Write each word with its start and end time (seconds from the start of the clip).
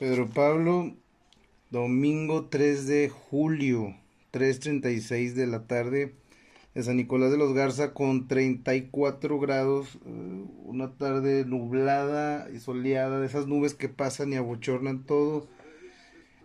Pedro 0.00 0.30
Pablo, 0.30 0.96
domingo 1.70 2.46
3 2.46 2.86
de 2.86 3.10
julio, 3.10 3.94
3.36 4.32 5.34
de 5.34 5.46
la 5.46 5.66
tarde, 5.66 6.14
de 6.74 6.82
San 6.82 6.96
Nicolás 6.96 7.30
de 7.30 7.36
los 7.36 7.52
Garza 7.52 7.92
con 7.92 8.26
34 8.26 9.38
grados, 9.38 9.98
eh, 10.06 10.44
una 10.64 10.96
tarde 10.96 11.44
nublada 11.44 12.48
y 12.50 12.60
soleada, 12.60 13.20
de 13.20 13.26
esas 13.26 13.46
nubes 13.46 13.74
que 13.74 13.90
pasan 13.90 14.32
y 14.32 14.36
abochornan 14.36 15.04
todo. 15.04 15.46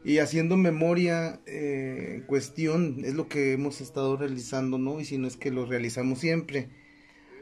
Y 0.03 0.17
haciendo 0.17 0.57
memoria 0.57 1.39
eh, 1.45 2.23
cuestión, 2.27 3.05
es 3.05 3.13
lo 3.13 3.29
que 3.29 3.53
hemos 3.53 3.79
estado 3.79 4.17
realizando, 4.17 4.77
¿no? 4.77 4.99
Y 4.99 5.05
si 5.05 5.17
no 5.17 5.29
es 5.29 5.37
que 5.37 5.51
lo 5.51 5.65
realizamos 5.65 6.19
siempre, 6.19 6.67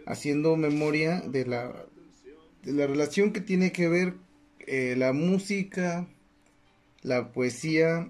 haciendo 0.05 0.57
memoria 0.57 1.21
de 1.21 1.47
la, 1.47 1.87
de 2.61 2.71
la 2.71 2.85
relación 2.85 3.33
que 3.33 3.41
tiene 3.41 3.71
que 3.71 3.87
ver 3.87 4.13
eh, 4.67 4.95
la 4.97 5.13
música, 5.13 6.07
la 7.01 7.31
poesía, 7.31 8.09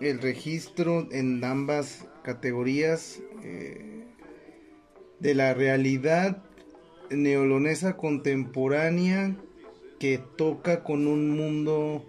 el 0.00 0.20
registro 0.20 1.08
en 1.12 1.44
ambas 1.44 2.06
categorías 2.24 3.20
eh, 3.42 4.04
de 5.20 5.34
la 5.34 5.54
realidad 5.54 6.42
neolonesa 7.10 7.96
contemporánea 7.96 9.36
que 10.00 10.18
toca 10.18 10.82
con 10.82 11.06
un 11.06 11.30
mundo 11.30 12.04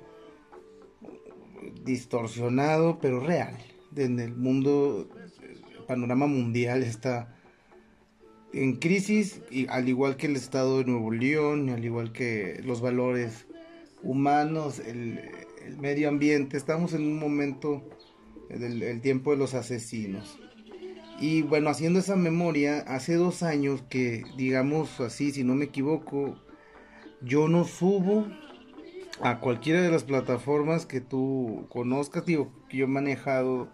distorsionado 1.84 2.99
pero 2.99 3.20
real. 3.20 3.57
En 3.96 4.20
el 4.20 4.35
mundo, 4.35 5.07
el 5.41 5.85
panorama 5.85 6.26
mundial 6.26 6.82
está 6.82 7.35
en 8.54 8.77
crisis, 8.77 9.41
y 9.49 9.68
al 9.68 9.90
igual 9.90 10.16
que 10.16 10.27
el 10.27 10.35
Estado 10.35 10.80
de 10.80 10.85
Nuevo 10.85 11.12
León, 11.12 11.70
al 11.70 11.84
igual 11.84 12.12
que 12.12 12.62
los 12.63 12.82
valores 12.82 13.46
humanos, 14.03 14.80
el, 14.80 15.20
medio 15.80 16.09
ambiente. 16.09 16.57
Estamos 16.57 16.93
en 16.93 17.03
un 17.03 17.17
momento 17.17 17.81
del 18.49 18.84
el 18.84 19.01
tiempo 19.01 19.32
de 19.32 19.37
los 19.37 19.54
asesinos. 19.54 20.40
Y 21.20 21.41
bueno, 21.41 21.70
haciendo 21.70 21.99
esa 21.99 22.15
memoria, 22.15 22.79
hace 22.79 23.15
dos 23.15 23.43
años 23.43 23.84
que, 23.90 24.23
digamos 24.35 24.99
así, 24.99 25.32
si 25.32 25.43
no 25.43 25.55
me 25.55 25.65
equivoco, 25.65 26.35
yo 27.21 27.48
no 27.48 27.63
subo 27.63 28.27
a 29.21 29.40
cualquiera 29.40 29.82
de 29.82 29.91
las 29.91 30.04
plataformas 30.04 30.85
que 30.85 30.99
tú 30.99 31.67
conozcas, 31.70 32.26
digo, 32.26 32.51
que 32.67 32.77
yo 32.77 32.85
he 32.85 32.88
manejado 32.88 33.70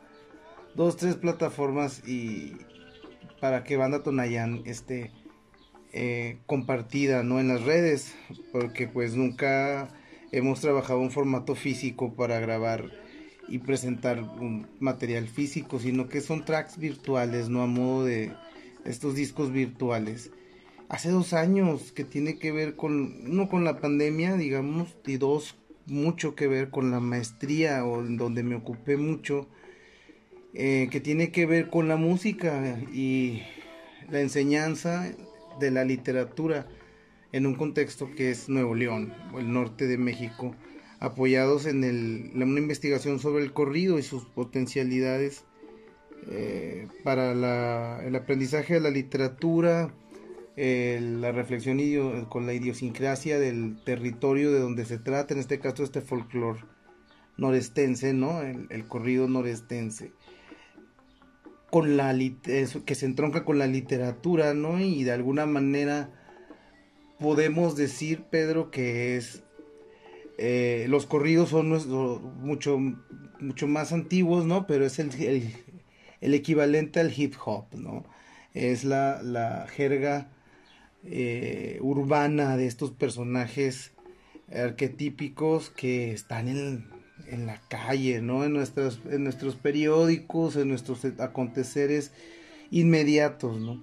dos, 0.75 0.97
tres 0.97 1.15
plataformas 1.15 2.07
y 2.07 2.57
para 3.39 3.63
que 3.63 3.77
Banda 3.77 4.03
Tonayán 4.03 4.61
esté 4.65 5.11
eh, 5.91 6.39
compartida, 6.45 7.23
¿no? 7.23 7.39
En 7.39 7.47
las 7.47 7.63
redes, 7.63 8.15
porque 8.51 8.87
pues 8.87 9.15
nunca 9.15 9.89
hemos 10.31 10.61
trabajado 10.61 10.99
un 10.99 11.11
formato 11.11 11.55
físico 11.55 12.13
para 12.13 12.39
grabar 12.39 12.91
y 13.47 13.59
presentar 13.59 14.21
un 14.21 14.67
material 14.79 15.27
físico, 15.27 15.79
sino 15.79 16.07
que 16.07 16.21
son 16.21 16.45
tracks 16.45 16.77
virtuales, 16.77 17.49
no 17.49 17.61
a 17.61 17.67
modo 17.67 18.05
de 18.05 18.31
estos 18.85 19.15
discos 19.15 19.51
virtuales. 19.51 20.31
Hace 20.87 21.09
dos 21.09 21.33
años 21.33 21.91
que 21.91 22.03
tiene 22.03 22.37
que 22.39 22.51
ver 22.51 22.75
con, 22.75 23.21
uno 23.27 23.49
con 23.49 23.63
la 23.63 23.79
pandemia, 23.79 24.35
digamos, 24.35 24.95
y 25.05 25.17
dos, 25.17 25.55
mucho 25.85 26.35
que 26.35 26.47
ver 26.47 26.69
con 26.69 26.91
la 26.91 26.99
maestría, 26.99 27.85
o 27.85 28.01
en 28.01 28.17
donde 28.17 28.43
me 28.43 28.55
ocupé 28.55 28.97
mucho, 28.97 29.47
eh, 30.53 30.87
que 30.91 30.99
tiene 30.99 31.31
que 31.31 31.45
ver 31.45 31.69
con 31.69 31.87
la 31.87 31.95
música 31.95 32.79
y 32.91 33.41
la 34.09 34.21
enseñanza 34.21 35.11
de 35.59 35.71
la 35.71 35.85
literatura 35.85 36.67
en 37.31 37.45
un 37.45 37.55
contexto 37.55 38.09
que 38.15 38.31
es 38.31 38.49
Nuevo 38.49 38.75
León, 38.75 39.13
el 39.37 39.51
norte 39.51 39.87
de 39.87 39.97
México, 39.97 40.55
apoyados 40.99 41.65
en 41.65 41.83
el, 41.83 42.31
una 42.35 42.59
investigación 42.59 43.19
sobre 43.19 43.43
el 43.43 43.53
corrido 43.53 43.99
y 43.99 44.03
sus 44.03 44.25
potencialidades 44.25 45.45
eh, 46.29 46.87
para 47.03 48.01
el 48.05 48.15
aprendizaje 48.15 48.75
de 48.75 48.81
la 48.81 48.89
literatura, 48.89 49.93
la 50.57 51.31
reflexión 51.31 52.25
con 52.25 52.45
la 52.45 52.53
idiosincrasia 52.53 53.39
del 53.39 53.81
territorio 53.85 54.51
de 54.51 54.59
donde 54.59 54.83
se 54.83 54.97
trata, 54.97 55.33
en 55.33 55.39
este 55.39 55.59
caso 55.59 55.83
este 55.83 56.01
folclore 56.01 56.59
norestense, 57.39 58.13
¿no? 58.13 58.41
El, 58.41 58.85
corrido 58.87 59.27
norestense. 59.27 60.11
Con 61.71 61.97
la 61.97 62.13
que 62.13 62.95
se 62.95 63.05
entronca 63.05 63.45
con 63.45 63.57
la 63.57 63.67
literatura, 63.67 64.53
¿no? 64.53 64.79
Y 64.79 65.03
de 65.03 65.11
alguna 65.11 65.45
manera 65.45 66.11
podemos 67.19 67.75
decir, 67.75 68.23
Pedro, 68.29 68.71
que 68.71 69.17
es 69.17 69.43
eh, 70.37 70.85
los 70.87 71.05
corridos 71.05 71.49
son 71.49 71.69
mucho, 72.41 72.79
mucho 73.39 73.67
más 73.67 73.91
antiguos, 73.91 74.45
¿no? 74.45 74.67
Pero 74.67 74.85
es 74.85 74.97
el, 74.99 75.11
el, 76.21 76.33
equivalente 76.33 77.01
al 77.01 77.13
hip 77.15 77.35
hop, 77.43 77.65
¿no? 77.73 78.05
Es 78.53 78.85
la, 78.85 79.21
la 79.21 79.67
jerga 79.67 80.31
eh, 81.03 81.77
urbana 81.81 82.55
de 82.55 82.67
estos 82.67 82.91
personajes 82.91 83.91
arquetípicos 84.53 85.69
que 85.69 86.13
están 86.13 86.47
en, 86.47 86.87
en 87.27 87.45
la 87.45 87.59
calle, 87.67 88.21
¿no? 88.21 88.45
En, 88.45 88.53
nuestros, 88.53 89.01
en 89.11 89.25
nuestros 89.25 89.57
periódicos, 89.57 90.55
en 90.55 90.69
nuestros 90.69 91.03
aconteceres 91.19 92.13
inmediatos, 92.71 93.59
¿no? 93.59 93.81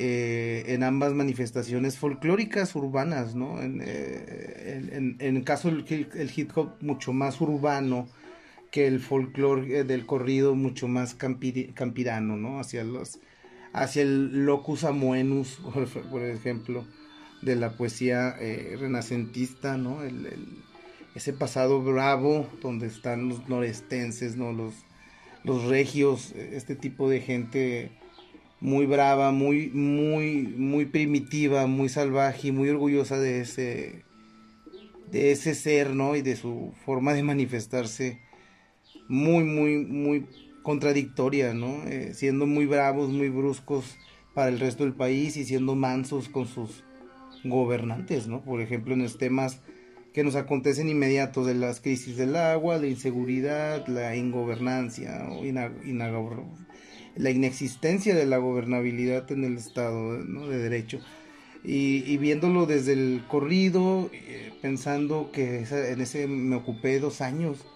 Eh, 0.00 0.62
en 0.68 0.84
ambas 0.84 1.12
manifestaciones 1.12 1.98
folclóricas 1.98 2.76
urbanas, 2.76 3.34
¿no? 3.34 3.60
En, 3.60 3.82
eh, 3.84 5.16
el 5.18 5.42
caso 5.42 5.72
del 5.72 6.30
hip 6.36 6.52
hop 6.54 6.74
mucho 6.80 7.12
más 7.12 7.40
urbano 7.40 8.06
que 8.70 8.86
el 8.86 9.00
folclore 9.00 9.80
eh, 9.80 9.84
del 9.84 10.06
corrido 10.06 10.54
mucho 10.54 10.86
más 10.86 11.16
campirano, 11.16 12.36
¿no? 12.36 12.60
Hacia 12.60 12.84
los 12.84 13.18
hacia 13.72 14.02
el 14.02 14.46
locus 14.46 14.84
amoenus, 14.84 15.60
por, 16.12 16.22
ejemplo, 16.22 16.86
de 17.42 17.56
la 17.56 17.76
poesía 17.76 18.36
renacentista, 18.78 19.76
¿no? 19.76 19.98
ese 21.14 21.32
pasado 21.32 21.82
bravo 21.82 22.48
donde 22.62 22.86
están 22.86 23.28
los 23.28 23.48
norestenses, 23.48 24.36
¿no? 24.36 24.52
Los, 24.52 24.74
los 25.42 25.64
regios, 25.64 26.32
este 26.36 26.76
tipo 26.76 27.10
de 27.10 27.20
gente 27.20 27.97
muy 28.60 28.86
brava, 28.86 29.30
muy, 29.30 29.70
muy, 29.70 30.42
muy 30.56 30.86
primitiva, 30.86 31.66
muy 31.66 31.88
salvaje 31.88 32.48
y 32.48 32.52
muy 32.52 32.68
orgullosa 32.68 33.18
de 33.18 33.40
ese, 33.40 34.04
de 35.10 35.30
ese 35.30 35.54
ser, 35.54 35.94
¿no? 35.94 36.16
Y 36.16 36.22
de 36.22 36.36
su 36.36 36.72
forma 36.84 37.14
de 37.14 37.22
manifestarse 37.22 38.20
muy, 39.08 39.44
muy, 39.44 39.84
muy 39.84 40.26
contradictoria, 40.62 41.54
¿no? 41.54 41.84
Eh, 41.86 42.12
siendo 42.14 42.46
muy 42.46 42.66
bravos, 42.66 43.10
muy 43.10 43.28
bruscos 43.28 43.96
para 44.34 44.50
el 44.50 44.60
resto 44.60 44.84
del 44.84 44.94
país 44.94 45.36
y 45.36 45.44
siendo 45.44 45.74
mansos 45.74 46.28
con 46.28 46.46
sus 46.46 46.84
gobernantes, 47.44 48.26
¿no? 48.26 48.42
Por 48.42 48.60
ejemplo, 48.60 48.94
en 48.94 49.02
los 49.02 49.18
temas 49.18 49.60
que 50.12 50.24
nos 50.24 50.34
acontecen 50.34 50.88
inmediatos 50.88 51.46
de 51.46 51.54
las 51.54 51.80
crisis 51.80 52.16
del 52.16 52.34
agua, 52.34 52.78
la 52.78 52.86
inseguridad, 52.86 53.86
la 53.86 54.16
ingobernancia 54.16 55.28
o 55.30 55.44
la 57.18 57.30
inexistencia 57.30 58.14
de 58.14 58.26
la 58.26 58.38
gobernabilidad 58.38 59.30
en 59.32 59.44
el 59.44 59.58
Estado 59.58 60.22
de 60.22 60.58
Derecho. 60.58 61.00
Y, 61.64 62.16
viéndolo 62.18 62.66
desde 62.66 62.92
el 62.92 63.24
corrido, 63.28 64.08
eh, 64.12 64.52
pensando 64.62 65.30
que 65.32 65.64
en 65.68 66.00
ese 66.00 66.28
me 66.28 66.56
ocupé 66.56 67.00
dos 67.00 67.20
años. 67.20 67.66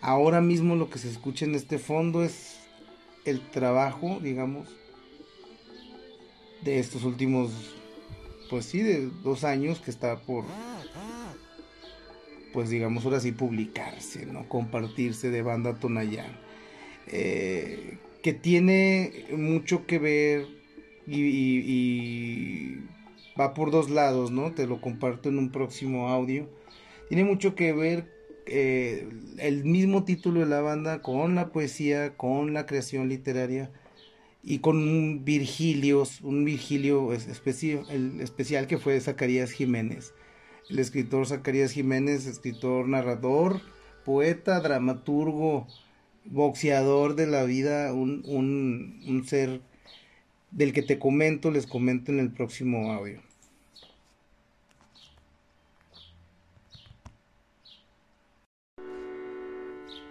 Ahora 0.00 0.40
mismo 0.40 0.76
lo 0.76 0.88
que 0.88 0.98
se 0.98 1.10
escucha 1.10 1.44
en 1.44 1.56
este 1.56 1.78
fondo 1.78 2.22
es 2.22 2.60
el 3.24 3.40
trabajo, 3.40 4.20
digamos, 4.22 4.68
de 6.62 6.78
estos 6.78 7.02
últimos, 7.02 7.50
pues 8.48 8.66
sí, 8.66 8.80
de 8.80 9.10
dos 9.24 9.42
años 9.42 9.80
que 9.80 9.90
está 9.90 10.20
por, 10.20 10.44
pues 12.52 12.70
digamos, 12.70 13.04
ahora 13.04 13.18
sí 13.18 13.32
publicarse, 13.32 14.24
¿no? 14.24 14.48
Compartirse 14.48 15.30
de 15.30 15.42
banda 15.42 15.74
Tonayán. 15.74 16.38
Eh, 17.08 17.98
que 18.26 18.32
tiene 18.32 19.24
mucho 19.36 19.86
que 19.86 20.00
ver 20.00 20.48
y, 21.06 22.74
va 23.40 23.54
por 23.54 23.70
dos 23.70 23.88
lados, 23.88 24.32
¿no? 24.32 24.50
Te 24.50 24.66
lo 24.66 24.80
comparto 24.80 25.28
en 25.28 25.38
un 25.38 25.52
próximo 25.52 26.08
audio. 26.08 26.48
Tiene 27.08 27.22
mucho 27.22 27.54
que 27.54 27.72
ver 27.72 28.10
eh, 28.46 29.08
el 29.38 29.62
mismo 29.62 30.02
título 30.02 30.40
de 30.40 30.46
la 30.46 30.60
banda 30.60 31.02
con 31.02 31.36
la 31.36 31.52
poesía, 31.52 32.16
con 32.16 32.52
la 32.52 32.66
creación 32.66 33.08
literaria 33.08 33.70
y 34.42 34.58
con 34.58 34.76
un 34.78 35.24
Virgilio, 35.24 36.02
un 36.24 36.44
Virgilio 36.44 37.12
el 37.12 38.20
especial 38.20 38.66
que 38.66 38.78
fue 38.78 39.00
Zacarías 39.00 39.52
Jiménez. 39.52 40.14
El 40.68 40.80
escritor 40.80 41.28
Zacarías 41.28 41.70
Jiménez, 41.70 42.26
escritor, 42.26 42.88
narrador, 42.88 43.60
poeta, 44.04 44.58
dramaturgo, 44.58 45.68
boxeador 46.30 47.14
de 47.16 47.26
la 47.26 47.44
vida, 47.44 47.92
un, 47.92 48.22
un, 48.26 49.02
un 49.06 49.26
ser 49.26 49.60
del 50.50 50.72
que 50.72 50.82
te 50.82 50.98
comento, 50.98 51.50
les 51.50 51.66
comento 51.66 52.12
en 52.12 52.20
el 52.20 52.30
próximo 52.30 52.92
audio. 52.92 53.20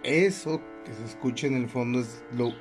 eso 0.06 0.60
que 0.84 0.94
se 0.94 1.04
escucha 1.04 1.48
en 1.48 1.56
el 1.56 1.68
fondo 1.68 2.00
es 2.00 2.24
lo, 2.36 2.52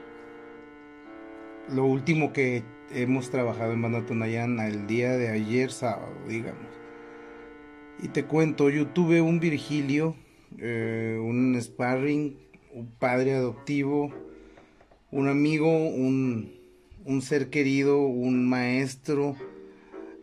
lo 1.70 1.86
último 1.86 2.34
que 2.34 2.64
hemos 2.92 3.30
trabajado 3.30 3.74
en 3.74 3.82
Banda 3.84 4.06
Tonayana 4.06 4.68
el 4.68 4.88
día 4.88 5.16
de 5.16 5.30
ayer 5.30 5.72
sábado, 5.72 6.16
digamos. 6.28 6.66
Y 8.02 8.10
te 8.10 8.26
cuento, 8.26 8.70
yo 8.70 8.88
tuve 8.88 9.22
un 9.22 9.40
Virgilio, 9.40 10.16
eh, 10.58 11.20
un 11.22 11.56
sparring, 11.62 12.38
un 12.76 12.92
padre 12.92 13.34
adoptivo, 13.34 14.14
un 15.12 15.30
amigo, 15.30 15.70
un, 15.70 16.52
un 17.06 17.22
ser 17.22 17.50
querido, 17.50 18.00
un 18.00 18.48
maestro. 18.48 19.36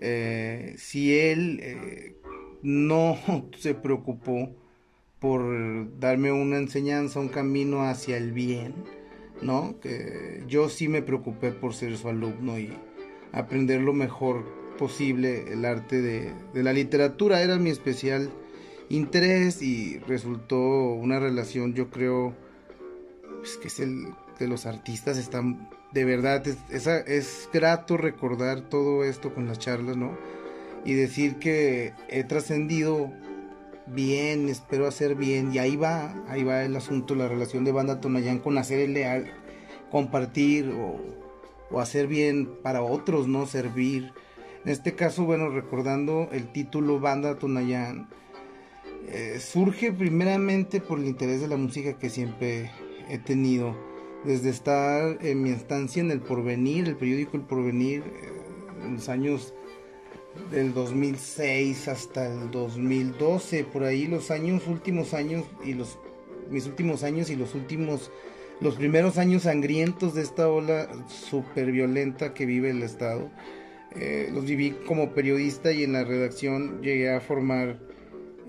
Eh, 0.00 0.75
si 0.76 1.19
él 1.19 1.60
eh, 1.62 2.16
no 2.62 3.19
se 3.58 3.75
preocupó 3.75 4.54
por 5.19 5.99
darme 5.99 6.31
una 6.31 6.58
enseñanza, 6.58 7.20
un 7.20 7.28
camino 7.28 7.82
hacia 7.82 8.16
el 8.16 8.32
bien, 8.32 8.75
¿no? 9.40 9.76
Yo 10.46 10.69
sí 10.69 10.88
me 10.88 11.00
preocupé 11.00 11.52
por 11.52 11.75
ser 11.75 11.96
su 11.96 12.08
alumno 12.08 12.58
y 12.58 12.72
aprender 13.32 13.81
lo 13.81 13.93
mejor 13.93 14.44
posible 14.78 15.52
el 15.52 15.64
arte 15.64 16.02
de, 16.02 16.34
la 16.55 16.72
literatura. 16.72 17.43
Era 17.43 17.56
mi 17.56 17.70
especial 17.70 18.31
interés 18.93 19.62
y 19.62 19.99
resultó 20.00 20.59
una 20.59 21.19
relación, 21.19 21.75
yo 21.75 21.91
creo, 21.91 22.35
pues, 23.41 23.56
que 23.56 23.69
es 23.69 23.81
el 23.81 24.06
de 24.39 24.49
los 24.49 24.67
artistas 24.67 25.19
están 25.19 25.69
de 25.93 26.05
verdad 26.05 26.43
es, 26.47 26.87
es, 26.87 27.49
grato 27.53 27.97
recordar 27.97 28.62
todo 28.62 29.05
esto 29.05 29.35
con 29.35 29.47
las 29.47 29.59
charlas, 29.59 29.97
¿no? 29.97 30.17
Y 30.85 30.94
decir 30.94 31.37
que 31.37 31.93
he 32.09 32.25
trascendido 32.25 33.12
bien, 33.87 34.49
espero 34.49 34.87
hacer 34.87 35.15
bien, 35.15 35.53
y 35.53 35.59
ahí 35.59 35.77
va, 35.77 36.15
ahí 36.29 36.44
va 36.44 36.65
el 36.65 36.75
asunto, 36.77 37.15
la 37.15 37.29
relación 37.29 37.65
de 37.65 37.73
banda 37.73 38.00
Tonayán 38.00 38.39
con 38.39 38.56
hacer 38.59 38.81
el 38.81 38.94
leal, 38.94 39.33
compartir 39.91 40.71
o, 40.71 40.99
o 41.71 41.81
hacer 41.81 42.06
bien 42.06 42.49
para 42.62 42.83
otros, 42.83 43.29
¿no? 43.29 43.47
Servir. 43.47 44.12
En 44.65 44.71
este 44.71 44.94
caso, 44.94 45.25
bueno, 45.25 45.50
recordando 45.50 46.29
el 46.33 46.50
título 46.53 47.00
Banda 47.00 47.39
Tonayán, 47.39 48.09
eh, 49.08 49.38
surge 49.40 49.93
primeramente 49.93 50.81
por 50.81 50.99
el 50.99 51.06
interés 51.06 51.40
de 51.40 51.49
la 51.49 51.56
música 51.56 51.99
que 51.99 52.10
siempre 52.10 52.70
he 53.08 53.19
tenido. 53.19 53.76
Desde 54.25 54.50
estar 54.50 55.19
en 55.20 55.43
mi 55.43 55.50
estancia 55.50 56.00
en 56.00 56.10
El 56.10 56.20
Porvenir, 56.20 56.87
el 56.87 56.96
periódico 56.96 57.37
El 57.37 57.43
Porvenir, 57.43 58.02
eh, 58.02 58.84
en 58.84 58.94
los 58.94 59.08
años 59.08 59.54
del 60.50 60.72
2006 60.72 61.88
hasta 61.88 62.26
el 62.26 62.50
2012, 62.50 63.64
por 63.64 63.84
ahí 63.84 64.06
los 64.06 64.31
años, 64.31 64.66
últimos 64.66 65.14
años 65.14 65.44
y 65.64 65.75
los 65.75 65.98
mis 66.50 66.66
últimos 66.66 67.02
años 67.02 67.31
y 67.31 67.37
los 67.37 67.55
últimos 67.55 68.10
los 68.60 68.76
primeros 68.76 69.19
años 69.19 69.43
sangrientos 69.43 70.14
de 70.14 70.22
esta 70.22 70.48
ola 70.48 70.88
súper 71.08 71.72
violenta 71.72 72.32
que 72.32 72.46
vive 72.46 72.70
el 72.70 72.82
Estado. 72.82 73.28
Eh, 73.96 74.31
los 74.32 74.44
viví 74.44 74.70
como 74.87 75.12
periodista 75.12 75.72
y 75.72 75.82
en 75.82 75.93
la 75.93 76.05
redacción 76.05 76.81
llegué 76.81 77.12
a 77.12 77.20
formar, 77.20 77.81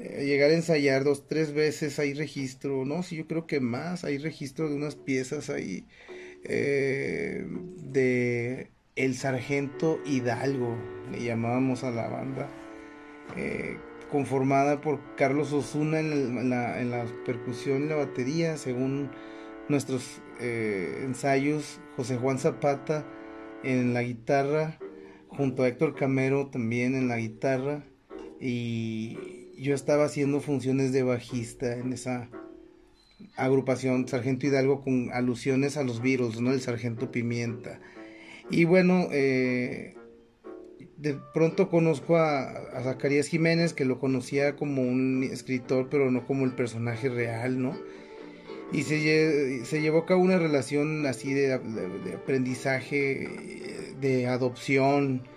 eh, 0.03 0.25
llegar 0.25 0.49
a 0.49 0.53
ensayar 0.53 1.05
dos, 1.05 1.27
tres 1.27 1.53
veces, 1.53 1.97
hay 1.97 2.13
registro, 2.13 2.83
no, 2.85 3.03
sí, 3.03 3.15
yo 3.15 3.27
creo 3.27 3.47
que 3.47 3.61
más, 3.61 4.03
hay 4.03 4.17
registro 4.17 4.69
de 4.69 4.75
unas 4.75 4.95
piezas 4.95 5.49
ahí 5.49 5.85
eh, 6.43 7.45
de 7.77 8.69
El 8.97 9.15
Sargento 9.15 10.01
Hidalgo, 10.05 10.75
le 11.09 11.23
llamábamos 11.23 11.85
a 11.85 11.91
la 11.91 12.09
banda, 12.09 12.49
conformada 14.11 14.81
por 14.81 14.99
Carlos 15.15 15.53
Osuna 15.53 15.99
en 15.99 16.49
la, 16.49 16.81
en 16.81 16.91
la 16.91 17.05
percusión 17.25 17.85
y 17.85 17.87
la 17.87 17.95
batería, 17.95 18.57
según 18.57 19.09
nuestros 19.69 20.21
eh, 20.41 21.01
ensayos, 21.03 21.79
José 21.95 22.17
Juan 22.17 22.39
Zapata 22.39 23.05
en 23.63 23.93
la 23.93 24.03
guitarra, 24.03 24.77
junto 25.29 25.63
a 25.63 25.67
Héctor 25.69 25.95
Camero 25.95 26.47
también 26.47 26.95
en 26.95 27.07
la 27.07 27.17
guitarra, 27.17 27.85
y 28.39 29.42
yo 29.57 29.75
estaba 29.75 30.05
haciendo 30.05 30.41
funciones 30.41 30.91
de 30.91 31.03
bajista 31.03 31.77
en 31.77 31.93
esa 31.93 32.29
agrupación 33.35 34.07
Sargento 34.07 34.47
Hidalgo 34.47 34.81
con 34.81 35.11
alusiones 35.13 35.77
a 35.77 35.83
los 35.83 36.01
virus, 36.01 36.41
¿no? 36.41 36.51
El 36.51 36.61
Sargento 36.61 37.11
Pimienta. 37.11 37.79
Y 38.49 38.65
bueno, 38.65 39.07
eh, 39.11 39.95
de 40.97 41.17
pronto 41.33 41.69
conozco 41.69 42.17
a, 42.17 42.49
a, 42.49 42.83
Zacarías 42.83 43.27
Jiménez, 43.27 43.73
que 43.73 43.85
lo 43.85 43.99
conocía 43.99 44.55
como 44.55 44.81
un 44.81 45.23
escritor, 45.23 45.87
pero 45.89 46.11
no 46.11 46.25
como 46.25 46.45
el 46.45 46.53
personaje 46.53 47.09
real, 47.09 47.61
¿no? 47.61 47.73
y 48.73 48.83
se, 48.83 49.65
se 49.65 49.81
llevó 49.81 49.99
a 49.99 50.05
cabo 50.05 50.21
una 50.21 50.39
relación 50.39 51.05
así 51.05 51.33
de, 51.33 51.53
aprendizaje, 51.53 53.95
de 54.01 54.27
adopción. 54.27 55.27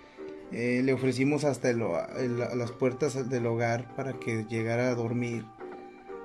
Eh, 0.51 0.81
le 0.83 0.93
ofrecimos 0.93 1.43
hasta 1.43 1.73
las 1.73 2.71
puertas 2.71 3.29
del 3.29 3.45
hogar 3.45 3.93
para 3.95 4.13
que 4.13 4.45
llegara 4.45 4.89
a 4.89 4.95
dormir. 4.95 5.45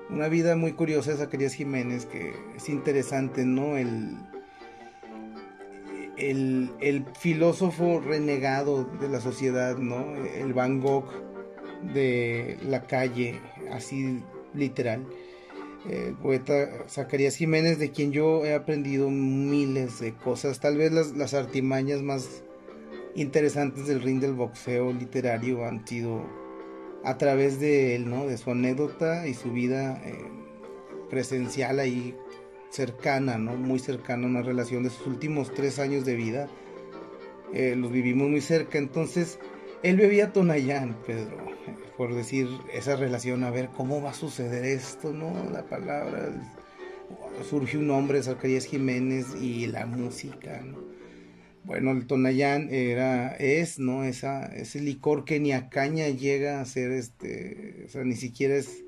Una 0.09 0.27
vida 0.27 0.55
muy 0.55 0.73
curiosa 0.73 1.11
de 1.11 1.17
Zacarías 1.17 1.53
Jiménez, 1.53 2.05
que 2.05 2.33
es 2.55 2.69
interesante, 2.69 3.45
¿no? 3.45 3.77
El, 3.77 4.17
el, 6.17 6.71
el, 6.79 7.05
filósofo 7.19 7.99
renegado 7.99 8.85
de 8.85 9.09
la 9.09 9.19
sociedad, 9.19 9.77
¿no? 9.77 10.15
El 10.15 10.53
Van 10.53 10.79
Gogh 10.79 11.09
de 11.93 12.57
la 12.63 12.83
calle, 12.83 13.41
así 13.71 14.23
literal 14.53 15.05
el 15.89 16.15
poeta 16.15 16.85
Zacarías 16.87 17.35
Jiménez, 17.35 17.77
de 17.77 17.91
quien 17.91 18.11
yo 18.11 18.45
he 18.45 18.53
aprendido 18.53 19.09
miles 19.09 19.99
de 19.99 20.13
cosas, 20.13 20.59
tal 20.59 20.77
vez 20.77 20.91
las, 20.91 21.33
artimañas 21.33 22.01
más 22.01 22.43
interesantes 23.15 23.87
del 23.87 24.01
ring 24.01 24.19
del 24.19 24.33
boxeo 24.33 24.91
literario 24.91 25.65
han 25.65 25.85
sido 25.87 26.25
a 27.03 27.17
través 27.17 27.59
de 27.59 27.95
él, 27.95 28.09
¿no? 28.09 28.25
De 28.25 28.37
su 28.37 28.51
anécdota 28.51 29.27
y 29.27 29.33
su 29.33 29.51
vida 29.51 30.01
eh, 30.05 30.25
presencial 31.09 31.79
ahí 31.79 32.15
cercana, 32.69 33.37
¿no? 33.37 33.55
Muy 33.55 33.79
cercana, 33.79 34.25
una 34.25 34.41
relación 34.41 34.83
de 34.83 34.89
sus 34.89 35.07
últimos 35.07 35.53
tres 35.53 35.79
años 35.79 36.05
de 36.05 36.15
vida. 36.15 36.47
Eh, 37.53 37.75
los 37.75 37.91
vivimos 37.91 38.29
muy 38.29 38.41
cerca, 38.41 38.77
entonces 38.77 39.37
él 39.83 39.97
bebía 39.97 40.33
Tonayán, 40.33 40.95
Pedro 41.05 41.53
por 41.97 42.13
decir 42.13 42.49
esa 42.73 42.95
relación, 42.95 43.43
a 43.43 43.51
ver 43.51 43.69
cómo 43.69 44.01
va 44.01 44.11
a 44.11 44.13
suceder 44.13 44.65
esto, 44.65 45.13
¿no? 45.13 45.31
La 45.51 45.63
palabra, 45.63 46.31
surge 47.49 47.77
un 47.77 47.89
hombre, 47.91 48.23
Zacarías 48.23 48.65
Jiménez 48.65 49.27
y 49.39 49.67
la 49.67 49.85
música, 49.85 50.61
¿no? 50.61 50.82
Bueno, 51.65 51.91
el 51.91 52.05
Tonayán 52.07 52.73
era, 52.73 53.35
es, 53.35 53.79
¿no? 53.79 54.03
Esa, 54.03 54.45
ese 54.47 54.81
licor 54.81 55.23
que 55.23 55.39
ni 55.39 55.53
a 55.53 55.69
caña 55.69 56.09
llega 56.09 56.59
a 56.59 56.65
ser, 56.65 56.91
este, 56.91 57.83
o 57.85 57.89
sea, 57.89 58.03
ni 58.03 58.15
siquiera 58.15 58.55
es 58.55 58.83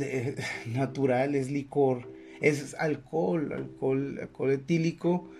eh, 0.00 0.36
natural, 0.66 1.34
es 1.34 1.50
licor, 1.50 2.10
es 2.40 2.74
alcohol, 2.74 3.52
alcohol, 3.52 4.18
alcohol 4.22 4.50
etílico 4.52 5.30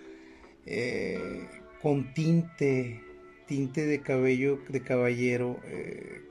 eh, 0.67 1.47
con 1.81 2.13
tinte, 2.13 3.01
tinte 3.47 3.87
de 3.87 4.01
cabello 4.01 4.59
de 4.69 4.81
caballero. 4.81 5.59
Eh, 5.65 6.21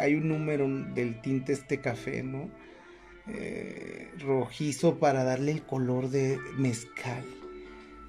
hay 0.00 0.16
un 0.16 0.26
número 0.28 0.66
del 0.92 1.20
tinte 1.20 1.52
este 1.52 1.80
café, 1.80 2.22
¿no? 2.24 2.50
Rojizo 4.18 4.98
para 4.98 5.22
darle 5.22 5.52
el 5.52 5.62
color 5.62 6.08
de 6.08 6.38
mezcal 6.56 7.24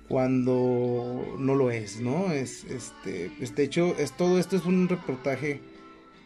cuando 0.09 1.35
no 1.37 1.55
lo 1.55 1.69
es, 1.69 2.01
¿no? 2.01 2.33
Es 2.33 2.65
este, 2.65 3.29
de 3.39 3.63
hecho, 3.63 3.95
es 3.97 4.11
todo 4.17 4.39
esto 4.39 4.57
es 4.57 4.65
un 4.65 4.89
reportaje 4.89 5.61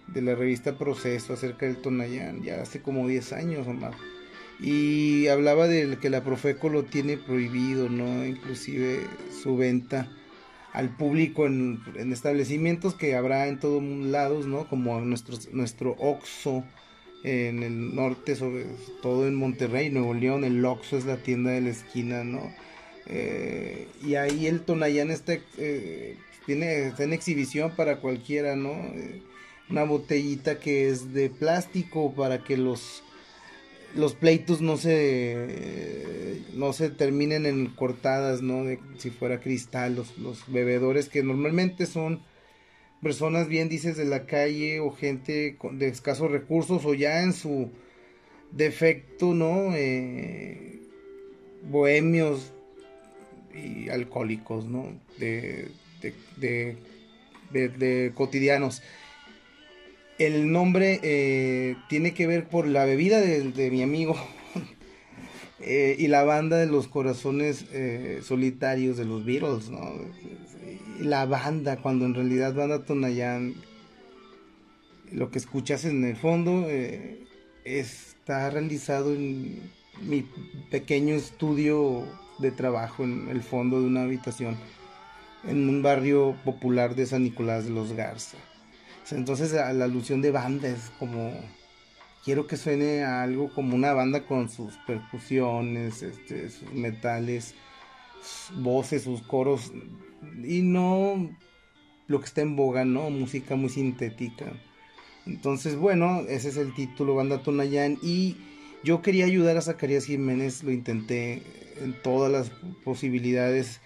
de 0.07 0.21
la 0.21 0.35
revista 0.35 0.77
Proceso 0.77 1.33
acerca 1.33 1.65
del 1.65 1.77
Tonayán, 1.77 2.41
ya 2.41 2.61
hace 2.61 2.81
como 2.81 3.07
10 3.07 3.33
años 3.33 3.67
o 3.67 3.73
más. 3.73 3.95
Y 4.61 5.27
hablaba 5.27 5.67
de 5.67 5.97
que 5.97 6.09
la 6.09 6.23
Profeco 6.23 6.69
lo 6.69 6.83
tiene 6.83 7.17
prohibido, 7.17 7.89
¿no? 7.89 8.25
Inclusive 8.25 9.01
su 9.43 9.57
venta 9.57 10.09
al 10.71 10.95
público 10.95 11.45
en, 11.45 11.81
establecimientos 12.11 12.95
que 12.95 13.15
habrá 13.15 13.47
en 13.47 13.59
todos 13.59 13.83
lados, 13.83 14.47
¿no? 14.47 14.69
Como 14.69 15.01
nuestro, 15.01 15.37
nuestro 15.51 15.91
Oxxo 15.99 16.63
en 17.25 17.63
el 17.63 17.95
norte, 17.95 18.35
sobre 18.35 18.65
todo 19.01 19.27
en 19.27 19.35
Monterrey, 19.35 19.89
Nuevo 19.89 20.13
León, 20.13 20.45
el 20.45 20.63
Oxxo 20.63 20.97
es 20.97 21.05
la 21.05 21.17
tienda 21.17 21.51
de 21.51 21.61
la 21.61 21.69
esquina, 21.69 22.23
¿no? 22.23 22.49
Eh, 23.07 23.88
y 24.03 24.15
ahí 24.15 24.48
el 24.48 24.62
Tonayán 24.62 25.12
está, 25.12 25.38
eh, 25.57 26.17
tiene, 26.45 26.88
está 26.88 27.03
en 27.03 27.13
exhibición 27.13 27.75
para 27.75 27.98
cualquiera, 27.98 28.55
¿no? 28.55 28.72
Eh, 28.72 29.22
una 29.69 29.83
botellita 29.83 30.60
que 30.60 30.89
es 30.89 31.13
de 31.13 31.29
plástico 31.29 32.13
para 32.13 32.43
que 32.43 32.57
los 32.57 33.03
los 33.95 34.15
pleitos 34.15 34.60
no 34.60 34.75
se 34.77 36.39
no 36.55 36.74
se 36.74 36.89
terminen 36.89 37.45
en 37.45 37.67
cortadas, 37.67 38.41
¿no? 38.41 38.63
De, 38.63 38.79
si 38.98 39.12
fuera 39.12 39.39
cristal, 39.39 39.95
los, 39.95 40.17
los 40.17 40.51
bebedores 40.51 41.10
que 41.10 41.24
normalmente 41.24 41.86
son 41.86 42.22
personas 43.03 43.48
bien 43.50 43.69
dices 43.69 43.98
de 43.98 44.05
la 44.05 44.25
calle 44.25 44.79
o 44.79 44.91
gente 44.91 45.57
de 45.74 45.88
escasos 45.88 46.31
recursos 46.31 46.86
o 46.86 46.93
ya 46.95 47.22
en 47.22 47.33
su 47.33 47.69
defecto, 48.51 49.33
¿no? 49.33 49.75
Eh, 49.75 50.79
bohemios 51.69 52.52
y 53.53 53.89
alcohólicos, 53.89 54.65
¿no? 54.65 54.88
De, 55.17 55.69
de, 56.38 58.12
cotidianos. 58.15 58.81
El 60.17 60.51
nombre 60.51 61.00
eh, 61.03 61.75
tiene 61.89 62.13
que 62.13 62.27
ver 62.27 62.48
por 62.48 62.67
la 62.67 62.86
bebida 62.86 63.19
de, 63.19 63.72
mi 63.72 63.81
amigo 63.81 64.15
eh, 65.60 65.95
y 65.98 66.07
la 66.07 66.24
banda 66.24 66.57
de 66.57 66.67
los 66.67 66.88
corazones 66.88 67.65
solitarios 68.22 68.98
de 68.98 69.05
los 69.05 69.25
Beatles, 69.25 69.69
¿no? 69.69 69.91
La 71.00 71.25
banda, 71.25 71.77
cuando 71.77 72.05
en 72.05 72.13
realidad 72.13 72.53
banda 72.53 72.86
Tonayán, 72.86 73.55
lo 75.12 75.31
que 75.31 75.39
escuchas 75.39 75.86
en 75.86 76.03
el 76.03 76.15
fondo 76.15 76.67
está 77.65 78.50
realizado 78.50 79.13
en 79.13 79.62
mi 80.01 80.25
pequeño 80.69 81.15
estudio 81.15 82.05
de 82.39 82.51
trabajo 82.51 83.03
en 83.03 83.29
el 83.29 83.41
fondo 83.43 83.79
de 83.79 83.87
una 83.87 84.03
habitación 84.03 84.57
en 85.45 85.69
un 85.69 85.81
barrio 85.81 86.35
popular 86.45 86.95
de 86.95 87.05
San 87.05 87.23
Nicolás 87.23 87.65
de 87.65 87.71
los 87.71 87.93
Garza. 87.93 88.37
Entonces 89.11 89.51
la 89.51 89.85
alusión 89.85 90.21
de 90.21 90.31
banda 90.31 90.69
es 90.69 90.91
como 90.97 91.33
quiero 92.23 92.47
que 92.47 92.57
suene 92.57 93.03
a 93.03 93.23
algo 93.23 93.53
como 93.53 93.75
una 93.75 93.93
banda 93.93 94.25
con 94.25 94.49
sus 94.49 94.77
percusiones, 94.87 96.01
este, 96.01 96.49
sus 96.49 96.71
metales, 96.71 97.53
voces, 98.55 99.03
sus 99.03 99.21
coros 99.21 99.71
y 100.43 100.61
no 100.61 101.29
lo 102.07 102.19
que 102.19 102.25
está 102.25 102.41
en 102.41 102.55
boga, 102.55 102.85
¿no? 102.85 103.09
Música 103.09 103.55
muy 103.55 103.69
sintética. 103.69 104.53
Entonces, 105.25 105.75
bueno, 105.75 106.21
ese 106.27 106.49
es 106.49 106.57
el 106.57 106.73
título, 106.73 107.15
Banda 107.15 107.41
Tonayán. 107.41 107.97
Y 108.01 108.37
yo 108.83 109.01
quería 109.01 109.25
ayudar 109.25 109.57
a 109.57 109.61
Zacarías 109.61 110.05
Jiménez, 110.05 110.63
lo 110.63 110.71
intenté 110.71 111.43
en 111.83 111.93
todas 111.93 112.31
las 112.31 112.49
posibilidades. 112.83 113.79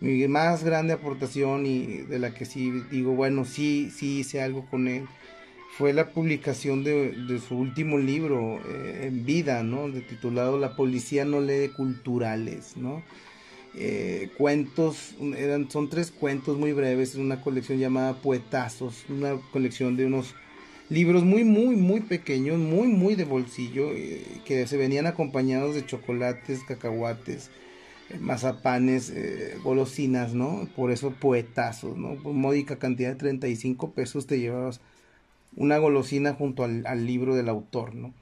Mi 0.00 0.26
más 0.28 0.64
grande 0.64 0.92
aportación 0.92 1.64
y 1.66 2.02
de 2.02 2.18
la 2.18 2.34
que 2.34 2.44
sí 2.44 2.70
digo, 2.90 3.12
bueno, 3.12 3.44
sí, 3.44 3.90
sí 3.90 4.18
hice 4.18 4.42
algo 4.42 4.66
con 4.66 4.88
él, 4.88 5.06
fue 5.78 5.92
la 5.92 6.10
publicación 6.10 6.84
de, 6.84 7.40
su 7.46 7.56
último 7.56 7.98
libro 7.98 8.60
eh, 8.68 9.06
en 9.06 9.24
vida, 9.24 9.62
¿no? 9.62 9.88
De 9.88 10.02
titulado 10.02 10.58
La 10.58 10.76
policía 10.76 11.24
no 11.24 11.40
lee 11.40 11.70
culturales, 11.74 12.76
¿no? 12.76 13.02
Eh, 13.76 14.30
cuentos, 14.38 15.16
eran, 15.36 15.68
son 15.68 15.90
tres 15.90 16.12
cuentos 16.12 16.58
muy 16.58 16.72
breves 16.72 17.16
en 17.16 17.22
una 17.22 17.40
colección 17.40 17.78
llamada 17.78 18.14
Poetazos, 18.14 19.04
una 19.08 19.36
colección 19.52 19.96
de 19.96 20.06
unos 20.06 20.36
libros 20.88 21.24
muy, 21.24 21.44
muy, 21.44 21.76
muy 21.76 22.00
pequeños, 22.00 22.58
muy, 22.58 22.88
muy 22.88 23.14
de 23.14 23.24
bolsillo, 23.24 23.92
eh, 23.92 24.22
que 24.44 24.66
se 24.66 24.76
venían 24.76 25.06
acompañados 25.06 25.74
de 25.74 25.86
chocolates, 25.86 26.62
cacahuates, 26.64 27.50
eh, 28.10 28.18
mazapanes, 28.20 29.10
eh, 29.10 29.56
golosinas, 29.62 30.34
¿no? 30.34 30.68
Por 30.76 30.90
eso 30.90 31.12
poetazos, 31.12 31.96
¿no? 31.96 32.16
Por 32.16 32.34
módica 32.34 32.78
cantidad 32.78 33.10
de 33.10 33.16
35 33.16 33.92
pesos 33.92 34.26
te 34.26 34.38
llevabas 34.38 34.80
una 35.56 35.78
golosina 35.78 36.34
junto 36.34 36.64
al, 36.64 37.06
libro 37.06 37.34
del 37.34 37.48
autor, 37.48 37.94
¿no? 37.94 38.12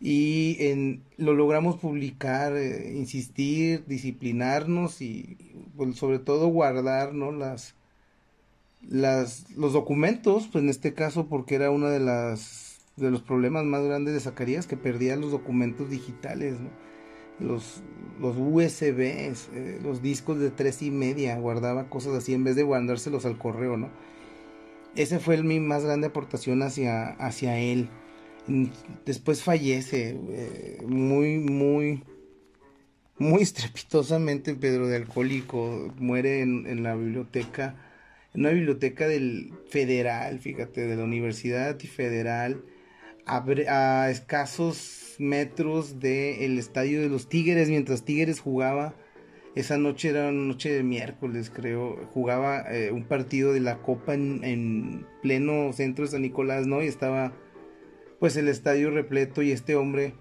Y 0.00 0.56
en, 0.60 1.02
lo 1.16 1.32
logramos 1.34 1.76
publicar, 1.76 2.54
insistir, 2.92 3.84
disciplinarnos 3.86 5.00
y 5.00 5.36
pues, 5.76 5.96
sobre 5.96 6.18
todo 6.18 6.48
guardar, 6.48 7.14
¿no? 7.14 7.32
Las, 7.32 7.74
las, 8.88 9.50
los 9.56 9.72
documentos, 9.72 10.48
pues 10.50 10.62
en 10.62 10.70
este 10.70 10.94
caso 10.94 11.26
porque 11.26 11.54
era 11.54 11.70
uno 11.70 11.88
de 11.88 12.00
los 12.00 13.22
problemas 13.22 13.64
más 13.64 13.82
grandes 13.84 14.14
de 14.14 14.20
Zacarías 14.20 14.66
que 14.66 14.76
perdía 14.76 15.16
los 15.16 15.30
documentos 15.30 15.90
digitales, 15.90 16.56
los, 17.38 17.82
USBs, 18.20 19.48
eh, 19.54 19.80
los 19.82 20.02
discos 20.02 20.38
de 20.38 20.50
tres 20.50 20.82
y 20.82 20.90
media, 20.90 21.38
guardaba 21.38 21.88
cosas 21.88 22.14
así 22.14 22.34
en 22.34 22.44
vez 22.44 22.56
de 22.56 22.62
guardárselos 22.62 23.24
al 23.26 23.38
correo, 23.38 23.76
¿no? 23.76 23.90
Ese 24.94 25.18
fue 25.18 25.42
mi 25.42 25.58
más 25.58 25.84
grande 25.84 26.08
aportación 26.08 26.62
hacia, 26.62 27.10
hacia 27.12 27.58
él. 27.58 27.88
Después 29.06 29.42
fallece, 29.42 30.18
eh, 30.28 30.82
muy, 30.86 31.38
muy, 31.38 32.02
muy 33.18 33.42
estrepitosamente 33.42 34.54
Pedro 34.54 34.88
de 34.88 34.96
Alcohólico, 34.96 35.92
muere 35.98 36.42
en, 36.42 36.66
en 36.66 36.82
la 36.82 36.94
biblioteca 36.94 37.76
en 38.34 38.40
una 38.40 38.50
biblioteca 38.50 39.06
del 39.08 39.52
federal, 39.68 40.38
fíjate, 40.38 40.86
de 40.86 40.96
la 40.96 41.04
Universidad 41.04 41.78
Federal, 41.78 42.62
a, 43.26 44.10
escasos 44.10 45.16
metros 45.18 46.00
del 46.00 46.58
estadio 46.58 47.00
de 47.00 47.08
los 47.08 47.28
Tigres, 47.28 47.68
mientras 47.68 48.04
Tigres 48.04 48.40
jugaba, 48.40 48.94
esa 49.54 49.76
noche 49.76 50.08
era 50.08 50.30
una 50.30 50.46
noche 50.46 50.72
de 50.72 50.82
miércoles, 50.82 51.50
creo, 51.54 52.08
jugaba 52.14 52.62
eh, 52.72 52.90
un 52.90 53.04
partido 53.04 53.52
de 53.52 53.60
la 53.60 53.78
Copa 53.82 54.14
en, 54.14 54.42
en, 54.44 55.06
pleno 55.20 55.72
centro 55.74 56.04
de 56.04 56.10
San 56.10 56.22
Nicolás, 56.22 56.66
¿no? 56.66 56.82
Y 56.82 56.86
estaba 56.86 57.34
pues 58.18 58.36
el 58.36 58.48
estadio 58.48 58.90
repleto 58.90 59.42
y 59.42 59.50
este 59.50 59.74
hombre 59.74 60.14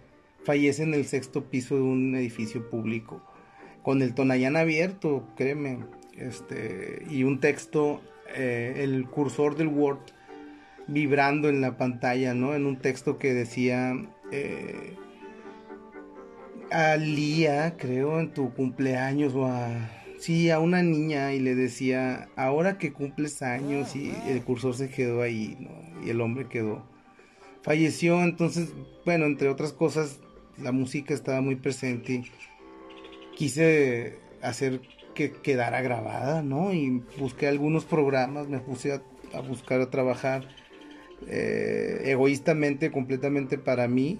fallece 0.43 0.83
en 0.83 0.93
el 0.93 1.05
sexto 1.05 1.49
piso 1.49 1.75
de 1.75 1.81
un 1.81 2.15
edificio 2.15 2.69
público, 2.69 3.23
con 3.83 4.01
el 4.01 4.13
Tonayán 4.13 4.57
abierto, 4.57 5.27
créeme, 5.37 5.79
este, 6.27 7.05
y 7.09 7.23
un 7.23 7.39
texto, 7.39 8.01
eh, 8.35 8.75
el 8.77 9.07
cursor 9.07 9.55
del 9.55 9.67
Word 9.67 9.99
vibrando 10.87 11.49
en 11.49 11.61
la 11.61 11.77
pantalla, 11.77 12.33
¿no? 12.33 12.53
En 12.53 12.65
un 12.65 12.77
texto 12.77 13.17
que 13.17 13.33
decía, 13.33 13.93
eh, 14.31 14.95
a 16.71 16.95
Lía, 16.97 17.75
creo, 17.77 18.19
en 18.19 18.33
tu 18.33 18.53
cumpleaños, 18.53 19.33
o 19.35 19.45
a, 19.45 19.89
sí, 20.19 20.49
a 20.49 20.59
una 20.59 20.83
niña, 20.83 21.33
y 21.33 21.39
le 21.39 21.55
decía, 21.55 22.29
ahora 22.35 22.77
que 22.77 22.93
cumples 22.93 23.41
años, 23.41 23.95
y 23.95 24.13
el 24.27 24.43
cursor 24.43 24.75
se 24.75 24.89
quedó 24.89 25.21
ahí, 25.21 25.57
¿no? 25.59 26.05
Y 26.05 26.09
el 26.09 26.21
hombre 26.21 26.47
quedó. 26.47 26.85
Falleció, 27.63 28.23
entonces, 28.23 28.73
bueno, 29.05 29.25
entre 29.25 29.49
otras 29.49 29.71
cosas, 29.73 30.19
la 30.57 30.71
música 30.71 31.13
estaba 31.13 31.41
muy 31.41 31.55
presente. 31.55 32.23
Quise 33.35 34.17
hacer 34.41 34.81
que 35.13 35.31
quedara 35.31 35.81
grabada, 35.81 36.41
¿no? 36.41 36.73
Y 36.73 37.03
busqué 37.17 37.47
algunos 37.47 37.85
programas, 37.85 38.47
me 38.47 38.59
puse 38.59 38.93
a, 38.93 39.41
buscar 39.41 39.81
a 39.81 39.89
trabajar 39.89 40.47
eh, 41.27 42.01
egoístamente, 42.05 42.91
completamente 42.91 43.57
para 43.57 43.87
mí, 43.87 44.19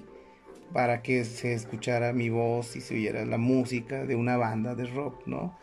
para 0.73 1.01
que 1.01 1.25
se 1.25 1.53
escuchara 1.53 2.13
mi 2.13 2.29
voz 2.29 2.75
y 2.75 2.81
se 2.81 2.95
oyera 2.95 3.25
la 3.25 3.37
música 3.37 4.05
de 4.05 4.15
una 4.15 4.37
banda 4.37 4.75
de 4.75 4.85
rock, 4.85 5.25
¿no? 5.25 5.57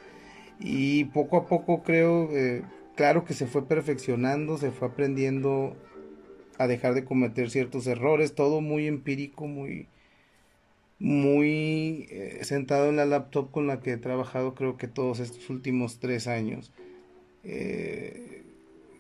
Y 0.61 1.05
poco 1.07 1.37
a 1.37 1.47
poco 1.47 1.83
creo, 1.83 2.29
eh, 2.33 2.63
claro 2.97 3.25
que 3.25 3.35
se 3.35 3.47
fue 3.47 3.67
perfeccionando, 3.67 4.59
se 4.59 4.71
fue 4.71 4.89
aprendiendo 4.89 5.77
a 6.59 6.67
dejar 6.67 6.95
de 6.95 7.05
cometer 7.05 7.51
ciertos 7.51 7.87
errores, 7.87 8.35
todo 8.35 8.61
muy 8.61 8.87
empírico, 8.87 9.47
muy 9.47 9.89
muy 10.99 12.07
eh, 12.11 12.41
sentado 12.43 12.89
en 12.89 12.97
la 12.97 13.07
laptop 13.07 13.51
con 13.51 13.67
la 13.67 13.81
que 13.81 13.93
he 13.93 13.97
trabajado 13.97 14.55
creo 14.55 14.77
que 14.77 14.89
todos 14.89 15.21
estos 15.21 15.49
últimos 15.49 16.01
tres 16.01 16.27
años 16.27 16.73
eh, 17.45 18.43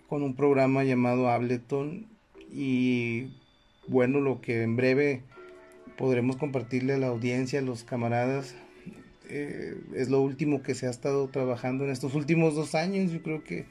con 0.08 0.22
un 0.22 0.34
programa 0.34 0.84
llamado 0.84 1.28
Ableton. 1.28 2.06
Y 2.50 3.28
bueno 3.88 4.20
lo 4.20 4.40
que 4.40 4.62
en 4.62 4.76
breve 4.76 5.22
podremos 5.96 6.36
compartirle 6.36 6.94
a 6.94 6.98
la 6.98 7.08
audiencia 7.08 7.58
a 7.58 7.62
los 7.62 7.84
camaradas 7.84 8.54
eh, 9.28 9.76
es 9.94 10.08
lo 10.08 10.22
último 10.22 10.62
que 10.62 10.74
se 10.74 10.86
ha 10.86 10.90
estado 10.90 11.28
trabajando 11.28 11.84
en 11.84 11.90
estos 11.90 12.14
últimos 12.14 12.54
dos 12.54 12.74
años. 12.74 13.12
Yo 13.12 13.22
creo 13.22 13.44
que 13.44 13.66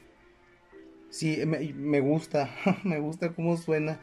sí 1.10 1.38
me, 1.46 1.72
me 1.72 2.00
gusta 2.00 2.50
me 2.84 3.00
gusta 3.00 3.32
cómo 3.34 3.56
suena 3.56 4.00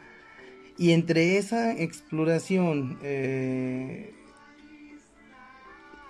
y 0.78 0.92
entre 0.92 1.38
esa 1.38 1.72
exploración, 1.72 3.00
eh, 3.02 4.14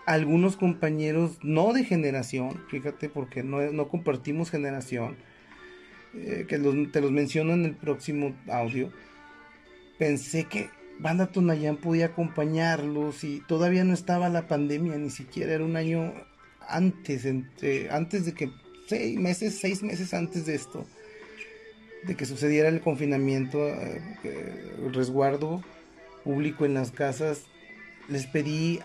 algunos 0.08 0.58
compañeros, 0.58 1.40
no 1.44 1.74
de 1.74 1.84
generación, 1.84 2.64
fíjate, 2.70 3.10
porque 3.10 3.44
no, 3.44 3.88
compartimos 3.90 4.50
generación, 4.50 5.18
eh, 6.16 6.46
que 6.48 6.58
te 6.92 7.02
los 7.02 7.12
menciono 7.12 7.54
en 7.54 7.66
el 7.66 7.76
próximo 7.76 8.36
audio, 8.48 8.92
pensé 10.00 10.46
que 10.46 10.70
Banda 11.00 11.28
Tonayán 11.28 11.78
podía 11.78 12.08
acompañarlos 12.08 13.24
y 13.24 13.42
todavía 13.48 13.84
no 13.84 13.94
estaba 13.94 14.30
la 14.30 14.48
pandemia, 14.48 14.98
ni 14.98 15.10
siquiera 15.10 15.54
era 15.54 15.64
un 15.64 15.76
año 15.76 16.14
antes, 16.68 17.26
entre, 17.26 17.92
antes 17.92 18.26
de 18.26 18.34
que, 18.34 18.52
seis 18.88 19.20
meses, 19.20 19.60
seis 19.60 19.84
meses 19.84 20.14
antes 20.14 20.46
de 20.48 20.56
esto 20.56 20.88
de 22.06 22.16
que 22.16 22.26
sucediera 22.26 22.70
el 22.70 22.82
confinamiento, 22.82 23.68
eh, 23.68 24.02
el 24.78 24.94
resguardo 24.94 25.64
público 26.24 26.66
en 26.66 26.74
las 26.74 26.92
casas, 26.92 27.44
les 28.08 28.26
pedí 28.28 28.80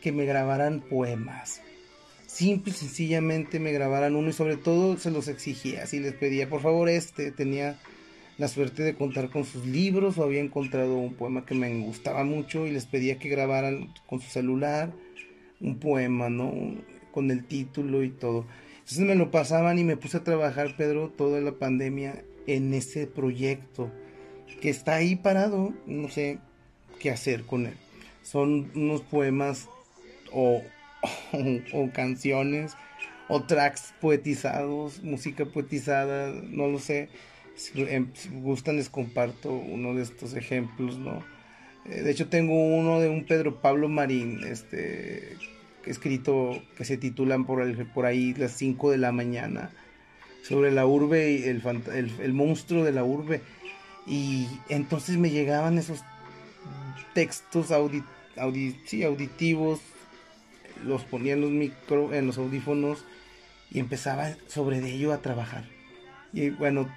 que 0.00 0.12
me 0.12 0.24
grabaran 0.24 0.80
poemas. 0.80 1.60
Simple 2.26 2.72
y 2.72 2.76
sencillamente 2.76 3.60
me 3.60 3.72
grabaran 3.72 4.14
uno 4.14 4.28
y 4.28 4.32
sobre 4.32 4.56
todo 4.56 4.96
se 4.98 5.10
los 5.10 5.28
exigía. 5.28 5.84
Así 5.84 6.00
les 6.00 6.14
pedía, 6.14 6.48
por 6.48 6.60
favor, 6.60 6.88
este 6.88 7.32
tenía 7.32 7.78
la 8.38 8.48
suerte 8.48 8.82
de 8.82 8.94
contar 8.94 9.30
con 9.30 9.44
sus 9.44 9.64
libros 9.64 10.18
o 10.18 10.24
había 10.24 10.40
encontrado 10.40 10.96
un 10.96 11.14
poema 11.14 11.46
que 11.46 11.54
me 11.54 11.74
gustaba 11.80 12.24
mucho 12.24 12.66
y 12.66 12.72
les 12.72 12.84
pedía 12.84 13.18
que 13.18 13.28
grabaran 13.28 13.94
con 14.06 14.20
su 14.20 14.28
celular 14.28 14.92
un 15.60 15.78
poema, 15.78 16.28
¿no? 16.28 16.52
Con 17.12 17.30
el 17.30 17.44
título 17.44 18.02
y 18.02 18.10
todo. 18.10 18.46
Entonces 18.86 19.04
me 19.04 19.16
lo 19.16 19.32
pasaban 19.32 19.80
y 19.80 19.84
me 19.84 19.96
puse 19.96 20.18
a 20.18 20.22
trabajar, 20.22 20.76
Pedro, 20.76 21.08
toda 21.08 21.40
la 21.40 21.50
pandemia 21.50 22.22
en 22.46 22.72
ese 22.72 23.08
proyecto 23.08 23.90
que 24.60 24.70
está 24.70 24.94
ahí 24.94 25.16
parado, 25.16 25.74
no 25.86 26.08
sé 26.08 26.38
qué 27.00 27.10
hacer 27.10 27.42
con 27.42 27.66
él. 27.66 27.74
Son 28.22 28.70
unos 28.76 29.00
poemas 29.00 29.68
o, 30.30 30.62
o, 31.72 31.90
canciones 31.92 32.74
o 33.26 33.42
tracks 33.42 33.92
poetizados, 34.00 35.02
música 35.02 35.46
poetizada, 35.46 36.30
no 36.30 36.68
lo 36.68 36.78
sé. 36.78 37.08
Em, 37.74 38.12
si, 38.14 38.28
gustan 38.28 38.76
les 38.76 38.88
comparto 38.88 39.50
uno 39.50 39.94
de 39.94 40.04
estos 40.04 40.34
ejemplos, 40.34 40.96
¿no? 40.96 41.24
Eh, 41.86 42.02
de 42.02 42.10
hecho 42.12 42.28
tengo 42.28 42.54
uno 42.54 43.00
de 43.00 43.08
un 43.08 43.24
Pedro 43.24 43.60
Pablo 43.60 43.88
Marín, 43.88 44.44
este, 44.44 45.36
escrito 45.86 46.62
que 46.76 46.84
se 46.84 46.96
titulan 46.96 47.46
por, 47.46 47.62
el, 47.62 47.86
por 47.86 48.06
ahí 48.06 48.34
las 48.34 48.52
5 48.52 48.90
de 48.90 48.98
la 48.98 49.12
mañana, 49.12 49.70
sobre 50.42 50.70
la 50.70 50.86
urbe 50.86 51.32
y 51.32 51.44
el, 51.44 51.62
el, 52.20 52.32
monstruo 52.32 52.84
de 52.84 52.92
la 52.92 53.04
urbe. 53.04 53.40
Y 54.06 54.46
entonces 54.68 55.16
me 55.16 55.30
llegaban 55.30 55.78
esos 55.78 56.04
textos 57.14 57.72
auditivos, 58.36 59.80
los 60.84 61.02
ponía 61.04 61.32
en 61.32 61.40
los 61.40 61.50
micro, 61.50 62.12
en 62.12 62.26
los 62.26 62.38
audífonos 62.38 63.04
y 63.70 63.80
empezaba 63.80 64.36
sobre 64.46 64.78
ello 64.78 65.12
a 65.12 65.22
trabajar. 65.22 65.64
Y 66.32 66.50
bueno, 66.50 66.88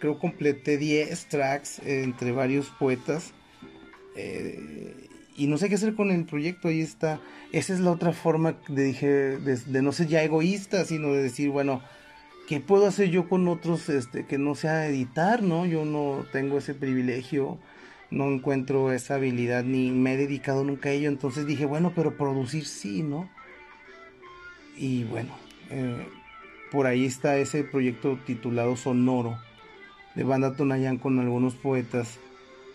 creo 0.00 0.18
completé 0.18 0.78
10 0.78 1.26
tracks 1.26 1.80
entre 1.84 2.32
varios 2.32 2.68
poetas. 2.70 3.32
Eh, 4.16 5.08
y 5.36 5.46
no 5.46 5.56
sé 5.58 5.68
qué 5.68 5.76
hacer 5.76 5.94
con 5.94 6.10
el 6.10 6.24
proyecto, 6.24 6.68
ahí 6.68 6.80
está. 6.80 7.20
Esa 7.52 7.72
es 7.72 7.80
la 7.80 7.90
otra 7.90 8.12
forma 8.12 8.56
de, 8.68 8.84
dije, 8.84 9.08
de, 9.08 9.82
no 9.82 9.92
ser 9.92 10.08
ya 10.08 10.22
egoísta, 10.22 10.84
sino 10.84 11.12
de 11.12 11.22
decir, 11.22 11.50
bueno, 11.50 11.82
¿qué 12.48 12.60
puedo 12.60 12.86
hacer 12.86 13.10
yo 13.10 13.28
con 13.28 13.48
otros 13.48 13.88
este, 13.88 14.26
que 14.26 14.38
no 14.38 14.54
sea 14.54 14.86
editar, 14.86 15.42
no? 15.42 15.66
Yo 15.66 15.84
no 15.84 16.24
tengo 16.32 16.58
ese 16.58 16.74
privilegio, 16.74 17.58
no 18.10 18.30
encuentro 18.30 18.92
esa 18.92 19.14
habilidad, 19.14 19.64
ni 19.64 19.90
me 19.90 20.14
he 20.14 20.16
dedicado 20.16 20.64
nunca 20.64 20.90
a 20.90 20.92
ello. 20.92 21.08
Entonces 21.08 21.46
dije, 21.46 21.64
bueno, 21.64 21.92
pero 21.94 22.16
producir 22.16 22.66
sí, 22.66 23.02
¿no? 23.02 23.30
Y 24.76 25.04
bueno, 25.04 25.34
eh, 25.70 26.06
por 26.70 26.86
ahí 26.86 27.04
está 27.06 27.36
ese 27.36 27.64
proyecto 27.64 28.18
titulado 28.26 28.76
Sonoro 28.76 29.38
de 30.14 30.24
Banda 30.24 30.56
Tonayán 30.56 30.98
con 30.98 31.18
algunos 31.18 31.54
poetas, 31.54 32.18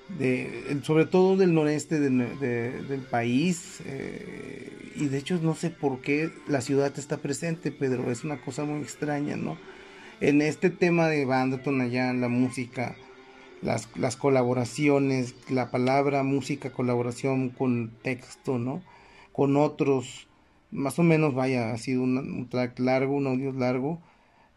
de, 0.10 0.80
sobre 0.84 1.06
todo 1.06 1.38
del 1.38 1.54
noreste 1.54 2.00
del 2.00 3.02
país. 3.10 3.82
Eh, 3.86 4.94
y 4.96 5.08
de 5.08 5.18
hecho 5.18 5.40
no 5.42 5.54
sé 5.54 5.70
por 5.70 6.02
qué 6.02 6.32
la 6.48 6.62
ciudad 6.62 6.98
está 6.98 7.18
presente, 7.18 7.72
Pedro, 7.72 8.12
es 8.12 8.24
una 8.24 8.42
cosa 8.42 8.64
muy 8.64 8.82
extraña, 8.82 9.36
¿no? 9.36 9.58
En 10.20 10.42
este 10.42 10.72
tema 10.72 11.08
de 11.08 11.26
Banda 11.26 11.62
Tonayán, 11.62 12.22
la 12.22 12.30
música, 12.30 12.96
las, 13.62 13.88
colaboraciones, 14.18 15.36
la 15.50 15.70
palabra 15.70 16.24
música, 16.24 16.72
colaboración 16.72 17.50
con 17.50 17.92
texto, 18.02 18.58
¿no? 18.58 18.82
Con 19.32 19.56
otros, 19.56 20.28
más 20.72 20.98
o 20.98 21.04
menos, 21.04 21.36
vaya, 21.36 21.72
ha 21.72 21.78
sido 21.78 22.02
un 22.02 22.48
track 22.50 22.80
largo, 22.80 23.16
un 23.16 23.28
audio 23.28 23.52
largo, 23.54 24.02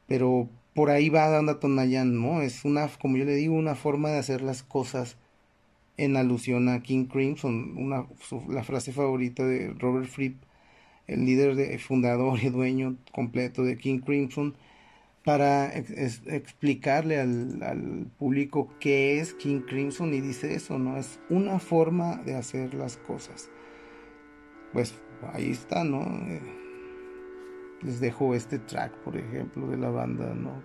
pero 0.06 0.48
por 0.74 0.88
ahí 0.88 1.10
va 1.10 1.28
dando 1.28 1.58
Tonayán, 1.58 2.18
¿no? 2.18 2.40
Es 2.40 2.64
una, 2.64 2.88
como 2.88 3.18
yo 3.18 3.26
le 3.26 3.34
digo, 3.34 3.54
una 3.54 3.74
forma 3.74 4.08
de 4.08 4.18
hacer 4.18 4.40
las 4.40 4.62
cosas 4.62 5.18
en 6.00 6.16
alusión 6.16 6.70
a 6.70 6.82
King 6.82 7.04
Crimson, 7.04 7.76
una, 7.76 8.06
la 8.48 8.64
frase 8.64 8.90
favorita 8.90 9.44
de 9.44 9.74
Robert 9.78 10.06
Fripp, 10.06 10.42
el 11.06 11.26
líder 11.26 11.56
de, 11.56 11.78
fundador 11.78 12.38
y 12.42 12.48
dueño 12.48 12.96
completo 13.12 13.62
de 13.64 13.76
King 13.76 13.98
Crimson, 14.00 14.54
para 15.24 15.70
explicarle 15.76 17.20
al, 17.20 17.62
al, 17.62 18.06
público 18.18 18.72
qué 18.80 19.20
es 19.20 19.34
King 19.34 19.60
Crimson 19.60 20.14
y 20.14 20.22
dice 20.22 20.54
eso, 20.54 20.78
¿no? 20.78 20.96
Es 20.96 21.20
una 21.28 21.58
forma 21.58 22.16
de 22.24 22.34
hacer 22.34 22.72
las 22.72 22.96
cosas. 22.96 23.50
Pues 24.72 24.94
ahí 25.34 25.50
está, 25.50 25.84
¿no? 25.84 26.00
Eh, 26.26 26.40
les 27.82 28.00
dejo 28.00 28.34
este 28.34 28.58
track, 28.58 28.96
por 29.04 29.18
ejemplo, 29.18 29.66
de 29.66 29.76
la 29.76 29.90
banda, 29.90 30.32
¿no? 30.34 30.62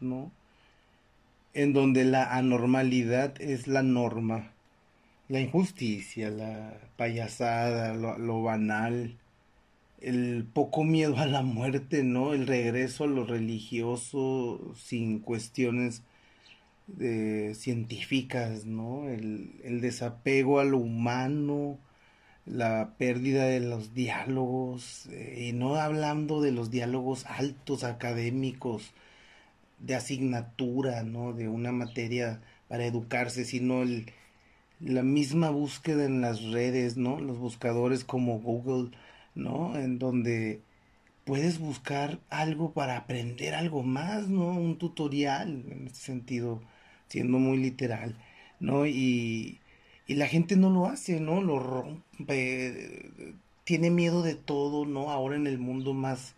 ¿No? 0.00 0.30
En 1.54 1.72
donde 1.72 2.04
la 2.04 2.36
anormalidad 2.36 3.40
es 3.40 3.66
la 3.66 3.82
norma, 3.82 4.52
la 5.28 5.40
injusticia, 5.40 6.30
la 6.30 6.74
payasada, 6.96 7.94
lo, 7.94 8.42
banal, 8.42 9.16
el 10.00 10.44
poco 10.52 10.84
miedo 10.84 11.18
a 11.18 11.26
la 11.26 11.42
muerte, 11.42 12.02
¿no? 12.04 12.34
El 12.34 12.46
regreso 12.46 13.04
a 13.04 13.08
lo 13.08 13.24
religioso 13.24 14.74
sin 14.76 15.20
cuestiones 15.20 16.02
de, 16.86 17.54
científicas, 17.54 18.64
¿no? 18.66 19.08
El, 19.08 19.52
el 19.64 19.80
desapego 19.80 20.60
a 20.60 20.64
lo 20.64 20.78
humano, 20.78 21.78
la 22.46 22.94
pérdida 22.98 23.44
de 23.44 23.60
los 23.60 23.94
diálogos, 23.94 25.06
eh, 25.06 25.48
y 25.48 25.52
no 25.52 25.76
hablando 25.76 26.40
de 26.40 26.52
los 26.52 26.70
diálogos 26.70 27.26
altos 27.26 27.84
académicos 27.84 28.92
de 29.80 29.94
asignatura, 29.94 31.02
¿no? 31.02 31.32
De 31.32 31.48
una 31.48 31.72
materia 31.72 32.40
para 32.68 32.86
educarse, 32.86 33.44
sino 33.44 33.82
el, 33.82 34.12
la 34.80 35.02
misma 35.02 35.50
búsqueda 35.50 36.04
en 36.04 36.20
las 36.20 36.42
redes, 36.42 36.96
¿no? 36.96 37.20
Los 37.20 37.38
buscadores 37.38 38.04
como 38.04 38.40
Google, 38.40 38.90
¿no? 39.34 39.78
En 39.78 39.98
donde 39.98 40.62
puedes 41.24 41.58
buscar 41.58 42.20
algo 42.30 42.72
para 42.72 42.96
aprender 42.96 43.54
algo 43.54 43.82
más, 43.82 44.28
¿no? 44.28 44.48
Un 44.50 44.78
tutorial, 44.78 45.64
en 45.70 45.86
este 45.86 46.00
sentido, 46.00 46.62
siendo 47.08 47.38
muy 47.38 47.58
literal, 47.58 48.16
¿no? 48.60 48.86
Y, 48.86 49.60
y 50.06 50.14
la 50.14 50.28
gente 50.28 50.56
no 50.56 50.70
lo 50.70 50.86
hace, 50.86 51.20
¿no? 51.20 51.42
Lo 51.42 51.58
rompe, 51.58 53.10
tiene 53.64 53.90
miedo 53.90 54.22
de 54.22 54.34
todo, 54.34 54.86
¿no? 54.86 55.10
Ahora 55.10 55.36
en 55.36 55.46
el 55.46 55.58
mundo 55.58 55.94
más 55.94 56.34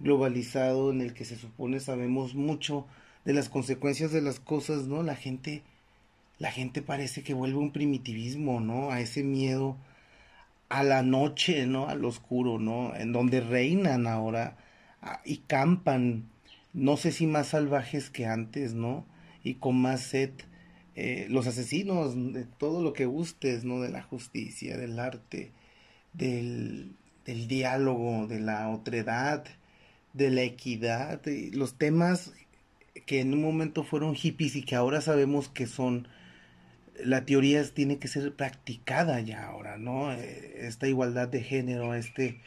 globalizado 0.00 0.90
en 0.90 1.00
el 1.00 1.14
que 1.14 1.24
se 1.24 1.36
supone 1.36 1.80
sabemos 1.80 2.34
mucho 2.34 2.86
de 3.24 3.32
las 3.32 3.48
consecuencias 3.48 4.12
de 4.12 4.22
las 4.22 4.40
cosas, 4.40 4.86
¿no? 4.86 5.02
La 5.02 5.16
gente 5.16 5.62
la 6.38 6.50
gente 6.50 6.82
parece 6.82 7.22
que 7.22 7.34
vuelve 7.34 7.58
un 7.58 7.72
primitivismo, 7.72 8.60
¿no? 8.60 8.90
A 8.90 9.00
ese 9.00 9.22
miedo 9.22 9.76
a 10.68 10.82
la 10.82 11.02
noche, 11.02 11.66
¿no? 11.66 11.88
Al 11.88 12.04
oscuro, 12.04 12.58
¿no? 12.58 12.94
En 12.96 13.12
donde 13.12 13.40
reinan 13.40 14.06
ahora 14.06 14.56
y 15.24 15.38
campan, 15.38 16.24
no 16.72 16.96
sé 16.96 17.12
si 17.12 17.26
más 17.26 17.48
salvajes 17.48 18.10
que 18.10 18.26
antes, 18.26 18.74
¿no? 18.74 19.06
Y 19.44 19.54
con 19.54 19.80
más 19.80 20.00
sed 20.00 20.30
eh, 20.96 21.26
los 21.30 21.46
asesinos, 21.46 22.14
de 22.32 22.44
todo 22.44 22.82
lo 22.82 22.92
que 22.92 23.06
gustes, 23.06 23.64
¿no? 23.64 23.80
De 23.80 23.90
la 23.90 24.02
justicia, 24.02 24.76
del 24.76 24.98
arte, 24.98 25.52
del, 26.12 26.92
del 27.24 27.48
diálogo, 27.48 28.26
de 28.26 28.40
la 28.40 28.68
otredad, 28.70 29.44
de 30.14 30.30
la 30.30 30.42
equidad, 30.42 31.20
de 31.22 31.50
los 31.52 31.76
temas 31.76 32.32
que 33.06 33.20
en 33.20 33.34
un 33.34 33.42
momento 33.42 33.84
fueron 33.84 34.14
hippies 34.14 34.56
y 34.56 34.62
que 34.64 34.76
ahora 34.76 35.00
sabemos 35.00 35.48
que 35.48 35.66
son 35.66 36.08
la 37.02 37.24
teoría 37.24 37.62
tiene 37.64 37.98
que 37.98 38.08
ser 38.08 38.34
practicada 38.34 39.20
ya 39.20 39.44
ahora, 39.46 39.78
¿no? 39.78 40.12
Eh, 40.12 40.66
esta 40.66 40.88
igualdad 40.88 41.28
de 41.28 41.42
género, 41.42 41.94
este, 41.94 42.40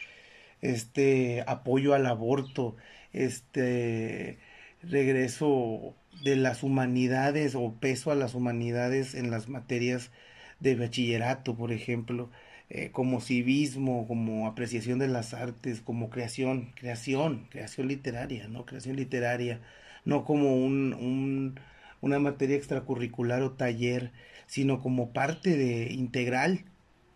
este 0.62 1.44
apoyo 1.48 1.94
al 1.94 2.06
aborto, 2.06 2.76
este 3.14 4.40
regreso 4.82 5.96
de 6.24 6.36
las 6.36 6.64
humanidades 6.64 7.56
o 7.56 7.76
peso 7.80 8.12
a 8.12 8.16
las 8.16 8.34
humanidades 8.36 9.16
en 9.16 9.32
las 9.32 9.50
materias 9.50 10.12
de 10.60 10.76
bachillerato, 10.76 11.56
por 11.56 11.72
ejemplo, 11.72 12.32
eh, 12.70 12.92
como 12.92 13.22
civismo, 13.22 14.08
como 14.08 14.48
apreciación 14.48 15.00
de 15.00 15.08
las 15.08 15.34
artes, 15.34 15.82
como 15.82 16.10
creación, 16.10 16.72
creación, 16.76 17.48
creación 17.50 17.88
literaria, 17.88 18.48
¿no? 18.48 18.66
Creación 18.66 18.96
literaria, 18.98 19.62
no 20.06 20.26
como 20.26 20.56
un, 20.56 20.94
un, 20.94 21.60
una 22.02 22.20
materia 22.20 22.58
extracurricular 22.58 23.42
o 23.44 23.52
taller 23.52 24.12
sino 24.48 24.82
como 24.82 25.12
parte 25.14 25.56
de 25.58 25.94
integral 25.94 26.66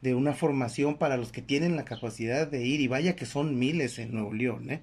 de 0.01 0.15
una 0.15 0.33
formación 0.33 0.97
para 0.97 1.17
los 1.17 1.31
que 1.31 1.41
tienen 1.41 1.75
la 1.75 1.85
capacidad 1.85 2.47
de 2.47 2.65
ir 2.65 2.81
y 2.81 2.87
vaya 2.87 3.15
que 3.15 3.25
son 3.25 3.57
miles 3.57 3.97
en 3.99 4.13
Nuevo 4.13 4.33
León, 4.33 4.69
¿eh? 4.69 4.81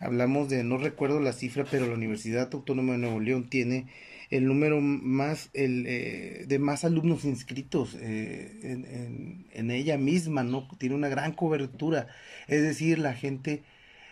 Hablamos 0.00 0.48
de, 0.48 0.62
no 0.62 0.78
recuerdo 0.78 1.20
la 1.20 1.32
cifra, 1.32 1.66
pero 1.68 1.86
la 1.86 1.94
Universidad 1.94 2.48
Autónoma 2.52 2.92
de 2.92 2.98
Nuevo 2.98 3.18
León 3.18 3.48
tiene 3.50 3.86
el 4.30 4.46
número 4.46 4.80
más 4.80 5.50
el, 5.54 5.86
eh, 5.86 6.44
de 6.46 6.58
más 6.58 6.84
alumnos 6.84 7.24
inscritos 7.24 7.96
eh, 8.00 8.58
en, 8.62 9.46
en, 9.52 9.70
ella 9.70 9.96
misma, 9.96 10.42
¿no? 10.42 10.68
Tiene 10.78 10.94
una 10.94 11.08
gran 11.08 11.32
cobertura. 11.32 12.08
Es 12.46 12.62
decir, 12.62 12.98
la 12.98 13.14
gente, 13.14 13.62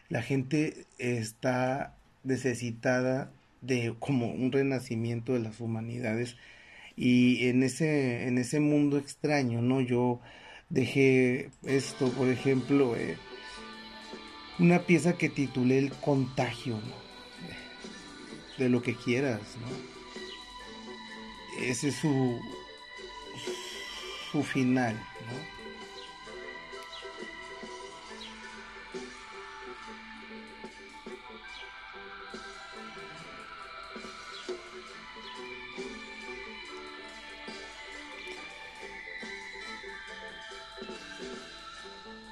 la 0.09 0.22
gente 0.22 0.87
está 0.98 1.94
necesitada 2.24 3.31
de 3.61 3.94
como 3.98 4.33
un 4.33 4.52
renacimiento 4.52 5.35
de 5.35 5.40
las 5.40 5.61
humanidades 5.61 6.37
y 6.96 7.48
en 7.48 7.62
ese, 7.62 8.26
en 8.26 8.38
ese 8.38 8.61
mundo 8.61 8.96
extraño, 8.98 9.61
¿no? 9.61 9.81
Yo 9.83 10.20
dejé 10.70 11.50
esto, 11.64 12.09
por 12.11 12.29
ejemplo, 12.29 12.96
eh, 12.96 13.16
una 14.59 14.81
pieza 14.87 15.18
que 15.18 15.29
titulé 15.29 15.79
El 15.79 15.92
contagio, 15.92 16.81
De 18.59 18.70
lo 18.70 18.81
que 18.81 18.94
quieras, 18.94 19.40
¿no? 19.61 19.96
Ese 21.59 21.88
es 21.88 21.97
su, 21.97 22.40
su 24.31 24.42
final, 24.42 24.95
¿no? 24.95 25.57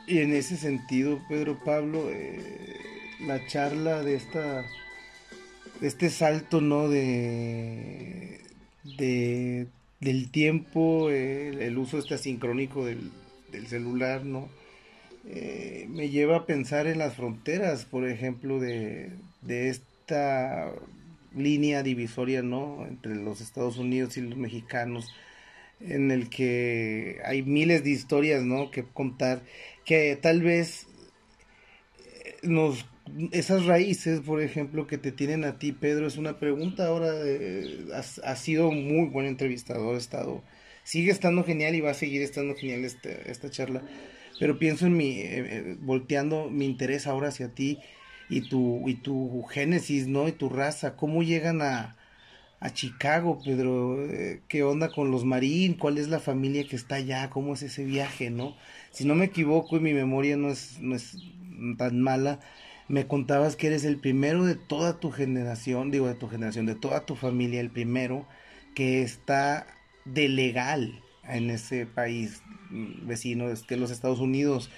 Y 0.07 0.19
en 0.19 0.33
ese 0.33 0.57
sentido, 0.57 1.21
Pedro 1.29 1.59
Pablo, 1.65 2.11
eh, 2.11 2.81
la 3.21 3.45
charla 3.47 4.03
de 4.03 4.15
esta 4.15 4.65
de 5.81 5.89
este 5.89 6.09
salto, 6.11 6.61
¿no? 6.61 6.89
De, 6.89 8.24
de 8.85 9.67
del 10.01 10.31
tiempo, 10.31 11.11
el 11.11 11.79
uso 11.79 11.99
este 11.99 12.15
asincrónico 12.15 12.85
del, 12.85 13.11
del 13.51 13.67
celular, 13.67 14.25
¿no? 14.25 14.49
Eh, 15.27 15.87
me 15.89 16.11
lleva 16.11 16.37
a 16.37 16.47
pensar 16.47 16.87
en 16.87 16.99
las 16.99 17.15
fronteras, 17.15 17.87
por 17.87 18.07
ejemplo, 18.07 18.61
de, 18.61 19.13
de 19.41 19.71
esta 19.71 20.71
línea 21.35 21.83
divisoria, 21.83 22.43
¿no? 22.43 22.87
Entre 22.87 23.15
los 23.15 23.41
Estados 23.41 23.79
Unidos 23.79 24.17
y 24.19 24.21
los 24.21 24.37
mexicanos, 24.37 25.15
en 25.81 26.11
el 26.11 26.29
que 26.29 27.21
hay 27.25 27.43
miles 27.43 27.83
de 27.83 27.91
historias, 27.91 28.43
¿no? 28.43 28.71
Que 28.71 28.85
contar 28.85 29.43
que 29.87 30.19
tal 30.21 30.43
vez 30.43 30.87
eh, 32.05 32.37
nos 32.43 32.87
esas 33.33 33.67
raíces, 33.67 34.21
por 34.21 34.43
ejemplo, 34.43 34.87
que 34.87 34.99
te 34.99 35.13
tienen 35.13 35.45
a 35.45 35.59
ti, 35.59 35.73
Pedro, 35.73 36.07
es 36.07 36.17
una 36.17 36.39
pregunta 36.39 36.87
ahora. 36.87 37.13
De, 37.13 37.87
has, 37.95 38.39
sido 38.39 38.71
muy 38.71 39.09
buen 39.09 39.27
entrevistador, 39.27 39.97
estado, 39.97 40.43
sigue 40.85 41.11
estando 41.11 41.45
genial 41.45 41.75
y 41.75 41.81
va 41.81 41.91
a 41.91 41.95
seguir 41.95 42.23
estando 42.23 42.55
genial 42.55 42.85
este, 42.85 43.31
esta 43.31 43.51
charla. 43.51 43.83
Pero 44.41 44.59
pienso 44.59 44.87
en 44.87 44.97
mi, 44.97 45.21
eh, 45.21 45.27
eh, 45.29 45.77
volteando 45.81 46.51
mi 46.51 46.67
interés 46.67 47.07
ahora 47.07 47.29
hacia 47.29 47.55
ti 47.55 47.79
y 48.29 48.49
tu, 48.49 48.89
y 48.89 48.95
tu 48.95 49.43
génesis, 49.45 50.09
¿no? 50.09 50.27
Y 50.29 50.33
tu 50.33 50.49
raza, 50.49 50.97
¿cómo 50.97 51.23
llegan 51.23 51.63
a, 51.63 51.97
a 52.59 52.71
Chicago, 52.73 53.41
Pedro? 53.45 53.99
¿Qué 54.49 54.65
onda 54.65 54.91
con 54.91 55.11
los 55.11 55.25
Marín? 55.25 55.75
¿Cuál 55.75 55.99
es 55.99 56.09
la 56.09 56.19
familia 56.21 56.67
que 56.67 56.77
está 56.77 56.97
allá? 56.97 57.31
¿Cómo 57.31 57.55
es 57.55 57.63
ese 57.63 57.85
viaje, 57.85 58.31
no? 58.31 58.57
si 58.95 59.05
no 59.05 59.17
me 59.17 59.25
equivoco 59.25 59.77
y 59.77 59.81
mi 59.81 59.93
memoria 59.93 60.37
no 60.37 60.51
es, 60.51 60.79
no 60.81 60.95
es 60.95 61.17
tan 61.77 62.01
mala, 62.01 62.39
me 62.89 63.07
contabas 63.07 63.57
que 63.57 63.69
eres 63.69 63.85
el 63.85 63.99
primero 63.99 64.45
de 64.45 64.57
toda 64.57 65.01
tu 65.01 65.11
generación, 65.11 65.91
digo 65.91 66.07
de 66.07 66.15
tu 66.15 66.29
generación, 66.29 66.67
de 66.67 66.75
toda 66.75 67.07
tu 67.07 67.17
familia, 67.17 67.61
el 67.61 67.71
primero 67.71 68.27
que 68.75 69.03
está 69.03 69.67
de 70.05 70.29
legal 70.29 71.03
en 71.29 71.51
ese 71.51 71.87
país 71.87 72.43
mm, 72.71 73.07
vecino 73.07 73.49
de 73.49 73.77
los 73.77 73.91
Estados 73.91 74.21
Unidos. 74.21 74.71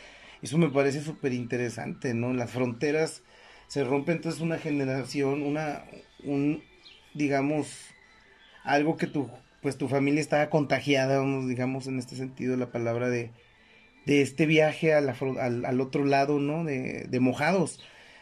Eso 0.43 0.59
me 0.59 0.69
parece 0.69 1.03
súper 1.03 1.33
interesante, 1.33 2.15
¿no? 2.15 2.33
Las 2.33 2.51
fronteras 2.51 3.23
se 3.67 3.85
rompen, 3.85 4.17
entonces 4.17 4.41
una 4.41 4.59
generación, 4.59 5.43
una, 5.43 5.85
un, 6.23 6.63
digamos, 7.15 7.69
algo 8.65 8.97
que 8.97 9.07
tu, 9.07 9.29
pues 9.63 9.77
tu 9.79 9.89
familia 9.89 10.21
estaba 10.21 10.51
contagiada, 10.51 11.21
digamos, 11.47 11.87
en 11.89 11.99
este 11.99 12.17
sentido, 12.17 12.57
la 12.57 12.71
palabra 12.71 13.09
de, 13.09 13.31
de 14.07 14.23
este 14.23 14.47
viaje 14.47 14.95
al, 14.95 15.09
al, 15.09 15.81
otro 15.81 16.05
lado, 16.05 16.39
¿no? 16.39 16.65
De, 16.65 17.07
de 17.09 17.21
mojados. 17.21 17.81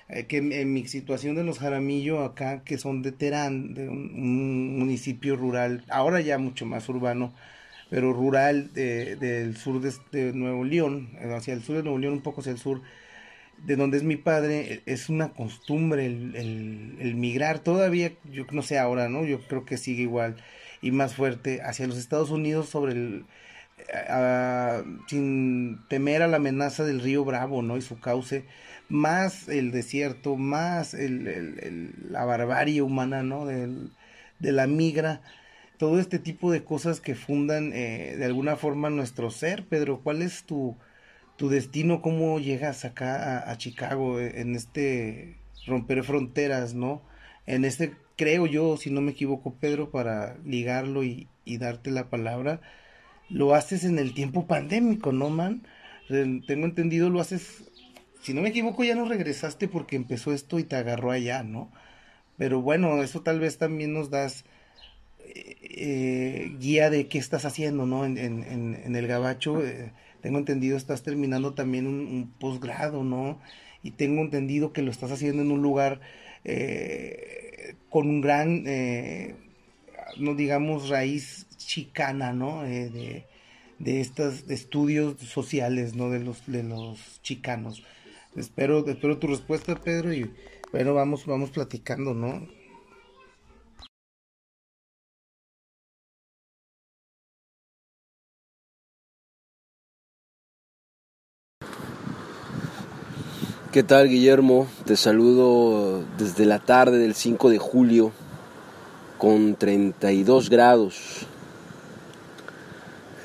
Eh, 0.09 0.27
que 0.27 0.39
en, 0.39 0.73
mi 0.73 0.87
situación 0.87 1.35
de 1.35 1.45
los 1.45 1.59
Jaramillo 1.59 2.25
acá, 2.25 2.63
que 2.65 2.77
son 2.79 3.03
de 3.03 3.13
Terán, 3.13 3.75
de 3.75 3.89
un, 3.89 4.79
municipio 4.79 5.37
rural, 5.37 5.85
ahora 5.89 6.21
ya 6.21 6.37
mucho 6.39 6.67
más 6.67 6.89
urbano, 6.89 7.33
pero 7.91 8.13
rural 8.13 8.73
del 8.75 9.57
sur 9.57 9.81
de, 9.81 10.33
Nuevo 10.33 10.65
León, 10.65 11.11
eh, 11.21 11.33
hacia 11.35 11.55
el 11.55 11.63
sur 11.63 11.77
de 11.77 11.83
Nuevo 11.83 11.99
León, 11.99 12.15
un 12.15 12.23
poco 12.23 12.41
hacia 12.43 12.53
el 12.53 12.59
sur, 12.59 12.83
de 13.59 13.77
donde 13.77 13.97
es 13.99 14.03
mi 14.03 14.17
padre, 14.17 14.83
e, 14.87 14.93
es 14.93 15.09
una 15.09 15.31
costumbre 15.31 16.07
el, 16.07 17.15
migrar, 17.17 17.61
todavía, 17.61 18.13
yo 18.31 18.47
no 18.53 18.63
sé 18.63 18.79
ahora, 18.79 19.09
¿no? 19.09 19.25
Yo 19.25 19.41
creo 19.41 19.65
que 19.65 19.79
sigue 19.79 20.03
igual 20.03 20.37
y 20.83 20.91
más 20.91 21.15
fuerte 21.15 21.63
hacia 21.63 21.87
los 21.87 21.97
Estados 21.99 22.31
Unidos 22.31 22.69
sobre 22.69 22.93
el, 22.93 23.25
sin 25.09 25.81
temer 25.89 26.23
a 26.23 26.29
la 26.29 26.37
amenaza 26.37 26.85
del 26.85 27.01
río 27.01 27.25
Bravo, 27.25 27.63
¿no? 27.63 27.77
Y 27.77 27.83
su 27.83 27.99
cauce, 28.01 28.45
más 28.95 29.49
el 29.49 29.73
desierto, 29.73 30.37
más 30.37 30.95
el, 30.95 31.93
la 32.11 32.25
barbarie 32.25 32.81
humana, 32.81 33.23
¿no? 33.23 33.45
De 33.47 34.53
la 34.53 34.67
migra, 34.67 35.21
todo 35.79 35.99
este 35.99 36.19
tipo 36.19 36.53
de 36.53 36.65
cosas 36.65 37.01
que 37.01 37.15
fundan 37.15 37.73
eh, 37.73 38.15
de 38.17 38.25
alguna 38.25 38.57
forma 38.57 38.91
nuestro 38.91 39.31
ser. 39.31 39.65
Pedro, 39.67 40.01
¿cuál 40.03 40.23
es 40.23 40.45
tu, 40.45 40.77
tu 41.37 41.49
destino? 41.49 42.03
¿Cómo 42.03 42.39
llegas 42.39 42.85
acá 42.85 43.51
a, 43.51 43.59
Chicago 43.59 44.21
eh, 44.21 44.41
en 44.41 44.55
este 44.55 45.37
romper 45.67 46.05
fronteras, 46.05 46.75
¿no? 46.75 47.03
En 47.47 47.65
este, 47.65 47.95
creo 48.17 48.47
yo, 48.47 48.77
si 48.77 48.91
no 48.91 49.01
me 49.01 49.13
equivoco, 49.13 49.55
Pedro, 49.55 49.91
para 49.91 50.37
ligarlo 50.45 51.03
y 51.03 51.29
darte 51.45 51.91
la 51.91 52.11
palabra, 52.11 52.61
lo 53.29 53.55
haces 53.55 53.85
en 53.85 53.99
el 53.99 54.15
tiempo 54.15 54.47
pandémico, 54.47 55.13
¿no, 55.13 55.31
man? 55.31 55.67
Tengo 56.09 56.67
entendido, 56.67 57.09
lo 57.09 57.21
haces, 57.21 57.65
si 58.25 58.33
no 58.35 58.41
me 58.43 58.49
equivoco, 58.49 58.83
ya 58.85 58.95
no 58.95 59.05
regresaste 59.05 59.69
porque 59.69 59.97
empezó 59.97 60.33
esto 60.33 60.59
y 60.59 60.65
te 60.65 60.77
agarró 60.77 61.11
allá, 61.11 61.43
¿no? 61.43 61.71
Pero 62.39 62.63
bueno, 62.63 63.03
eso 63.03 63.23
tal 63.23 63.39
vez 63.39 63.59
también 63.59 63.93
nos 63.93 64.11
das 64.11 64.45
eh, 65.21 66.57
guía 66.59 66.91
de 66.91 67.07
qué 67.09 67.19
estás 67.19 67.45
haciendo, 67.45 67.87
¿no? 67.87 68.07
En, 68.07 68.17
el 68.17 69.07
gabacho, 69.07 69.65
eh, 69.65 69.93
tengo 70.23 70.39
entendido, 70.39 70.77
estás 70.77 71.03
terminando 71.03 71.55
también 71.55 71.87
un, 71.87 72.33
posgrado, 72.41 73.05
¿no? 73.05 73.41
Y 73.83 73.91
tengo 73.93 74.23
entendido 74.23 74.73
que 74.73 74.83
lo 74.83 74.91
estás 74.91 75.13
haciendo 75.13 75.43
en 75.43 75.51
un 75.51 75.61
lugar 75.63 76.01
eh, 76.45 77.75
con 77.91 78.09
un 78.09 78.23
gran, 78.23 78.65
no 80.19 80.35
digamos, 80.35 80.89
raíz 80.89 81.47
chicana, 81.59 82.33
¿no? 82.33 82.65
Eh, 82.65 82.89
de, 82.91 83.27
de 83.79 84.01
estos 84.01 84.49
estudios 84.49 85.21
sociales, 85.21 85.95
¿no? 85.95 86.11
De 86.11 86.21
los, 86.21 86.47
de 86.47 86.63
los 86.63 87.21
chicanos. 87.23 87.83
Espero, 88.37 88.85
espero 88.87 89.19
tu 89.19 89.29
respuesta, 89.29 89.77
Pedro, 89.77 90.13
y 90.13 90.29
bueno, 90.73 90.93
vamos, 90.93 91.25
vamos 91.25 91.51
platicando, 91.51 92.15
¿no? 92.15 92.49
¿Qué 103.71 103.85
tal, 103.85 104.09
Guillermo? 104.09 104.67
Te 104.85 104.97
saludo 104.97 106.05
desde 106.19 106.45
la 106.45 106.59
tarde 106.59 106.99
del 106.99 107.15
5 107.15 107.51
de 107.51 107.59
julio 107.59 108.13
con 109.19 109.55
32 109.55 110.51
grados. 110.51 111.27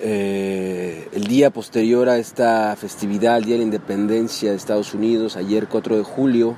Eh, 0.01 1.09
el 1.12 1.25
día 1.25 1.49
posterior 1.49 2.07
a 2.07 2.17
esta 2.17 2.73
festividad, 2.77 3.38
el 3.38 3.43
Día 3.43 3.55
de 3.55 3.59
la 3.59 3.65
Independencia 3.65 4.51
de 4.51 4.55
Estados 4.55 4.93
Unidos, 4.93 5.35
ayer 5.35 5.67
4 5.67 5.97
de 5.97 6.03
julio, 6.03 6.55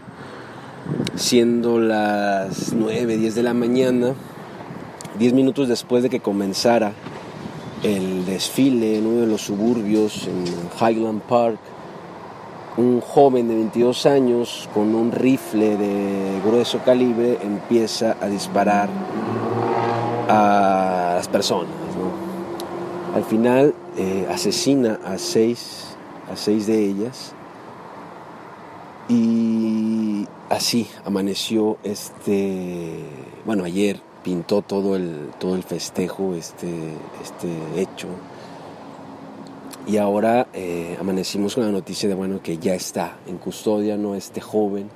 siendo 1.16 1.80
las 1.80 2.72
9, 2.74 3.18
10 3.18 3.34
de 3.34 3.42
la 3.42 3.56
mañana, 3.56 4.14
10 5.18 5.34
minutos 5.34 5.68
después 5.68 6.04
de 6.04 6.12
que 6.12 6.20
comenzara 6.20 6.94
el 7.82 8.28
desfile 8.28 9.00
en 9.00 9.08
uno 9.08 9.22
de 9.22 9.28
los 9.28 9.42
suburbios 9.42 10.28
en 10.28 10.46
Highland 10.80 11.22
Park, 11.24 11.58
un 12.78 13.02
joven 13.02 13.48
de 13.48 13.56
22 13.56 14.06
años 14.06 14.70
con 14.72 14.94
un 14.94 15.12
rifle 15.12 15.78
de 15.78 16.42
grueso 16.46 16.80
calibre 16.86 17.40
empieza 17.42 18.18
a 18.22 18.28
disparar 18.28 18.88
a 20.30 21.14
las 21.16 21.28
personas. 21.28 21.82
Al 23.14 23.26
final 23.26 23.74
eh, 23.98 24.26
asesina 24.30 25.00
a 25.04 25.18
seis, 25.18 25.98
a 26.32 26.38
seis 26.38 26.66
de 26.66 26.86
ellas 26.86 27.34
y 29.10 30.26
así 30.50 30.88
amaneció 31.04 31.78
este, 31.84 33.04
bueno, 33.46 33.66
ayer 33.66 34.00
pintó 34.24 34.62
todo 34.62 34.96
el, 34.96 35.32
todo 35.40 35.56
el 35.56 35.64
festejo, 35.64 36.36
este, 36.36 36.70
este 37.22 37.82
hecho. 37.82 38.08
Y 39.88 39.98
ahora 39.98 40.48
eh, 40.54 40.96
amanecimos 40.98 41.56
con 41.56 41.66
la 41.66 41.72
noticia 41.72 42.08
de 42.08 42.16
bueno 42.16 42.42
que 42.42 42.60
ya 42.60 42.76
está 42.76 43.18
en 43.28 43.38
custodia, 43.40 43.98
¿no? 43.98 44.16
Este 44.16 44.40
joven, 44.40 44.90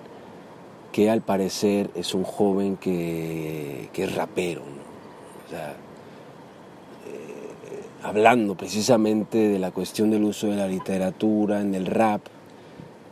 que 0.94 1.10
al 1.10 1.22
parecer 1.22 1.90
es 1.96 2.14
un 2.14 2.24
joven 2.24 2.78
que, 2.78 3.90
que 3.92 4.06
es 4.06 4.16
rapero, 4.16 4.62
¿no? 4.62 5.85
Hablando 8.06 8.56
precisamente 8.56 9.50
de 9.50 9.58
la 9.58 9.72
cuestión 9.72 10.12
del 10.12 10.24
uso 10.24 10.48
de 10.48 10.56
la 10.56 10.68
literatura 10.68 11.60
en 11.62 11.74
el 11.74 11.88
rap, 11.88 12.22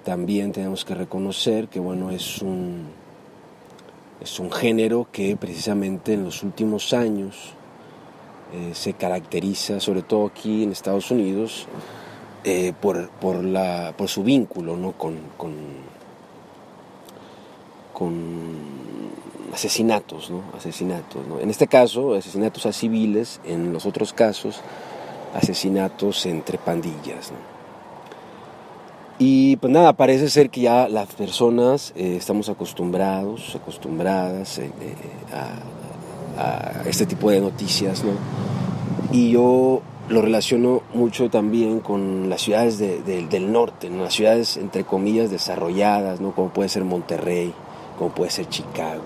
también 0.03 0.51
tenemos 0.51 0.86
que 0.86 0.93
reconocer 0.93 1.67
que 1.67 1.79
bueno, 1.79 2.12
es 2.12 2.41
un, 2.43 2.84
es 4.21 4.39
un 4.39 4.51
género 4.51 5.08
que 5.12 5.36
precisamente 5.36 6.13
en 6.13 6.23
los 6.23 6.43
últimos 6.43 6.93
años 6.93 7.53
eh, 8.53 8.71
se 8.73 8.93
caracteriza, 8.93 9.79
sobre 9.79 10.03
todo 10.03 10.27
aquí 10.27 10.63
en 10.63 10.71
Estados 10.71 11.10
Unidos, 11.10 11.67
eh, 12.43 12.73
por, 12.79 13.10
por, 13.10 13.43
la, 13.43 13.95
por 13.97 14.10
su 14.10 14.23
vínculo 14.23 14.77
¿no? 14.77 14.91
con, 14.91 15.17
con, 15.38 15.53
con 17.93 18.73
asesinatos, 19.54 20.30
¿no? 20.30 20.42
asesinatos 20.58 21.28
¿no? 21.28 21.39
en 21.39 21.50
este 21.50 21.68
caso 21.68 22.16
asesinatos 22.16 22.66
a 22.66 22.74
civiles, 22.74 23.39
en 23.46 23.72
los 23.72 23.86
otros 23.86 24.13
casos 24.13 24.62
asesinatos 25.34 26.26
entre 26.26 26.58
pandillas. 26.58 27.32
Y 29.20 29.58
pues 29.58 29.72
nada, 29.72 29.94
parece 29.94 30.30
ser 30.30 30.50
que 30.50 30.62
ya 30.62 30.88
las 30.89 31.08
personas 31.13 31.94
eh, 31.96 32.16
estamos 32.18 32.50
acostumbrados, 32.50 33.56
acostumbradas 33.56 34.58
eh, 34.58 34.72
eh, 34.82 34.96
a, 36.38 36.84
este 36.88 37.06
tipo 37.06 37.30
de 37.30 37.39
noticias, 37.39 38.04
¿no? 38.04 38.12
Y 39.12 39.32
yo 39.32 39.82
lo 40.10 40.22
relaciono 40.22 40.82
mucho 40.94 41.30
también 41.30 41.80
con 41.80 42.30
las 42.30 42.42
ciudades 42.42 42.80
del 42.80 43.52
norte, 43.52 43.89
¿no? 43.89 44.04
las 44.04 44.13
ciudades 44.13 44.58
entre 44.58 44.84
comillas 44.84 45.32
desarrolladas, 45.32 46.20
¿no? 46.20 46.34
como 46.34 46.50
puede 46.50 46.68
ser 46.70 46.84
Monterrey, 46.84 47.54
como 47.98 48.12
puede 48.13 48.32
ser 48.32 48.50
Chicago, 48.50 49.04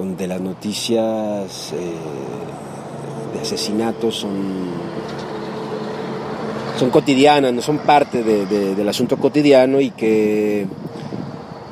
donde 0.00 0.26
las 0.26 0.40
noticias 0.40 1.72
de 3.34 3.40
asesinatos 3.40 4.16
son 4.16 4.70
son 6.78 6.88
cotidianas, 6.88 7.52
no 7.52 7.60
son 7.60 7.76
parte 7.80 8.22
del 8.22 8.88
asunto 8.88 9.18
cotidiano 9.18 9.82
y 9.82 9.90
que 9.90 10.66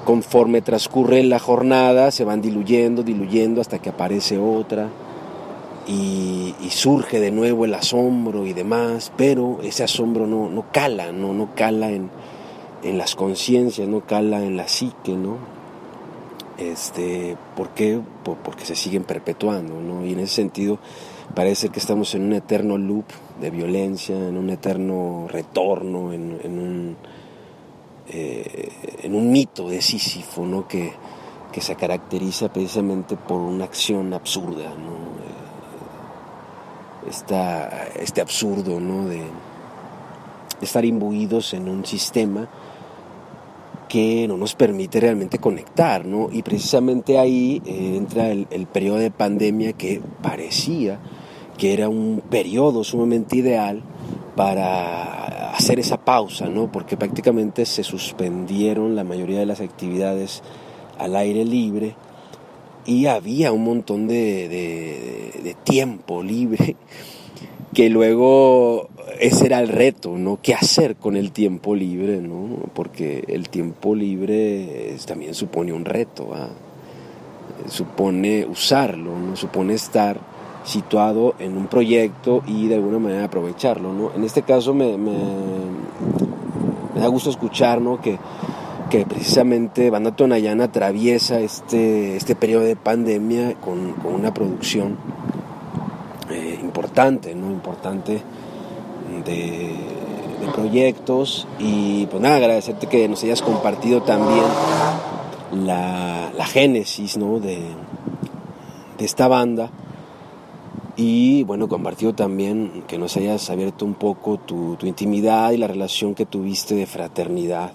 conforme 0.05 0.61
transcurre 0.61 1.23
la 1.23 1.39
jornada 1.39 2.11
se 2.11 2.25
van 2.25 2.43
diluyendo, 2.43 3.03
diluyendo 3.03 3.63
hasta 3.63 3.79
que 3.79 3.89
aparece 3.89 4.37
otra 4.37 4.91
y, 5.87 6.55
surge 6.69 7.21
de 7.21 7.31
nuevo 7.31 7.65
el 7.65 7.73
asombro 7.73 8.47
y 8.47 8.53
demás, 8.53 9.11
pero 9.17 9.61
ese 9.63 9.83
asombro 9.83 10.27
no, 10.27 10.51
no 10.51 10.67
cala, 10.71 11.11
no, 11.11 11.33
no 11.33 11.55
cala 11.55 11.91
en, 11.91 12.11
las 12.83 13.15
conciencias, 13.15 13.89
no 13.89 14.03
cala 14.03 14.45
en 14.45 14.59
la 14.59 14.69
psique, 14.69 15.13
¿no? 15.13 15.58
Este, 16.59 17.37
¿Por 17.57 17.69
qué? 17.71 18.01
porque 18.25 18.65
se 18.65 18.75
siguen 18.75 19.05
perpetuando, 19.05 19.81
¿no? 19.81 20.05
Y 20.05 20.13
en 20.13 20.21
ese 20.21 20.35
sentido 20.35 20.79
parece 21.35 21.69
que 21.69 21.79
estamos 21.79 22.15
en 22.15 22.25
un 22.25 22.33
eterno 22.33 22.77
loop 22.77 23.05
de 23.41 23.51
violencia, 23.51 24.17
en 24.17 24.37
un 24.37 24.51
eterno 24.51 25.27
retorno, 25.29 26.13
en, 26.13 26.33
un, 26.45 26.97
eh, 28.09 28.73
en 29.03 29.15
un 29.15 29.31
mito 29.31 29.69
de 29.69 29.81
Sísifo, 29.81 30.45
¿no? 30.45 30.67
que, 30.67 30.93
que 31.53 31.61
se 31.61 31.77
caracteriza 31.77 32.53
precisamente 32.53 33.17
por 33.17 33.39
una 33.41 33.65
acción 33.65 34.13
absurda, 34.13 34.71
¿no? 34.71 34.97
Eh, 35.23 35.49
este 38.01 38.21
absurdo 38.21 38.81
¿no? 38.81 39.07
de 39.07 39.23
estar 40.61 40.85
imbuidos 40.85 41.55
en 41.55 41.69
un 41.69 41.87
sistema 41.87 42.49
que 43.89 44.27
no 44.29 44.37
nos 44.37 44.55
permite 44.55 45.01
realmente 45.01 45.39
conectar, 45.39 46.05
¿no? 46.05 46.29
Y 46.31 46.43
precisamente 46.43 47.19
ahí 47.19 47.63
eh, 47.65 47.95
entra 47.97 48.31
el, 48.31 48.47
el, 48.51 48.67
periodo 48.67 48.99
de 48.99 49.11
pandemia 49.11 49.73
que 49.73 50.03
parecía 50.23 51.01
que 51.59 51.75
era 51.75 51.89
un 51.89 52.23
periodo 52.31 52.85
sumamente 52.85 53.37
ideal 53.37 53.83
para 54.37 55.51
hacer 55.51 55.81
esa 55.81 56.05
pausa, 56.05 56.49
¿no? 56.49 56.71
porque 56.71 56.97
prácticamente 56.97 57.67
se 57.67 57.83
suspendieron 57.83 58.95
la 58.95 59.03
mayoría 59.03 59.41
de 59.41 59.47
las 59.47 59.61
actividades 59.61 60.43
al 60.97 61.17
aire 61.17 61.45
libre 61.45 61.97
y 62.87 63.07
había 63.07 63.51
un 63.51 63.65
montón 63.65 64.07
de, 64.07 65.57
tiempo 65.65 66.23
libre 66.23 66.77
que 67.75 67.91
luego 67.91 68.89
ese 69.21 69.47
era 69.47 69.61
el 69.61 69.69
reto, 69.69 70.17
¿no? 70.17 70.39
¿Qué 70.43 70.55
hacer 70.55 70.97
con 70.97 71.17
el 71.17 71.33
tiempo 71.33 71.75
libre, 71.75 72.21
¿no? 72.21 72.71
Porque 72.75 73.25
el 73.29 73.49
tiempo 73.49 73.95
libre 73.95 74.97
también 75.07 75.35
supone 75.35 75.73
un 75.73 75.85
reto, 75.85 76.31
supone 77.69 78.47
usarlo, 78.47 79.19
¿no? 79.19 79.37
Supone 79.37 79.75
estar 79.75 80.21
situado 80.69 81.35
en 81.39 81.57
un 81.57 81.67
proyecto 81.67 82.43
y 82.47 82.69
de 82.69 82.77
alguna 82.77 82.99
manera 82.99 83.25
aprovecharlo. 83.25 83.93
¿no? 83.93 84.13
En 84.15 84.25
este 84.25 84.43
caso 84.43 84.75
me, 84.75 84.97
da 86.95 87.07
gusto 87.09 87.31
escuchar 87.31 87.81
¿no? 87.81 88.01
que, 88.01 88.19
que 88.91 89.07
precisamente 89.07 89.91
Banda 89.91 90.15
Tonayana 90.15 90.65
atraviesa 90.65 91.41
este, 91.41 92.17
este 92.17 92.37
periodo 92.37 92.65
de 92.65 92.77
pandemia 92.77 93.55
con, 93.55 93.95
una 94.05 94.35
producción 94.35 94.97
eh, 96.31 96.59
importante, 96.61 97.35
¿no? 97.35 97.51
importante 97.51 98.21
de, 99.29 99.75
proyectos 100.55 101.47
y 101.59 102.07
pues 102.07 102.23
nada, 102.23 102.37
agradecerte 102.37 102.87
que 102.87 103.07
nos 103.07 103.23
hayas 103.23 103.43
compartido 103.43 104.03
también 104.03 104.45
la, 105.67 106.33
la 106.37 106.47
génesis 106.47 107.19
¿no? 107.19 107.39
de, 107.39 107.59
de 108.97 109.05
esta 109.05 109.29
banda 109.29 109.71
y 111.01 111.45
bueno, 111.45 111.69
compartió 111.69 112.13
también 112.13 112.83
que 112.89 112.99
nos 112.99 113.17
hayas 113.17 113.49
abierto 113.51 113.85
un 113.85 113.95
poco 113.95 114.37
tu, 114.37 114.77
intimidad 114.83 115.53
y 115.53 115.57
la 115.57 115.69
relación 115.69 116.17
que 116.17 116.27
tuviste 116.27 116.75
de 116.75 116.87
fraternidad, 116.87 117.71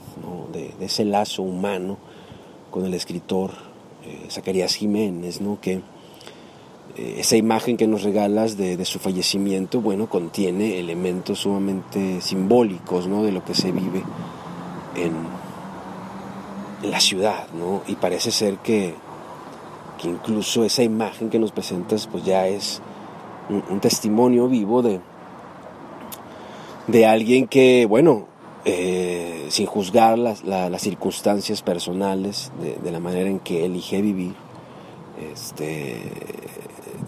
de, 0.52 0.74
ese 0.82 1.06
lazo 1.06 1.42
humano 1.42 1.98
con 2.70 2.86
el 2.86 2.94
escritor 2.94 3.52
eh, 4.06 4.28
Zacarías 4.30 4.76
Jiménez, 4.76 5.40
¿no? 5.40 5.58
que 5.62 5.82
esa 6.96 7.36
imagen 7.36 7.76
que 7.76 7.88
nos 7.88 8.04
regalas 8.04 8.56
de, 8.58 8.84
su 8.86 9.00
fallecimiento, 9.00 9.82
bueno, 9.82 10.08
contiene 10.08 10.80
elementos 10.80 11.40
sumamente 11.40 12.22
simbólicos 12.22 13.08
¿no? 13.08 13.24
de 13.24 13.32
lo 13.32 13.44
que 13.44 13.56
se 13.56 13.72
vive 13.72 14.04
en, 14.96 15.14
en 16.84 16.92
la 16.92 17.00
ciudad, 17.00 17.48
¿no? 17.58 17.82
y 17.88 17.96
parece 17.96 18.32
ser 18.32 18.58
que, 18.58 18.94
que 20.00 20.08
incluso 20.08 20.64
esa 20.64 20.84
imagen 20.84 21.30
que 21.30 21.40
nos 21.40 21.52
presentas 21.52 22.08
pues 22.08 22.24
ya 22.24 22.48
es 22.48 22.82
un, 23.50 23.80
testimonio 23.80 24.48
vivo 24.48 24.82
de, 24.82 25.00
de 26.88 27.06
alguien 27.06 27.48
que, 27.48 27.86
bueno, 27.88 28.28
eh, 28.66 29.48
sin 29.50 29.66
juzgar 29.66 30.18
las, 30.18 30.44
las, 30.44 30.82
circunstancias 30.82 31.62
personales 31.62 32.52
de, 32.84 32.92
la 32.92 33.00
manera 33.00 33.30
en 33.30 33.40
que 33.40 33.66
elige 33.66 34.02
vivir, 34.02 34.34
este, 35.34 36.02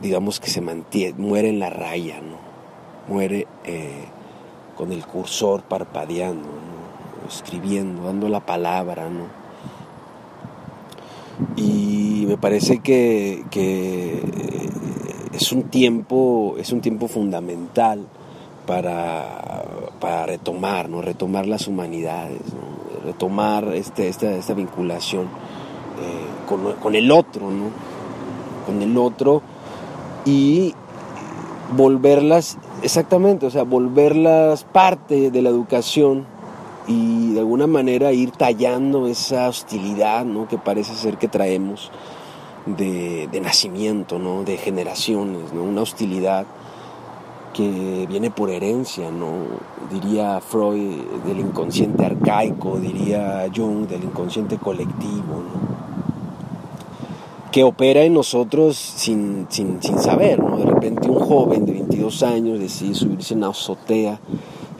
digamos 0.02 0.40
que 0.40 0.50
se 0.50 0.62
mantiene, 0.62 1.18
muere 1.18 1.50
en 1.50 1.60
la 1.60 1.70
raya, 1.70 2.22
¿no? 2.22 2.46
muere 3.08 3.48
eh, 3.66 4.06
con 4.76 4.92
el 4.92 5.06
cursor 5.06 5.64
parpadeando, 5.64 6.48
escribiendo, 7.28 8.04
dando 8.04 8.30
la 8.30 8.46
palabra, 8.46 9.10
¿no? 9.10 9.46
Y 11.56 12.26
me 12.28 12.38
parece 12.38 12.80
que, 12.80 13.44
es 15.34 15.52
un 15.52 15.64
tiempo, 15.64 16.56
es 16.58 16.72
un 16.72 16.82
tiempo 16.82 17.08
fundamental 17.08 18.06
para, 18.66 19.64
para 20.00 20.26
retomar, 20.26 20.90
retomar 20.90 21.46
las 21.46 21.68
humanidades, 21.68 22.40
retomar 23.04 23.74
este, 23.76 24.08
esta, 24.08 24.32
esta 24.32 24.54
vinculación 24.54 25.24
eh, 25.24 26.48
con, 26.48 26.74
con, 26.74 26.96
el 26.96 27.12
otro, 27.12 27.52
¿no? 27.52 27.66
con 28.66 28.82
el 28.82 28.98
otro 28.98 29.42
y 30.26 30.74
volverlas, 31.76 32.58
exactamente, 32.82 33.46
o 33.46 33.50
sea, 33.50 33.64
volverlas 33.64 34.64
parte 34.64 35.32
de 35.32 35.42
la 35.42 35.50
educación 35.50 36.26
y 36.88 37.34
de 37.34 37.40
alguna 37.40 37.68
manera 37.68 38.12
ir 38.12 38.32
tallando 38.32 39.08
esa 39.08 39.48
hostilidad 39.48 40.26
¿no? 40.26 40.48
que 40.48 40.58
parece 40.58 40.94
ser 40.94 41.18
que 41.18 41.28
traemos 41.28 41.92
de, 42.66 43.28
nacimiento, 43.42 44.20
¿no? 44.20 44.44
de 44.44 44.58
generaciones, 44.58 45.54
¿no? 45.54 45.64
una 45.64 45.82
hostilidad 45.82 46.46
que 47.54 48.06
viene 48.08 48.32
por 48.32 48.50
herencia, 48.50 49.12
¿no? 49.12 49.34
diría 49.90 50.42
Freud 50.42 50.98
del 51.26 51.40
inconsciente 51.40 52.06
arcaico, 52.06 52.80
diría 52.80 53.46
Jung 53.56 53.88
del 53.88 54.04
inconsciente 54.04 54.58
colectivo, 54.58 55.42
que 57.56 57.64
opera 57.64 58.04
en 58.04 58.14
nosotros 58.14 58.76
sin, 58.76 59.48
sin, 59.48 59.82
sin 59.82 59.98
saber. 59.98 60.40
¿no? 60.40 60.58
De 60.58 60.66
repente 60.66 61.10
un 61.10 61.22
joven 61.22 61.66
de 61.66 61.72
22 61.72 62.22
años 62.24 62.60
decide 62.60 62.94
subirse 62.94 63.34
en 63.34 63.38
una 63.38 63.52
azotea 63.52 64.20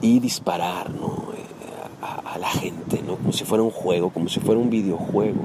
y 0.02 0.20
disparar, 0.20 0.94
¿no? 0.94 1.24
a, 2.02 2.38
la 2.38 2.50
gente, 2.50 3.02
¿no? 3.08 3.16
Como 3.16 3.32
si 3.32 3.46
fuera 3.46 3.64
un 3.64 3.72
juego, 3.72 4.10
como 4.10 4.28
si 4.28 4.42
fuera 4.42 4.60
un 4.60 4.70
videojuego. 4.70 5.40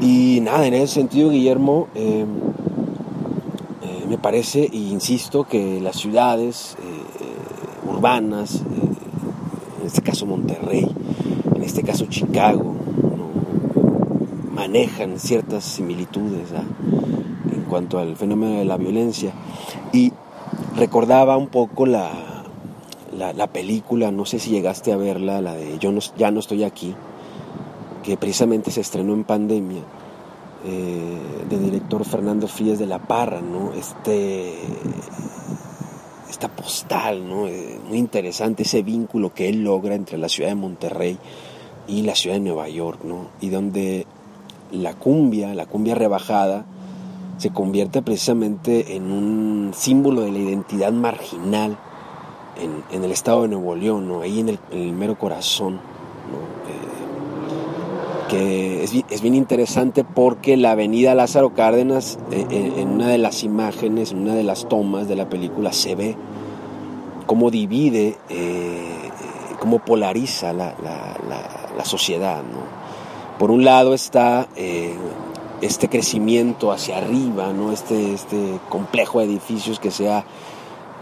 Y 0.00 0.40
nada, 0.42 0.66
en 0.66 0.74
ese 0.74 0.94
sentido, 0.94 1.30
Guillermo, 1.30 1.86
eh, 1.94 2.26
eh, 3.84 4.06
me 4.08 4.18
parece, 4.18 4.64
e 4.64 4.76
insisto, 4.76 5.44
que 5.44 5.80
las 5.80 5.94
ciudades 5.94 6.76
eh, 6.82 7.88
urbanas, 7.88 8.64
en 9.80 9.86
este 9.86 10.02
caso 10.02 10.26
Monterrey, 10.26 10.84
en 11.54 11.62
este 11.62 11.84
caso 11.84 12.06
Chicago, 12.06 12.77
manejan 14.58 15.20
ciertas 15.20 15.62
similitudes 15.62 16.50
¿ah? 16.52 16.64
en 17.52 17.62
cuanto 17.62 18.00
al 18.00 18.16
fenómeno 18.16 18.58
de 18.58 18.64
la 18.64 18.76
violencia. 18.76 19.32
Y 19.92 20.12
recordaba 20.76 21.36
un 21.36 21.46
poco 21.46 21.86
la, 21.86 22.10
la, 23.16 23.46
película, 23.46 24.10
no 24.10 24.26
sé 24.26 24.40
si 24.40 24.50
llegaste 24.50 24.92
a 24.92 24.96
verla, 24.96 25.40
la 25.40 25.54
de 25.54 25.78
Yo 25.78 25.92
no, 25.92 26.00
ya 26.16 26.32
no 26.32 26.40
estoy 26.40 26.64
aquí, 26.64 26.92
que 28.02 28.16
precisamente 28.16 28.72
se 28.72 28.80
estrenó 28.80 29.14
en 29.14 29.22
pandemia, 29.22 29.82
eh, 30.64 31.18
de 31.48 31.58
director 31.58 32.04
Fernando 32.04 32.48
Frías 32.48 32.80
de 32.80 32.86
la 32.86 32.98
Parra, 32.98 33.40
¿no? 33.40 33.72
Este, 33.74 34.54
esta 36.28 36.48
postal, 36.48 37.28
¿no? 37.28 37.46
Eh, 37.46 37.78
muy 37.88 37.98
interesante 37.98 38.64
ese 38.64 38.82
vínculo 38.82 39.32
que 39.32 39.48
él 39.48 39.62
logra 39.62 39.94
entre 39.94 40.18
la 40.18 40.28
ciudad 40.28 40.48
de 40.48 40.56
Monterrey 40.56 41.16
y 41.86 42.02
la 42.02 42.16
ciudad 42.16 42.36
de 42.36 42.40
Nueva 42.40 42.68
York, 42.68 43.00
¿no? 43.04 43.28
Y 43.40 43.50
donde 43.50 44.06
la 44.72 44.94
cumbia, 44.94 45.54
la 45.54 45.66
cumbia 45.66 45.94
rebajada, 45.94 46.66
se 47.38 47.50
convierte 47.50 48.02
precisamente 48.02 48.96
en 48.96 49.10
un 49.10 49.72
símbolo 49.74 50.22
de 50.22 50.32
la 50.32 50.38
identidad 50.38 50.92
marginal 50.92 51.78
en, 52.90 53.04
el 53.04 53.12
estado 53.12 53.42
de 53.42 53.48
Nuevo 53.48 53.76
León, 53.76 54.08
¿no? 54.08 54.22
ahí 54.22 54.40
en 54.40 54.58
el, 54.72 54.92
mero 54.92 55.16
corazón. 55.18 55.74
Eh, 55.74 55.78
que 58.28 58.84
es, 58.84 59.22
bien 59.22 59.34
interesante 59.34 60.04
porque 60.04 60.56
la 60.58 60.72
avenida 60.72 61.14
Lázaro 61.14 61.54
Cárdenas, 61.54 62.18
eh, 62.30 62.46
eh, 62.50 62.72
en 62.76 62.88
una 62.88 63.08
de 63.08 63.18
las 63.18 63.42
imágenes, 63.42 64.12
en 64.12 64.18
una 64.18 64.34
de 64.34 64.42
las 64.42 64.68
tomas 64.68 65.08
de 65.08 65.16
la 65.16 65.30
película, 65.30 65.72
se 65.72 65.94
ve 65.94 66.16
cómo 67.26 67.50
divide, 67.50 68.16
cómo 69.60 69.78
polariza 69.78 70.52
la, 70.52 70.74
sociedad. 71.84 72.42
Por 73.38 73.50
un 73.50 73.64
lado 73.64 73.94
está 73.94 74.48
este 75.60 75.88
crecimiento 75.88 76.72
hacia 76.72 76.98
arriba, 76.98 77.52
¿no? 77.52 77.72
este, 77.72 78.12
este 78.12 78.58
complejo 78.68 79.18
de 79.20 79.26
edificios 79.26 79.80
que 79.80 79.90
se 79.90 80.08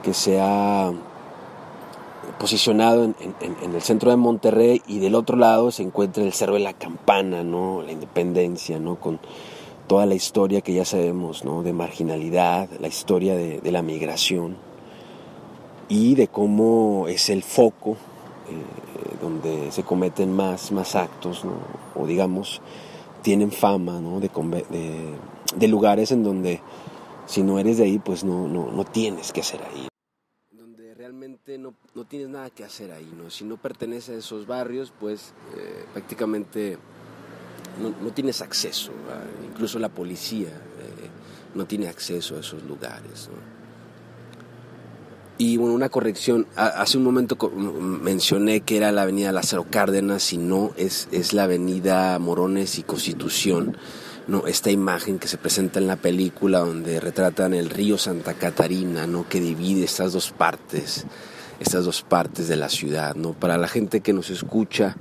que 0.02 0.14
se 0.14 0.40
ha 0.40 0.92
posicionado 2.38 3.04
en, 3.04 3.14
el 3.74 3.82
centro 3.82 4.10
de 4.10 4.16
Monterrey 4.16 4.82
y 4.86 4.98
del 4.98 5.14
otro 5.14 5.36
lado 5.36 5.70
se 5.70 5.82
encuentra 5.82 6.22
el 6.22 6.32
Cerro 6.32 6.54
de 6.54 6.60
la 6.60 6.74
Campana, 6.74 7.42
¿no? 7.42 7.82
la 7.82 7.92
Independencia, 7.92 8.78
¿no? 8.78 8.96
con 8.96 9.18
toda 9.86 10.06
la 10.06 10.14
historia 10.14 10.60
que 10.60 10.74
ya 10.74 10.84
sabemos 10.84 11.44
¿no? 11.44 11.62
de 11.62 11.72
marginalidad, 11.72 12.68
la 12.80 12.88
historia 12.88 13.34
de, 13.34 13.72
la 13.72 13.82
migración 13.82 14.56
y 15.88 16.14
de 16.14 16.28
cómo 16.28 17.06
es 17.08 17.30
el 17.30 17.42
foco 17.42 17.92
eh, 18.48 18.85
donde 19.20 19.70
se 19.72 19.82
cometen 19.82 20.32
más, 20.34 20.72
más 20.72 20.94
actos, 20.94 21.44
¿no? 21.44 21.54
o 21.94 22.06
digamos, 22.06 22.60
tienen 23.22 23.50
fama 23.50 24.00
de, 24.00 25.68
lugares 25.68 26.12
en 26.12 26.22
donde 26.22 26.60
si 27.26 27.42
no 27.42 27.58
eres 27.58 27.78
de 27.78 27.84
ahí, 27.84 27.98
pues 27.98 28.24
no, 28.24 28.46
no, 28.46 28.70
no 28.70 28.84
tienes 28.84 29.32
que 29.32 29.42
ser 29.42 29.60
ahí 29.62 29.88
realmente 31.06 31.56
no, 31.56 31.74
no, 31.94 32.04
tienes 32.04 32.28
nada 32.28 32.50
que 32.50 32.64
hacer 32.64 32.90
ahí, 32.90 33.08
¿no? 33.16 33.30
Si 33.30 33.44
no 33.44 33.58
perteneces 33.58 34.16
a 34.16 34.18
esos 34.18 34.46
barrios, 34.46 34.92
pues 34.98 35.34
eh, 35.56 35.84
prácticamente 35.92 36.78
no, 37.80 37.94
no, 38.02 38.12
tienes 38.12 38.42
acceso, 38.42 38.90
incluso 39.48 39.78
la 39.78 39.88
policía 39.88 40.48
eh, 40.48 41.08
no 41.54 41.64
tiene 41.66 41.86
acceso 41.88 42.36
a 42.36 42.40
esos 42.40 42.64
lugares, 42.64 43.28
Y 45.38 45.58
bueno, 45.58 45.74
una 45.74 45.90
corrección, 45.90 46.46
hace 46.56 46.96
un 46.96 47.04
momento 47.04 47.36
mencioné 47.50 48.62
que 48.62 48.78
era 48.78 48.90
la 48.90 49.02
avenida 49.02 49.32
Lázaro 49.32 49.66
Cárdenas 49.70 50.32
y 50.32 50.38
no, 50.38 50.72
es, 50.78 51.08
es 51.12 51.34
la 51.34 51.44
avenida 51.44 52.18
Morones 52.18 52.78
y 52.78 52.82
Constitución. 52.82 53.76
No 54.28 54.46
esta 54.46 54.70
imagen 54.70 55.18
que 55.18 55.28
se 55.28 55.36
presenta 55.36 55.78
en 55.78 55.86
la 55.86 55.96
película 55.96 56.60
donde 56.60 57.00
retratan 57.00 57.54
el 57.54 57.70
río 57.70 57.96
Santa 57.96 58.34
Catarina 58.34 59.06
no 59.06 59.28
que 59.28 59.38
divide 59.38 59.84
estas 59.84 60.12
dos 60.12 60.32
partes 60.32 61.06
estas 61.60 61.84
dos 61.84 62.02
partes 62.02 62.48
de 62.48 62.56
la 62.56 62.68
ciudad 62.68 63.14
no 63.14 63.34
para 63.34 63.56
la 63.56 63.68
gente 63.68 64.00
que 64.00 64.12
nos 64.12 64.30
escucha 64.30 64.96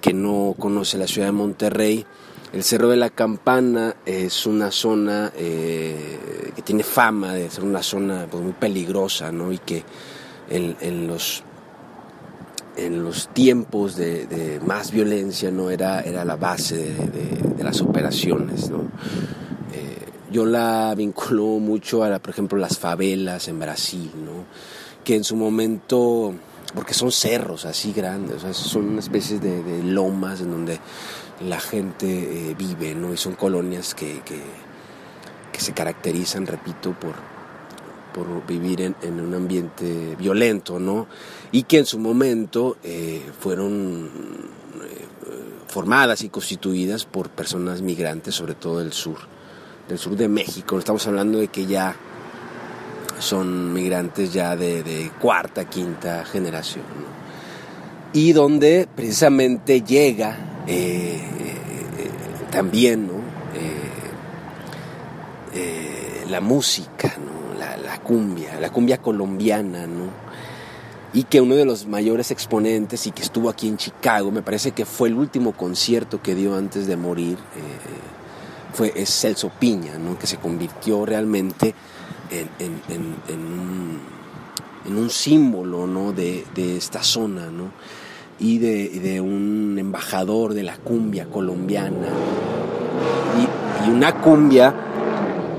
que 0.00 0.14
no 0.14 0.54
conoce 0.58 0.96
la 0.96 1.06
ciudad 1.06 1.28
de 1.28 1.32
Monterrey 1.32 2.06
el 2.54 2.64
Cerro 2.64 2.88
de 2.88 2.96
la 2.96 3.10
Campana 3.10 3.96
es 4.06 4.46
una 4.46 4.70
zona 4.70 5.32
eh, 5.36 6.45
tiene 6.66 6.82
fama 6.82 7.32
de 7.32 7.48
ser 7.48 7.64
una 7.64 7.82
zona 7.82 8.26
pues, 8.30 8.42
muy 8.42 8.52
peligrosa 8.52 9.32
¿no? 9.32 9.52
y 9.52 9.58
que 9.58 9.82
en 10.50 11.06
los 11.06 11.42
en 12.76 13.02
los 13.02 13.28
tiempos 13.28 13.96
de, 13.96 14.60
más 14.64 14.90
violencia 14.90 15.50
no 15.50 15.70
era, 15.70 16.00
era 16.00 16.24
la 16.24 16.36
base 16.36 16.76
de, 16.76 17.64
las 17.64 17.80
operaciones. 17.80 18.70
¿no? 18.70 18.82
Eh, 19.72 19.98
yo 20.30 20.46
la 20.46 20.94
vinculo 20.94 21.58
mucho 21.58 22.04
a, 22.04 22.18
por 22.18 22.30
ejemplo, 22.30 22.58
las 22.58 22.78
favelas 22.78 23.48
en 23.48 23.58
Brasil, 23.58 24.10
¿no? 24.24 24.44
que 25.02 25.16
en 25.16 25.24
su 25.24 25.36
momento, 25.36 26.34
porque 26.74 26.94
son 26.94 27.10
cerros 27.10 27.64
así 27.64 27.92
grandes, 27.92 28.42
son 28.56 28.88
una 28.88 29.00
especie 29.00 29.38
de, 29.38 29.82
lomas 29.82 30.40
en 30.40 30.50
donde 30.50 30.78
la 31.46 31.60
gente 31.60 32.06
eh, 32.50 32.54
vive, 32.56 32.94
¿no? 32.94 33.12
y 33.12 33.16
son 33.16 33.34
colonias 33.34 33.94
que, 33.94 34.20
que, 34.20 34.40
que 35.56 35.62
se 35.62 35.72
caracterizan, 35.72 36.46
repito, 36.46 36.92
por, 36.92 37.14
por 38.12 38.46
vivir 38.46 38.82
en, 38.82 39.20
un 39.20 39.32
ambiente 39.32 40.14
violento, 40.18 40.78
¿no? 40.78 41.06
Y 41.50 41.62
que 41.62 41.78
en 41.78 41.86
su 41.86 41.98
momento 41.98 42.76
eh, 42.84 43.22
fueron 43.40 44.10
eh, 44.84 45.06
formadas 45.66 46.20
y 46.20 46.28
constituidas 46.28 47.06
por 47.06 47.30
personas 47.30 47.80
migrantes, 47.80 48.34
sobre 48.34 48.54
todo 48.54 48.80
del 48.80 48.92
sur, 48.92 49.16
del 49.88 49.98
sur 49.98 50.14
de 50.14 50.28
México. 50.28 50.78
Estamos 50.78 51.06
hablando 51.06 51.38
de 51.38 51.48
que 51.48 51.64
ya 51.64 51.96
son 53.18 53.72
migrantes 53.72 54.34
ya 54.34 54.56
de, 54.56 55.10
cuarta, 55.18 55.64
quinta 55.70 56.26
generación, 56.26 56.84
Y 58.12 58.34
donde 58.34 58.86
precisamente 58.94 59.80
llega 59.80 60.64
eh, 60.66 61.18
también, 62.50 63.06
¿no? 63.06 63.15
La 66.28 66.40
música, 66.40 67.12
la, 67.58 67.98
cumbia, 68.00 68.60
la 68.60 68.70
cumbia 68.70 68.98
colombiana. 68.98 69.86
Y 71.12 71.24
que 71.24 71.40
uno 71.40 71.54
de 71.54 71.64
los 71.64 71.86
mayores 71.86 72.30
exponentes 72.30 73.06
y 73.06 73.10
que 73.10 73.22
estuvo 73.22 73.48
aquí 73.48 73.68
en 73.68 73.78
Chicago, 73.78 74.30
me 74.30 74.42
parece 74.42 74.72
que 74.72 74.84
fue 74.84 75.08
el 75.08 75.14
último 75.14 75.52
concierto 75.52 76.20
que 76.20 76.34
dio 76.34 76.56
antes 76.56 76.86
de 76.86 76.96
morir, 76.96 77.38
eh, 77.38 78.74
fue 78.74 78.92
es 78.94 79.08
Celso 79.08 79.50
Piña. 79.58 79.92
Que 80.20 80.26
se 80.26 80.36
convirtió 80.36 81.06
realmente 81.06 81.74
en, 82.30 83.98
un, 84.94 85.10
símbolo. 85.10 86.12
De, 86.12 86.76
esta 86.76 87.02
zona, 87.02 87.48
y 88.38 88.58
de, 88.58 89.20
un 89.20 89.78
embajador 89.78 90.52
de 90.52 90.64
la 90.64 90.76
cumbia 90.76 91.26
colombiana. 91.26 92.08
Y, 93.86 93.90
una 93.90 94.20
cumbia 94.20 94.74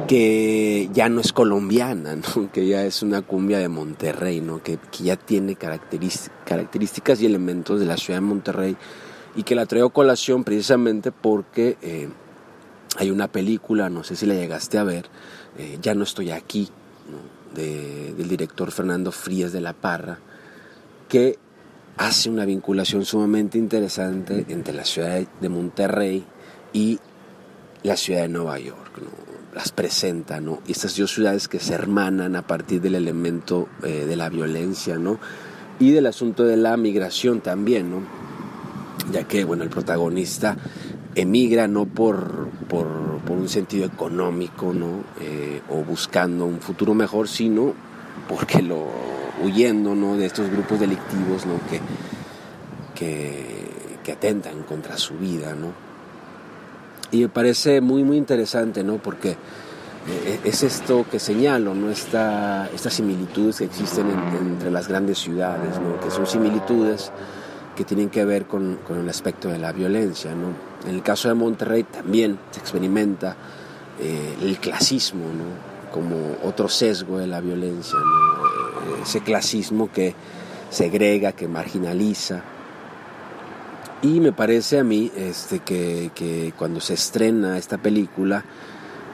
que 0.07 0.89
ya 0.93 1.09
no 1.09 1.19
es 1.19 1.33
colombiana, 1.33 2.17
que 2.53 2.65
ya 2.65 2.85
es 2.85 3.03
una 3.03 3.21
cumbia 3.21 3.59
de 3.59 3.67
Monterrey, 3.67 4.41
¿no? 4.41 4.63
que, 4.63 4.79
ya 4.99 5.17
tiene 5.17 5.55
características 5.55 7.21
y 7.21 7.25
elementos 7.25 7.79
de 7.79 7.85
la 7.85 7.97
ciudad 7.97 8.19
de 8.19 8.25
Monterrey 8.25 8.77
y 9.35 9.43
que 9.43 9.55
la 9.55 9.65
traigo 9.65 9.89
colación 9.89 10.43
precisamente 10.43 11.11
porque 11.11 11.77
eh, 11.81 12.09
hay 12.97 13.11
una 13.11 13.27
película, 13.27 13.89
no 13.89 14.03
sé 14.03 14.15
si 14.15 14.25
la 14.25 14.33
llegaste 14.33 14.77
a 14.77 14.83
ver, 14.83 15.09
eh, 15.57 15.77
Ya 15.81 15.93
no 15.93 16.03
estoy 16.03 16.31
aquí, 16.31 16.69
del 17.55 18.27
director 18.27 18.71
Fernando 18.71 19.11
Frías 19.11 19.51
de 19.51 19.61
la 19.61 19.73
Parra, 19.73 20.19
que 21.09 21.39
hace 21.97 22.29
una 22.29 22.45
vinculación 22.45 23.05
sumamente 23.05 23.57
interesante 23.57 24.45
entre 24.49 24.73
la 24.73 24.85
ciudad 24.85 25.21
de 25.41 25.49
Monterrey 25.49 26.23
y 26.73 26.99
la 27.83 27.97
ciudad 27.97 28.21
de 28.21 28.27
Nueva 28.27 28.59
York. 28.59 28.91
Las 29.57 29.71
presenta, 29.71 30.39
¿no? 30.39 30.61
Y 30.67 30.73
estas 30.73 30.95
dos 30.95 31.11
ciudades 31.11 31.47
que 31.47 31.59
se 31.59 31.73
hermanan 31.73 32.35
a 32.35 32.45
partir 32.45 32.79
del 32.79 32.93
elemento 32.93 33.67
eh, 33.81 34.05
de 34.07 34.15
la 34.15 34.29
violencia, 34.29 34.99
¿no? 34.99 35.17
Y 35.79 35.89
del 35.89 36.05
asunto 36.05 36.43
de 36.43 36.57
la 36.57 36.77
migración 36.77 37.41
también, 37.41 37.89
¿no? 37.89 38.01
Ya 39.11 39.23
que, 39.23 39.45
bueno, 39.45 39.63
el 39.63 39.71
protagonista 39.71 40.57
emigra 41.15 41.67
no 41.67 41.87
por, 41.87 42.49
por, 42.69 42.85
un 43.29 43.49
sentido 43.49 43.87
económico, 43.87 44.73
¿no? 44.75 45.03
Eh, 45.19 45.59
o 45.69 45.77
buscando 45.77 46.45
un 46.45 46.59
futuro 46.59 46.93
mejor, 46.93 47.27
sino 47.27 47.73
porque 48.29 48.61
lo 48.61 48.85
huyendo 49.43 49.95
¿no? 49.95 50.17
de 50.17 50.27
estos 50.27 50.51
grupos 50.51 50.79
delictivos 50.79 51.47
¿no? 51.47 51.59
que, 51.67 51.81
que, 54.03 54.11
atentan 54.11 54.61
contra 54.63 54.97
su 54.97 55.15
vida. 55.15 55.55
¿no? 55.55 55.86
Y 57.11 57.21
me 57.21 57.29
parece 57.29 57.81
muy, 57.81 58.03
muy 58.03 58.17
interesante, 58.17 58.83
¿no? 58.83 58.97
porque 58.97 59.31
eh, 59.31 60.39
es 60.43 60.63
esto 60.63 61.05
que 61.09 61.19
señalo, 61.19 61.73
¿no? 61.73 61.89
Esta, 61.89 62.69
estas 62.73 62.93
similitudes 62.93 63.57
que 63.57 63.65
existen 63.65 64.07
entre 64.39 64.71
las 64.71 64.87
grandes 64.87 65.17
ciudades, 65.17 65.79
¿no? 65.79 65.99
que 65.99 66.09
son 66.11 66.25
similitudes 66.25 67.11
que 67.75 67.83
tienen 67.83 68.09
que 68.09 68.25
ver 68.25 68.45
con, 68.45 68.79
con, 68.87 68.99
el 68.99 69.09
aspecto 69.09 69.49
de 69.49 69.57
la 69.59 69.71
violencia. 69.71 70.33
¿no? 70.33 70.47
En 70.89 70.95
el 70.95 71.03
caso 71.03 71.27
de 71.27 71.35
Monterrey 71.35 71.83
también 71.83 72.39
se 72.51 72.59
experimenta 72.59 73.35
eh, 73.99 74.35
el 74.41 74.57
clasismo 74.57 75.25
¿no? 75.25 75.91
como 75.93 76.37
otro 76.43 76.69
sesgo 76.69 77.19
de 77.19 77.27
la 77.27 77.41
violencia. 77.41 77.99
¿no? 77.99 79.03
ese 79.03 79.21
clasismo 79.21 79.91
que 79.91 80.15
segrega, 80.69 81.33
que 81.33 81.47
marginaliza. 81.47 82.43
Y 84.01 84.19
me 84.19 84.31
parece 84.31 84.79
a 84.79 84.83
mí 84.83 85.11
este, 85.15 85.59
que, 85.59 86.53
cuando 86.57 86.79
se 86.79 86.93
estrena 86.93 87.57
esta 87.57 87.77
película, 87.77 88.43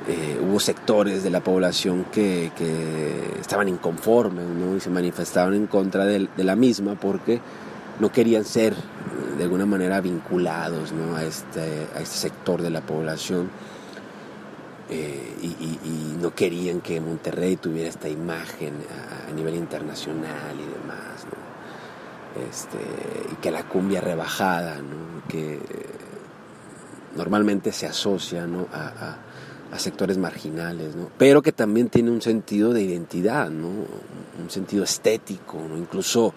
eh, 0.07 0.37
hubo 0.41 0.59
sectores 0.59 1.23
de 1.23 1.29
la 1.29 1.41
población 1.41 2.05
que, 2.11 2.51
estaban 3.39 3.69
inconformes 3.69 4.45
y 4.77 4.79
se 4.79 4.89
manifestaban 4.89 5.53
en 5.53 5.67
contra 5.67 6.05
de, 6.05 6.27
la 6.37 6.55
misma 6.55 6.95
porque 6.95 7.39
no 7.99 8.11
querían 8.11 8.43
ser 8.43 8.75
de 9.37 9.43
alguna 9.43 9.65
manera 9.65 10.01
vinculados 10.01 10.93
a, 11.15 11.23
este, 11.23 11.87
a 11.95 12.01
este 12.01 12.17
sector 12.17 12.61
de 12.61 12.69
la 12.69 12.81
población 12.81 13.49
eh, 14.89 15.35
y, 15.41 16.17
no 16.21 16.33
querían 16.33 16.79
que 16.79 17.01
Monterrey 17.01 17.57
tuviera 17.57 17.89
esta 17.89 18.07
imagen 18.07 18.75
a, 19.27 19.31
nivel 19.33 19.55
internacional 19.55 20.55
y 20.55 20.79
demás, 20.79 21.25
este, 22.49 22.77
y 23.31 23.35
que 23.35 23.51
la 23.51 23.63
cumbia 23.63 24.01
rebajada, 24.01 24.77
que 25.27 25.59
normalmente 27.15 27.71
se 27.71 27.85
asocia 27.85 28.47
a, 28.73 29.17
sectores 29.77 30.19
marginales, 30.19 30.93
pero 31.17 31.41
que 31.41 31.51
también 31.51 31.89
tiene 31.89 32.11
un 32.11 32.21
sentido 32.21 32.73
de 32.73 32.83
identidad, 32.83 33.49
un 33.49 33.87
sentido 34.49 34.83
estético, 34.83 35.57
incluso 35.75 36.35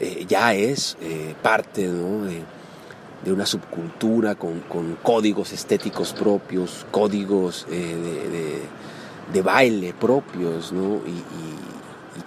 eh, 0.00 0.24
ya 0.26 0.54
es 0.54 0.96
eh, 1.00 1.36
parte 1.40 1.88
de 1.88 3.32
una 3.32 3.46
subcultura 3.46 4.34
con, 4.34 4.60
códigos 5.02 5.52
estéticos 5.52 6.12
propios, 6.12 6.84
códigos 6.90 7.66
eh, 7.70 8.60
de, 9.32 9.42
baile 9.42 9.94
propios. 9.94 10.72
Y, 10.72 11.73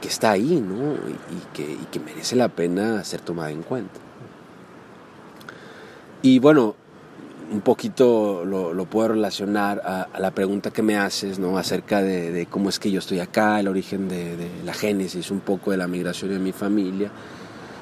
que 0.01 0.07
está 0.07 0.31
ahí, 0.31 0.61
¿no? 0.61 0.93
Y, 0.93 1.87
que, 1.91 1.99
merece 1.99 2.35
la 2.35 2.49
pena 2.49 3.03
ser 3.03 3.21
tomada 3.21 3.51
en 3.51 3.63
cuenta. 3.63 3.99
Y 6.21 6.39
bueno, 6.39 6.75
un 7.51 7.61
poquito 7.61 8.43
lo, 8.45 8.85
puedo 8.85 9.09
relacionar 9.09 9.81
a, 9.83 10.19
la 10.19 10.31
pregunta 10.31 10.71
que 10.71 10.81
me 10.81 10.97
haces, 10.97 11.39
¿no? 11.39 11.57
Acerca 11.57 12.01
de, 12.01 12.47
cómo 12.49 12.69
es 12.69 12.79
que 12.79 12.91
yo 12.91 12.99
estoy 12.99 13.19
acá, 13.19 13.59
el 13.59 13.67
origen 13.67 14.07
de, 14.07 14.35
la 14.65 14.73
génesis, 14.73 15.31
un 15.31 15.39
poco 15.39 15.71
de 15.71 15.77
la 15.77 15.87
migración 15.87 16.31
de 16.31 16.39
mi 16.39 16.51
familia. 16.51 17.11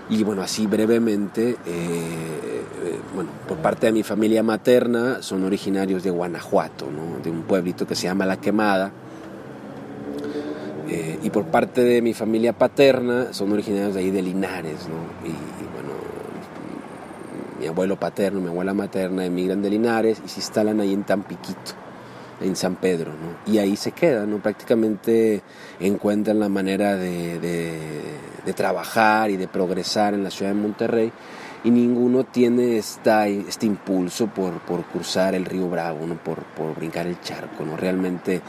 Y 0.10 0.24
bueno, 0.24 0.44
así 0.44 0.68
brevemente, 0.68 1.50
eh, 1.50 1.58
eh, 1.66 3.00
bueno, 3.16 3.32
por 3.48 3.58
parte 3.58 3.88
de 3.88 3.92
mi 3.92 4.04
familia 4.04 4.44
materna 4.44 5.24
son 5.24 5.44
originarios 5.44 6.04
de 6.04 6.12
Guanajuato, 6.12 6.86
¿no? 6.92 7.24
de 7.24 7.32
un 7.32 7.42
pueblito 7.42 7.88
que 7.88 7.96
se 7.96 8.04
llama 8.04 8.26
La 8.28 8.40
Quemada. 8.40 8.92
Eh, 10.90 11.20
y 11.24 11.30
por 11.30 11.46
parte 11.46 11.84
de 11.84 12.02
mi 12.02 12.14
familia 12.14 12.54
paterna 12.54 13.34
son 13.34 13.52
originarios 13.52 13.96
de 13.96 14.02
ahí 14.02 14.12
de 14.12 14.22
Linares, 14.22 14.88
¿no? 14.88 15.28
Y, 15.28 15.34
bueno, 15.74 15.94
mi 17.60 17.68
abuelo 17.68 18.00
paterno, 18.00 18.40
mi 18.40 18.50
abuela 18.50 18.74
materna 18.74 19.26
emigran 19.26 19.62
de 19.62 19.70
Linares 19.70 20.22
y 20.24 20.30
se 20.30 20.40
instalan 20.40 20.80
ahí 20.80 20.94
en 20.94 21.04
Tampiquito 21.04 21.74
en 22.42 22.56
San 22.56 22.76
Pedro, 22.76 23.12
¿no? 23.12 23.52
Y 23.52 23.58
ahí 23.60 23.76
se 23.76 23.94
quedan, 23.94 24.30
¿no? 24.30 24.40
Prácticamente 24.40 25.42
encuentran 25.80 26.40
la 26.40 26.50
manera 26.50 26.96
de, 26.98 27.40
de, 27.40 28.54
trabajar 28.54 29.32
y 29.32 29.38
de 29.38 29.48
progresar 29.48 30.14
en 30.14 30.24
la 30.24 30.30
ciudad 30.30 30.52
de 30.52 30.60
Monterrey 30.60 31.12
y 31.64 31.72
ninguno 31.72 32.26
tiene 32.26 32.78
esta, 32.78 33.28
este 33.28 33.66
impulso 33.66 34.28
por, 34.28 34.60
por 34.60 34.84
cruzar 34.86 35.34
el 35.34 35.46
río 35.46 35.68
Bravo, 35.68 36.06
¿no? 36.06 36.16
Por, 36.16 36.44
por, 36.44 36.76
brincar 36.76 37.08
el 37.08 37.20
charco, 37.22 37.66
¿no? 37.66 37.76
Realmente 37.76 38.42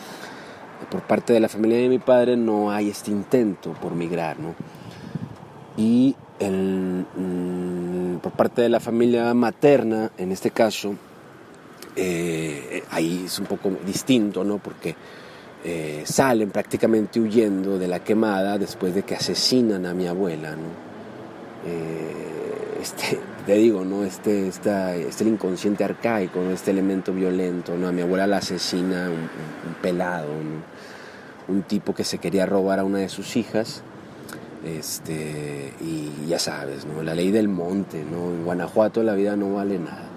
por 0.90 1.02
parte 1.02 1.32
de 1.32 1.40
la 1.40 1.48
familia 1.48 1.78
de 1.78 1.88
mi 1.88 1.98
padre 1.98 2.36
no 2.36 2.70
hay 2.70 2.90
este 2.90 3.10
intento 3.10 3.72
por 3.72 3.94
migrar, 3.94 4.38
¿no? 4.38 4.54
Y 5.76 6.14
mm, 6.40 8.16
por 8.18 8.32
parte 8.32 8.62
de 8.62 8.68
la 8.68 8.80
familia 8.80 9.32
materna, 9.34 10.10
en 10.16 10.32
este 10.32 10.50
caso, 10.50 10.94
eh, 11.96 12.82
ahí 12.90 13.24
es 13.26 13.38
un 13.38 13.46
poco 13.46 13.70
distinto, 13.84 14.44
¿no? 14.44 14.58
Porque 14.58 14.94
eh, 15.64 16.02
salen 16.04 16.50
prácticamente 16.50 17.18
huyendo 17.18 17.78
de 17.78 17.88
la 17.88 18.00
quemada 18.00 18.58
después 18.58 18.94
de 18.94 19.02
que 19.02 19.14
asesinan 19.14 19.86
a 19.86 19.94
mi 19.94 20.06
abuela, 20.06 20.50
¿no? 20.52 20.86
Eh, 21.66 22.78
este, 22.80 23.18
te 23.46 23.54
digo, 23.54 23.84
¿no? 23.84 24.04
Este, 24.04 24.48
este 24.48 25.06
el 25.20 25.28
inconsciente 25.28 25.84
arcaico. 25.84 26.40
Este 26.50 26.72
elemento 26.72 27.12
violento, 27.12 27.76
¿no? 27.76 27.86
A 27.86 27.92
mi 27.92 28.02
abuela 28.02 28.26
la 28.26 28.38
asesina 28.38 29.08
un, 29.08 29.74
pelado, 29.80 30.28
Un 31.48 31.62
tipo 31.62 31.94
que 31.94 32.02
se 32.02 32.18
quería 32.18 32.44
robar 32.44 32.80
a 32.80 32.84
una 32.84 32.98
de 32.98 33.08
sus 33.08 33.36
hijas, 33.36 33.82
este, 34.64 35.72
y 35.80 36.26
ya 36.26 36.40
sabes, 36.40 36.86
¿no? 36.86 37.02
La 37.04 37.14
ley 37.14 37.30
del 37.30 37.48
monte, 37.48 38.04
¿no? 38.04 38.30
En 38.32 38.44
Guanajuato 38.44 39.02
la 39.04 39.14
vida 39.14 39.36
no 39.36 39.54
vale 39.54 39.78
nada. 39.78 40.08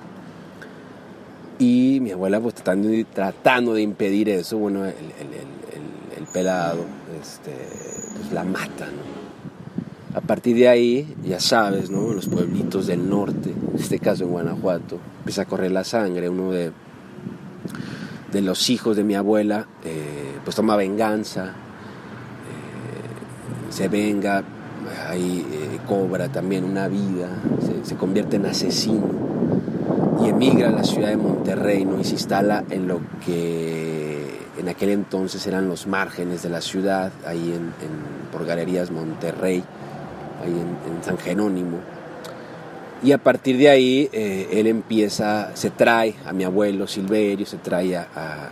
Y 1.60 2.00
mi 2.02 2.12
abuela 2.12 2.40
pues 2.40 2.56
tratando, 2.56 2.90
tratando 3.14 3.74
de 3.74 3.82
impedir 3.82 4.30
eso, 4.30 4.58
bueno, 4.58 4.86
el, 4.86 4.94
pelado 6.34 6.86
este, 7.22 7.52
pues 8.18 8.32
la 8.32 8.44
mata, 8.44 8.86
¿no? 8.86 9.19
A 10.14 10.22
partir 10.22 10.56
de 10.56 10.68
ahí, 10.68 11.16
ya 11.24 11.40
sabes, 11.40 11.92
¿no? 11.92 12.14
Los 12.14 12.28
pueblitos 12.28 12.88
del 12.88 13.08
norte, 13.08 13.52
en 13.52 13.80
este 13.80 14.00
caso 14.00 14.24
en 14.24 14.32
Guanajuato, 14.32 15.00
empieza 15.20 15.44
a 15.44 15.46
correr 15.46 15.72
la 15.72 15.84
sangre, 15.84 16.30
uno 16.30 16.52
de, 16.52 16.72
de 18.32 18.42
los 18.42 18.70
hijos 18.70 18.98
de 18.98 19.04
mi 19.04 19.16
abuela, 19.16 19.68
eh, 19.84 20.38
pues 20.44 20.56
toma 20.56 20.76
venganza, 20.76 21.46
eh, 21.46 21.52
se 23.72 23.88
venga, 23.88 24.44
ahí 25.08 25.46
eh, 25.52 25.80
cobra 25.88 26.30
también 26.30 26.64
una 26.64 26.88
vida, 26.88 27.30
se, 27.84 27.96
convierte 27.96 28.38
en 28.38 28.46
asesino 28.46 29.08
y 30.24 30.30
emigra 30.30 30.70
a 30.70 30.72
la 30.72 30.84
ciudad 30.84 31.10
de 31.10 31.18
Monterrey 31.18 31.86
¿no? 31.86 32.00
y 32.00 32.04
se 32.04 32.14
instala 32.14 32.64
en 32.70 32.88
lo 32.88 33.02
que 33.26 34.40
en 34.58 34.70
aquel 34.70 34.90
entonces 34.90 35.46
eran 35.48 35.68
los 35.68 35.88
márgenes 35.88 36.44
de 36.44 36.50
la 36.50 36.62
ciudad, 36.62 37.12
ahí 37.26 37.54
en, 37.56 37.72
por 38.32 38.46
Galerías 38.46 38.92
Monterrey, 38.92 39.64
ahí 40.42 40.52
en, 40.52 41.04
San 41.04 41.18
Jerónimo. 41.18 41.78
Y 43.02 43.14
a 43.14 43.18
partir 43.18 43.58
de 43.58 43.70
ahí 43.70 44.10
eh, 44.12 44.50
él 44.52 44.68
empieza, 44.68 45.56
se 45.56 45.70
trae 45.70 46.16
a 46.26 46.34
mi 46.34 46.44
abuelo 46.44 46.88
Silverio, 46.88 47.46
se 47.46 47.58
trae 47.58 47.96
a, 47.96 48.50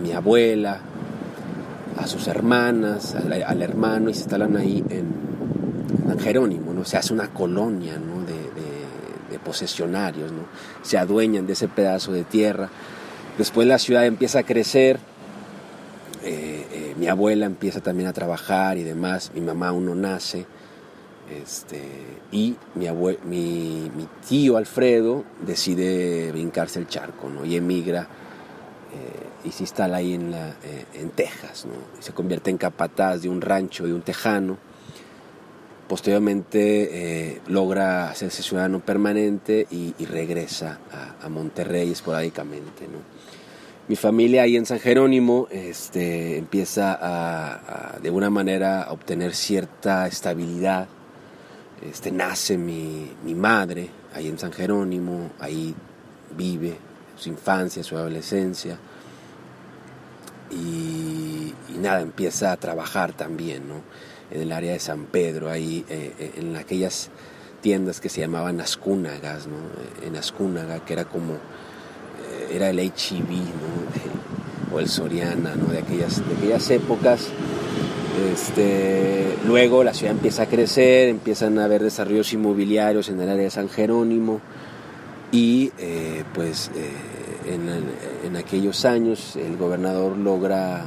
mi 0.00 0.12
abuela, 0.12 0.78
a 1.96 2.06
sus 2.06 2.28
hermanas, 2.28 3.16
al, 3.16 3.62
hermano 3.62 4.10
y 4.10 4.14
se 4.14 4.20
instalan 4.20 4.56
ahí 4.56 4.84
en, 4.88 5.28
San 6.06 6.18
Jerónimo, 6.20 6.72
¿no? 6.72 6.84
Se 6.84 6.96
hace 6.96 7.12
una 7.12 7.28
colonia, 7.28 7.98
¿no? 7.98 8.24
De, 8.24 8.38
posesionarios, 9.44 10.30
¿no? 10.30 10.42
Se 10.82 10.98
adueñan 10.98 11.46
de 11.46 11.54
ese 11.54 11.68
pedazo 11.68 12.12
de 12.12 12.22
tierra. 12.22 12.68
Después 13.38 13.66
la 13.66 13.78
ciudad 13.78 14.04
empieza 14.04 14.40
a 14.40 14.42
crecer, 14.42 14.98
eh, 16.22 16.57
mi 16.98 17.08
abuela 17.08 17.46
empieza 17.46 17.80
también 17.80 18.08
a 18.08 18.12
trabajar 18.12 18.76
y 18.76 18.82
demás, 18.82 19.30
mi 19.34 19.40
mamá 19.40 19.68
aún 19.68 19.86
no 19.86 19.94
nace, 19.94 20.46
este, 21.30 21.80
y 22.32 22.56
mi, 22.74 24.08
tío 24.26 24.56
Alfredo 24.56 25.24
decide 25.44 26.32
brincarse 26.32 26.78
el 26.78 26.88
charco 26.88 27.28
¿no? 27.28 27.44
y 27.44 27.56
emigra 27.56 28.02
eh, 28.02 29.46
y 29.48 29.52
se 29.52 29.64
instala 29.64 29.98
ahí 29.98 30.14
en, 30.14 30.34
en 30.94 31.10
Texas, 31.10 31.66
¿no? 31.66 32.02
se 32.02 32.12
convierte 32.12 32.50
en 32.50 32.56
capataz 32.56 33.22
de 33.22 33.28
un 33.28 33.40
rancho, 33.40 33.86
de 33.86 33.94
un 33.94 34.02
tejano. 34.02 34.56
Posteriormente 35.86 37.40
logra 37.46 38.10
hacerse 38.10 38.42
ciudadano 38.42 38.80
permanente 38.80 39.66
y, 39.70 39.94
regresa 40.04 40.78
a, 40.92 41.24
a, 41.24 41.28
Monterrey 41.30 41.90
esporádicamente. 41.90 42.86
¿no? 42.86 43.17
Mi 43.88 43.96
familia 43.96 44.42
ahí 44.42 44.56
en 44.56 44.66
San 44.66 44.78
Jerónimo 44.80 45.48
este, 45.50 46.36
empieza 46.36 46.98
a, 47.00 47.98
de 47.98 48.08
alguna 48.08 48.28
manera 48.28 48.82
a 48.82 48.92
obtener 48.92 49.34
cierta 49.34 50.06
estabilidad. 50.06 50.88
Este, 51.80 52.12
nace 52.12 52.58
mi, 52.58 53.10
madre 53.34 53.88
ahí 54.14 54.28
en 54.28 54.38
San 54.38 54.52
Jerónimo, 54.52 55.30
ahí 55.38 55.74
vive 56.36 56.76
su 57.16 57.30
infancia, 57.30 57.82
su 57.82 57.96
adolescencia. 57.96 58.78
Y, 60.50 61.54
nada, 61.80 62.02
empieza 62.02 62.52
a 62.52 62.56
trabajar 62.58 63.14
también 63.14 63.62
en 64.30 64.42
el 64.42 64.52
área 64.52 64.72
de 64.72 64.80
San 64.80 65.04
Pedro, 65.04 65.48
ahí 65.50 65.84
eh, 65.88 66.12
eh, 66.18 66.32
en 66.36 66.56
aquellas 66.56 67.10
tiendas 67.62 68.00
que 68.00 68.10
se 68.10 68.20
llamaban 68.20 68.60
Ascúnagas, 68.60 69.46
¿no? 69.46 69.56
en 70.06 70.16
Ascúnaga, 70.16 70.84
que 70.84 70.92
era 70.92 71.06
como 71.06 71.38
era 72.50 72.70
el 72.70 72.78
HIV 72.80 73.42
o 74.72 74.80
el 74.80 74.88
Soriana 74.88 75.54
¿no? 75.54 75.66
de, 75.72 75.78
aquellas, 75.78 76.26
de 76.26 76.34
aquellas 76.36 76.70
épocas. 76.70 77.28
Este, 78.32 79.36
luego 79.46 79.84
la 79.84 79.94
ciudad 79.94 80.12
empieza 80.12 80.42
a 80.44 80.46
crecer, 80.46 81.08
empiezan 81.08 81.58
a 81.58 81.64
haber 81.64 81.82
desarrollos 81.82 82.32
inmobiliarios 82.32 83.08
en 83.10 83.20
el 83.20 83.28
área 83.28 83.44
de 83.44 83.50
San 83.50 83.68
Jerónimo 83.68 84.40
y 85.30 85.70
eh, 85.78 86.24
pues 86.34 86.70
eh, 86.74 86.90
en, 88.24 88.36
aquellos 88.36 88.84
años 88.84 89.36
el 89.36 89.56
gobernador 89.56 90.16
logra 90.16 90.84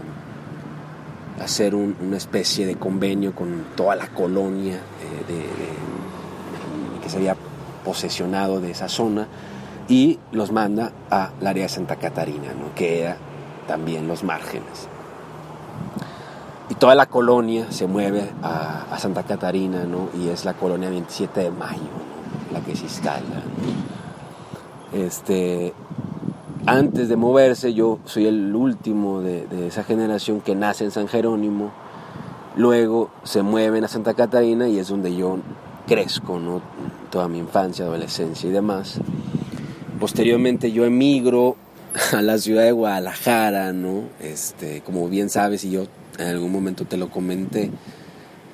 hacer 1.42 1.74
una 1.74 2.18
especie 2.18 2.66
de 2.66 2.76
convenio 2.76 3.34
con 3.34 3.66
toda 3.76 3.96
la 3.96 4.08
colonia 4.08 4.76
eh, 4.76 5.42
que 7.02 7.10
se 7.10 7.18
había 7.18 7.36
posesionado 7.84 8.62
de 8.62 8.72
esa 8.72 8.88
zona 8.88 9.28
y 9.88 10.20
los 10.32 10.52
manda 10.52 10.92
a 11.10 11.32
la 11.42 11.52
área 11.52 11.64
de 11.64 11.70
Santa 11.70 11.96
Catarina, 11.96 12.54
¿no? 12.54 12.74
que 12.76 13.02
era 13.02 13.18
también 13.68 14.08
los 14.08 14.24
márgenes. 14.24 14.88
Y 16.70 16.76
toda 16.76 16.96
la 16.96 17.06
colonia 17.06 17.72
se 17.72 17.88
mueve 17.88 18.30
a, 18.42 18.98
Santa 18.98 19.24
Catarina, 19.24 19.84
¿no? 19.84 20.10
y 20.18 20.30
es 20.30 20.46
la 20.46 20.54
colonia 20.54 20.90
27 20.90 21.42
de 21.42 21.52
mayo, 21.52 21.82
la 22.54 22.62
que 22.62 22.76
se 22.76 22.84
instala. 22.84 23.42
Este, 24.94 25.74
antes 26.66 27.10
de 27.10 27.16
moverse, 27.16 27.74
yo 27.74 28.00
soy 28.06 28.28
el 28.28 28.56
último 28.56 29.22
de, 29.22 29.48
de, 29.48 29.68
esa 29.68 29.84
generación 29.84 30.42
que 30.42 30.56
nace 30.56 30.84
en 30.84 30.92
San 30.92 31.08
Jerónimo, 31.08 31.72
luego 32.56 33.10
se 33.24 33.42
mueven 33.42 33.84
a 33.84 33.88
Santa 33.88 34.14
Catarina 34.14 34.68
y 34.68 34.78
es 34.78 34.90
donde 34.90 35.16
yo 35.16 35.40
crezco, 35.88 36.40
¿no? 36.40 36.62
toda 37.12 37.28
mi 37.28 37.38
infancia, 37.38 37.86
adolescencia 37.86 38.50
y 38.50 38.54
demás. 38.54 39.00
Posteriormente 40.02 40.72
yo 40.72 40.84
emigro 40.84 41.58
a 42.12 42.24
la 42.24 42.40
ciudad 42.40 42.64
de 42.64 42.72
Guadalajara, 42.72 43.72
¿no? 43.72 44.06
Este, 44.20 44.82
como 44.82 45.08
bien 45.08 45.30
sabes 45.30 45.64
y 45.64 45.70
yo 45.70 45.86
en 46.18 46.26
algún 46.26 46.52
momento 46.52 46.86
te 46.86 46.98
lo 46.98 47.12
comenté, 47.12 47.70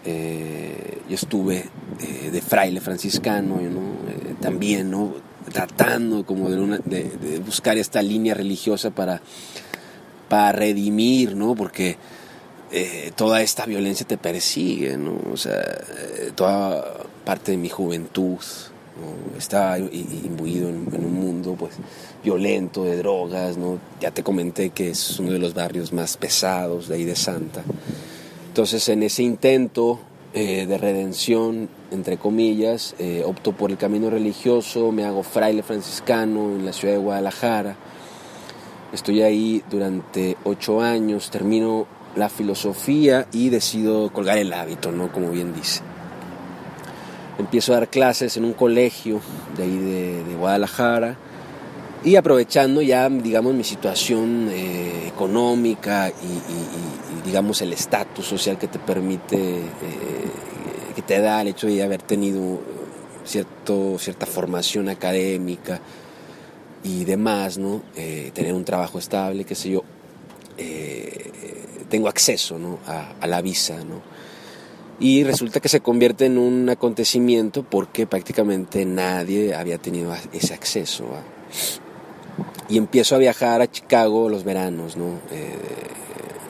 eh, 0.04 0.98
yo 1.08 1.16
estuve 1.16 1.64
eh, 2.02 2.32
de 2.32 2.42
fraile 2.42 2.82
franciscano, 2.82 3.62
¿no? 3.62 4.10
Eh, 4.12 4.36
también, 4.42 4.92
¿no? 4.92 5.14
Tratando 5.50 6.26
como 6.26 6.50
de, 6.50 7.42
buscar 7.46 7.78
esta 7.78 8.02
línea 8.02 8.34
religiosa 8.34 8.90
para, 8.90 9.22
para 10.28 10.52
redimir, 10.52 11.34
¿no? 11.34 11.56
Porque 11.56 11.96
toda 13.16 13.42
esta 13.42 13.66
violencia 13.66 14.06
te 14.06 14.18
persigue, 14.18 14.98
¿no? 14.98 15.18
O 15.32 15.38
sea, 15.38 15.64
toda 16.36 17.06
parte 17.24 17.52
de 17.52 17.58
mi 17.58 17.70
juventud, 17.70 18.40
estaba 19.38 19.78
imbuido 19.78 20.70
en, 20.70 20.88
un 20.94 21.14
mundo 21.14 21.56
pues 21.58 21.74
violento 22.24 22.84
de 22.84 22.98
drogas, 22.98 23.58
¿no? 23.58 23.80
Ya 24.02 24.12
te 24.12 24.24
comenté 24.24 24.72
que 24.72 24.90
es 24.90 25.20
uno 25.20 25.32
de 25.32 25.40
los 25.40 25.54
barrios 25.54 25.94
más 25.94 26.18
pesados 26.18 26.88
de 26.88 26.96
ahí 26.96 27.06
de 27.06 27.16
Santa. 27.16 27.64
Entonces 28.48 28.90
en 28.90 29.04
ese 29.04 29.24
intento 29.24 30.00
eh, 30.34 30.66
de 30.66 30.78
redención, 30.78 31.70
entre 31.92 32.18
comillas, 32.18 32.96
eh, 33.00 33.24
opto 33.26 33.54
por 33.54 33.72
el 33.72 33.78
camino 33.78 34.10
religioso, 34.10 34.92
me 34.92 35.06
hago 35.06 35.24
fraile 35.24 35.64
franciscano 35.64 36.56
en 36.56 36.66
la 36.66 36.74
ciudad 36.74 36.96
de 36.96 37.00
Guadalajara. 37.00 37.76
Estoy 38.94 39.22
ahí 39.22 39.64
durante 39.70 40.38
ocho 40.44 40.82
años, 40.82 41.30
termino 41.30 41.88
la 42.16 42.30
filosofía 42.30 43.28
y 43.32 43.50
decido 43.50 44.12
colgar 44.12 44.38
el 44.38 44.54
hábito, 44.54 44.92
¿no? 44.92 45.12
Como 45.12 45.30
bien 45.30 45.54
dice 45.54 45.82
empiezo 47.38 47.74
a 47.74 47.78
dar 47.78 47.90
clases 47.90 48.38
en 48.38 48.46
un 48.46 48.54
colegio 48.54 49.22
de 49.56 49.64
ahí 49.64 49.78
de, 49.78 50.36
Guadalajara 50.38 51.18
y 52.04 52.16
aprovechando 52.16 52.82
ya, 52.82 53.10
digamos, 53.10 53.54
mi 53.56 53.64
situación 53.64 54.50
eh, 54.52 55.08
económica 55.08 56.10
y, 56.10 57.26
digamos, 57.26 57.62
el 57.62 57.74
estatus 57.74 58.26
social 58.26 58.58
que 58.58 58.68
te 58.68 58.78
permite, 58.78 59.36
eh, 59.36 59.66
que 60.96 61.02
te 61.02 61.20
da 61.20 61.42
el 61.42 61.50
hecho 61.50 61.68
de 61.68 61.82
haber 61.82 62.04
tenido 62.04 62.62
cierto, 63.26 63.98
cierta 63.98 64.28
formación 64.28 64.90
académica 64.90 65.82
y 66.84 67.04
demás, 67.04 67.58
¿no? 67.58 67.82
Eh, 67.96 68.32
tener 68.34 68.54
un 68.54 68.64
trabajo 68.64 69.00
estable, 69.00 69.44
qué 69.44 69.56
sé 69.56 69.72
yo, 69.72 69.84
tengo 71.90 72.10
acceso 72.10 72.60
¿no? 72.60 72.80
a, 72.86 73.14
a 73.20 73.28
la 73.28 73.42
visa, 73.42 73.78
¿no? 73.78 74.02
Y 75.00 75.24
resulta 75.24 75.60
que 75.60 75.70
se 75.70 75.82
convierte 75.82 76.26
en 76.26 76.38
un 76.38 76.70
acontecimiento 76.70 77.64
porque 77.64 78.08
prácticamente 78.08 78.86
nadie 78.86 79.54
había 79.54 79.78
tenido 79.78 80.14
ese 80.34 80.54
acceso. 80.54 81.06
Y 82.70 82.78
empiezo 82.78 83.16
a 83.16 83.20
viajar 83.20 83.62
a 83.62 83.72
Chicago 83.72 84.30
los 84.30 84.44
veranos, 84.44 84.98
¿no? 84.98 85.20
Eh, 85.32 85.56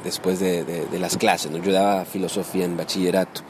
después 0.03 0.39
de, 0.39 0.87
las 0.99 1.17
clases. 1.17 1.51
¿no? 1.51 1.57
Yo 1.57 1.71
daba 1.71 2.05
filosofía 2.05 2.65
en 2.65 2.77
bachillerato. 2.77 3.41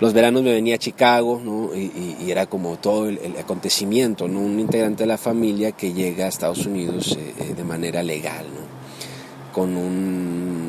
Los 0.00 0.12
veranos 0.12 0.42
me 0.42 0.52
venía 0.52 0.74
a 0.74 0.78
Chicago 0.78 1.40
¿no? 1.42 1.70
y, 1.74 2.28
era 2.28 2.46
como 2.46 2.76
todo 2.76 3.08
el, 3.08 3.36
acontecimiento, 3.38 4.26
¿no? 4.26 4.40
un 4.40 4.58
integrante 4.58 5.04
de 5.04 5.06
la 5.06 5.18
familia 5.18 5.70
que 5.72 5.92
llega 5.92 6.26
a 6.26 6.28
Estados 6.28 6.66
Unidos 6.66 7.16
eh, 7.16 7.34
eh, 7.38 7.54
de 7.54 7.64
manera 7.64 8.02
legal. 8.02 8.44
¿no? 8.46 8.64
con 9.54 9.76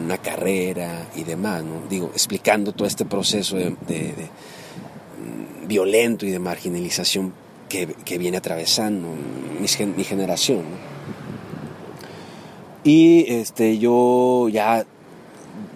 una 0.05 0.17
carrera 0.17 1.07
y 1.15 1.23
demás. 1.23 1.63
Digo, 1.89 2.11
explicando 2.13 2.71
todo 2.71 2.87
este 2.87 3.05
proceso 3.05 3.57
de, 3.57 3.71
mm, 3.71 5.67
violento 5.67 6.25
y 6.25 6.31
de 6.31 6.39
marginalización 6.39 7.33
que, 7.67 8.17
viene 8.17 8.37
atravesando 8.37 9.09
mi, 9.59 10.03
generación. 10.03 10.63
Y 12.83 13.25
este, 13.33 13.77
yo 13.79 14.47
ya 14.49 14.85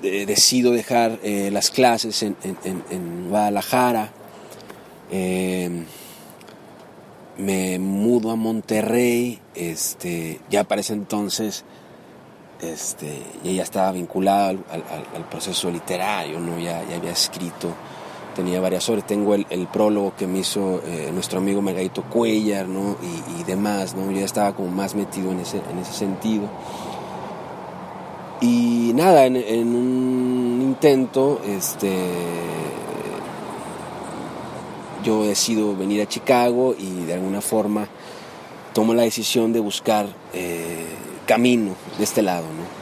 decido 0.01 0.71
dejar 0.71 1.19
eh, 1.23 1.49
las 1.51 1.71
clases 1.71 2.23
en, 2.23 3.29
Guadalajara, 3.29 4.11
em, 5.11 5.85
me 7.37 7.79
mudo 7.79 8.31
a 8.31 8.35
Monterrey, 8.35 9.39
este, 9.55 10.39
ya 10.49 10.63
para 10.65 10.81
ese 10.81 10.93
entonces 10.93 11.63
este, 12.61 13.23
y 13.43 13.49
ella 13.49 13.63
estaba 13.63 13.91
vinculada 13.91 14.49
al, 14.49 15.25
proceso 15.29 15.71
literario, 15.71 16.39
¿no? 16.39 16.59
ya, 16.59 16.79
había 16.79 17.11
escrito, 17.11 17.69
tenía 18.35 18.59
varias 18.59 18.87
obras, 18.89 19.07
tengo 19.07 19.33
el, 19.35 19.67
prólogo 19.71 20.13
que 20.17 20.27
me 20.27 20.39
hizo 20.39 20.81
eh, 20.85 21.09
nuestro 21.13 21.39
amigo 21.39 21.61
Margarito 21.61 22.03
Cuellar 22.03 22.67
¿no? 22.67 22.97
y, 23.39 23.43
demás, 23.43 23.95
¿no? 23.95 24.11
yo 24.11 24.19
ya 24.19 24.25
estaba 24.25 24.53
como 24.53 24.69
más 24.69 24.95
metido 24.95 25.31
en 25.31 25.39
ese, 25.39 25.61
en 25.71 25.79
ese 25.79 25.93
sentido. 25.93 26.47
Y 28.41 28.91
nada, 28.95 29.25
en, 29.25 29.35
un 29.75 30.59
intento, 30.61 31.41
este, 31.45 31.93
yo 35.03 35.23
decido 35.23 35.75
venir 35.75 36.01
a 36.01 36.07
Chicago 36.07 36.73
y 36.77 37.03
de 37.03 37.13
alguna 37.13 37.41
forma 37.41 37.87
tomo 38.73 38.93
la 38.93 39.03
decisión 39.03 39.53
de 39.53 39.59
buscar... 39.59 40.07
Eh, 40.33 41.08
camino 41.29 41.75
de 41.99 42.03
este 42.03 42.23
lado. 42.23 42.47
¿no? 42.47 42.79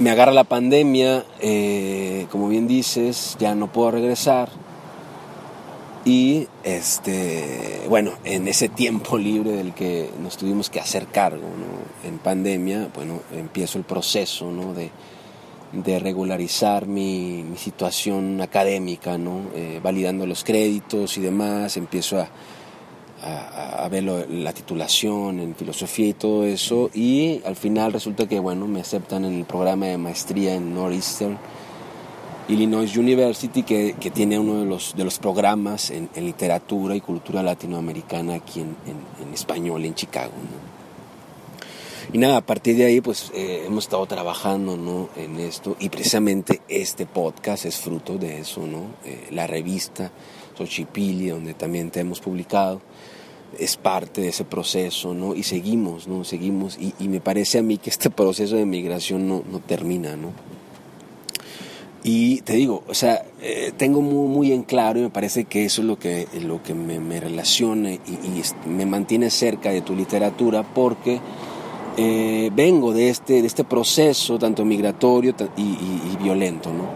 me 0.00 0.10
agarra 0.10 0.32
la 0.32 0.44
pandemia, 0.44 1.26
eh, 1.40 2.26
como 2.30 2.48
bien 2.48 2.66
dices, 2.66 3.36
ya 3.38 3.54
no 3.54 3.70
puedo 3.70 3.90
regresar. 3.90 4.48
Y 6.06 6.48
este, 6.64 7.82
bueno, 7.86 8.12
en 8.24 8.48
ese 8.48 8.70
tiempo 8.70 9.18
libre 9.28 9.52
del 9.52 9.74
que 9.74 10.10
nos 10.22 10.38
tuvimos 10.38 10.70
que 10.70 10.80
hacer 10.80 11.06
cargo 11.08 11.46
en 12.02 12.18
pandemia, 12.18 12.88
bueno, 12.94 13.20
empiezo 13.36 13.76
el 13.76 13.84
proceso 13.84 14.50
¿no? 14.50 14.72
de, 14.72 14.90
de, 15.74 15.98
regularizar 15.98 16.86
mi, 16.86 17.42
mi, 17.42 17.58
situación 17.58 18.40
académica, 18.40 19.18
¿no? 19.18 19.42
Eh, 19.54 19.80
validando 19.82 20.26
los 20.26 20.44
créditos 20.44 21.18
y 21.18 21.20
demás, 21.20 21.76
empiezo 21.76 22.18
a, 22.18 22.28
a, 23.22 23.88
ver 23.90 24.04
la 24.04 24.52
titulación 24.52 25.40
en 25.40 25.54
filosofía 25.54 26.08
y 26.08 26.12
todo 26.14 26.44
eso 26.44 26.90
y 26.94 27.42
al 27.44 27.56
final 27.56 27.92
resulta 27.92 28.26
que 28.26 28.38
bueno 28.38 28.66
me 28.66 28.80
aceptan 28.80 29.24
en 29.24 29.34
el 29.34 29.44
programa 29.44 29.86
de 29.86 29.98
maestría 29.98 30.54
en 30.54 30.74
Northeastern 30.74 31.38
Illinois 32.48 32.96
University 32.96 33.62
que, 33.62 33.94
que 34.00 34.10
tiene 34.10 34.38
uno 34.38 34.60
de 34.60 34.66
los, 34.66 34.96
de 34.96 35.04
los 35.04 35.18
programas 35.18 35.90
en, 35.90 36.08
literatura 36.16 36.96
y 36.96 37.00
cultura 37.00 37.42
latinoamericana 37.42 38.34
aquí 38.34 38.60
en, 38.60 38.76
en, 38.86 39.34
español 39.34 39.84
en 39.84 39.94
Chicago 39.94 40.32
y 42.12 42.18
nada 42.18 42.38
a 42.38 42.40
partir 42.40 42.76
de 42.76 42.86
ahí 42.86 43.00
pues 43.00 43.30
eh, 43.34 43.64
hemos 43.66 43.84
estado 43.84 44.06
trabajando 44.06 44.76
¿no? 44.76 45.10
en 45.16 45.38
esto 45.38 45.76
y 45.78 45.88
precisamente 45.90 46.62
este 46.68 47.06
podcast 47.06 47.66
es 47.66 47.76
fruto 47.76 48.18
de 48.18 48.40
eso 48.40 48.66
no 48.66 48.86
eh, 49.04 49.28
la 49.30 49.46
revista 49.46 50.10
Xochipilli 50.66 51.28
donde 51.28 51.54
también 51.54 51.90
te 51.90 52.00
hemos 52.00 52.20
publicado 52.20 52.80
es 53.58 53.76
parte 53.76 54.20
de 54.20 54.28
ese 54.28 54.44
proceso, 54.44 55.14
¿no? 55.14 55.34
Y 55.34 55.42
seguimos, 55.42 56.06
¿no? 56.06 56.24
Seguimos. 56.24 56.78
Y, 56.78 57.08
me 57.08 57.20
parece 57.20 57.58
a 57.58 57.62
mí 57.62 57.78
que 57.78 57.90
este 57.90 58.10
proceso 58.20 58.56
de 58.56 58.66
migración 58.66 59.28
no, 59.28 59.42
no 59.50 59.60
termina, 59.60 60.16
¿no? 60.16 60.32
Y 62.02 62.40
te 62.42 62.54
digo, 62.54 62.82
o 62.88 62.94
sea, 62.94 63.26
eh, 63.42 63.72
tengo 63.76 64.00
muy, 64.00 64.26
muy, 64.28 64.52
en 64.52 64.62
claro 64.62 64.98
y 64.98 65.02
me 65.02 65.10
parece 65.10 65.44
que 65.44 65.66
eso 65.66 65.82
es 65.82 65.86
lo 65.86 65.98
que, 65.98 66.26
lo 66.42 66.62
que 66.62 66.72
me, 66.72 66.98
me 66.98 67.20
relaciona 67.20 67.92
y, 67.92 68.00
me 68.66 68.86
mantiene 68.86 69.28
cerca 69.28 69.70
de 69.70 69.82
tu 69.82 69.94
literatura 69.94 70.62
porque 70.62 71.20
eh, 71.98 72.50
vengo 72.54 72.94
de 72.94 73.10
este, 73.10 73.42
de 73.42 73.46
este 73.46 73.64
proceso 73.64 74.38
tanto 74.38 74.64
migratorio 74.64 75.34
y, 75.58 75.62
y 75.62 76.16
violento, 76.22 76.72
¿no? 76.72 76.88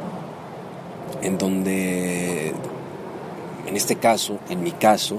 En 1.20 1.36
donde, 1.36 2.54
en 3.66 3.76
este 3.76 3.96
caso, 3.96 4.38
en 4.48 4.62
mi 4.62 4.72
caso, 4.72 5.18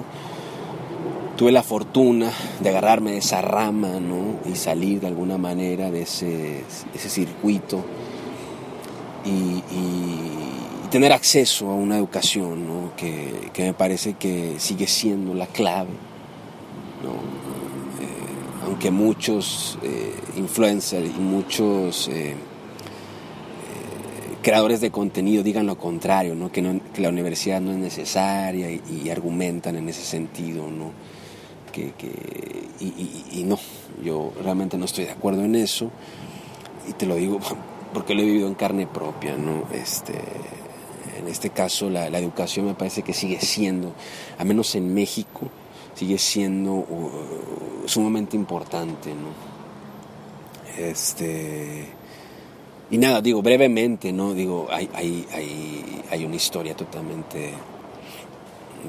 tuve 1.35 1.51
la 1.51 1.63
fortuna 1.63 2.31
de 2.61 2.69
agarrarme 2.69 3.11
de 3.11 3.17
esa 3.17 3.41
rama 3.41 3.99
¿no? 3.99 4.39
y 4.49 4.55
salir 4.55 5.01
de 5.01 5.07
alguna 5.07 5.37
manera 5.37 5.91
de 5.91 6.03
ese, 6.03 6.63
ese 6.93 7.09
circuito 7.09 7.83
y, 9.25 9.63
tener 10.91 11.11
acceso 11.11 11.69
a 11.71 11.73
una 11.73 11.97
educación 11.97 12.67
¿no? 12.67 12.95
que, 12.95 13.49
que, 13.51 13.63
me 13.63 13.73
parece 13.73 14.13
que 14.13 14.55
sigue 14.59 14.87
siendo 14.87 15.33
la 15.33 15.45
clave. 15.47 15.89
¿no? 17.03 17.11
Eh, 18.01 18.65
aunque 18.65 18.91
muchos 18.91 19.77
eh, 19.83 20.13
influencers 20.37 21.05
y 21.05 21.19
muchos 21.19 22.07
eh, 22.07 22.35
creadores 24.45 24.79
de 24.79 24.91
contenido 24.91 25.41
digan 25.41 25.65
lo 25.65 25.75
contrario, 25.75 26.35
¿no? 26.35 26.51
Que, 26.51 26.61
no, 26.61 26.79
que 26.93 27.01
la 27.01 27.09
universidad 27.09 27.59
no 27.59 27.71
es 27.71 27.77
necesaria 27.77 28.69
y, 28.69 29.09
argumentan 29.09 29.75
en 29.75 29.89
ese 29.89 30.03
sentido. 30.03 30.69
¿no? 30.69 30.91
que, 31.71 31.91
y, 32.79 33.43
no, 33.43 33.57
yo 34.03 34.31
realmente 34.43 34.77
no 34.77 34.85
estoy 34.85 35.05
de 35.05 35.11
acuerdo 35.11 35.43
en 35.43 35.55
eso 35.55 35.89
y 36.87 36.93
te 36.93 37.07
lo 37.07 37.15
digo 37.15 37.39
porque 37.93 38.13
lo 38.13 38.21
he 38.21 38.25
vivido 38.25 38.47
en 38.47 38.53
carne 38.53 38.85
propia, 38.85 39.35
¿no? 39.35 39.63
Este, 39.73 40.13
en 41.17 41.27
este 41.27 41.49
caso 41.49 41.89
la, 41.89 42.05
educación 42.05 42.67
me 42.67 42.75
parece 42.75 43.01
que 43.01 43.13
sigue 43.13 43.41
siendo, 43.41 43.93
a 44.37 44.43
menos 44.43 44.75
en 44.75 44.93
México, 44.93 45.49
sigue 45.95 46.19
siendo 46.19 46.71
uh, 46.71 47.11
sumamente 47.87 48.37
importante, 48.37 49.09
¿no? 49.09 49.33
Este, 50.77 51.94
y 52.91 52.97
nada, 52.97 53.21
digo 53.21 53.41
brevemente, 53.41 54.11
¿no? 54.11 54.33
Digo, 54.33 54.67
hay, 54.69 54.89
hay, 54.93 55.25
hay, 55.31 56.01
hay 56.11 56.25
una 56.25 56.35
historia 56.35 56.75
totalmente 56.75 57.53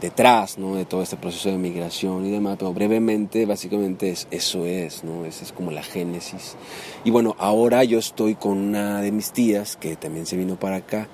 detrás 0.00 0.58
¿no? 0.58 0.76
de 0.76 0.84
todo 0.84 1.02
este 1.02 1.16
proceso 1.16 1.48
de 1.50 1.56
migración 1.56 2.26
y 2.26 2.30
demás, 2.30 2.56
pero 2.58 2.72
brevemente, 2.72 3.46
básicamente 3.46 4.10
es, 4.10 4.28
eso 4.30 4.66
es, 4.66 5.04
¿no? 5.04 5.24
Esa 5.24 5.44
es 5.44 5.52
como 5.52 5.70
la 5.70 5.82
génesis. 5.82 6.56
Y 7.04 7.10
bueno, 7.10 7.34
ahora 7.38 7.84
yo 7.84 7.98
estoy 7.98 8.34
con 8.34 8.58
una 8.58 9.00
de 9.00 9.12
mis 9.12 9.32
tías, 9.32 9.76
que 9.76 9.96
también 9.96 10.26
se 10.26 10.36
vino 10.36 10.56
para 10.56 10.76
acá, 10.76 11.08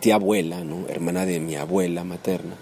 tía 0.00 0.16
abuela, 0.16 0.64
¿no? 0.64 0.88
Hermana 0.88 1.26
de 1.26 1.40
mi 1.40 1.56
abuela 1.56 2.04
materna. 2.04 2.56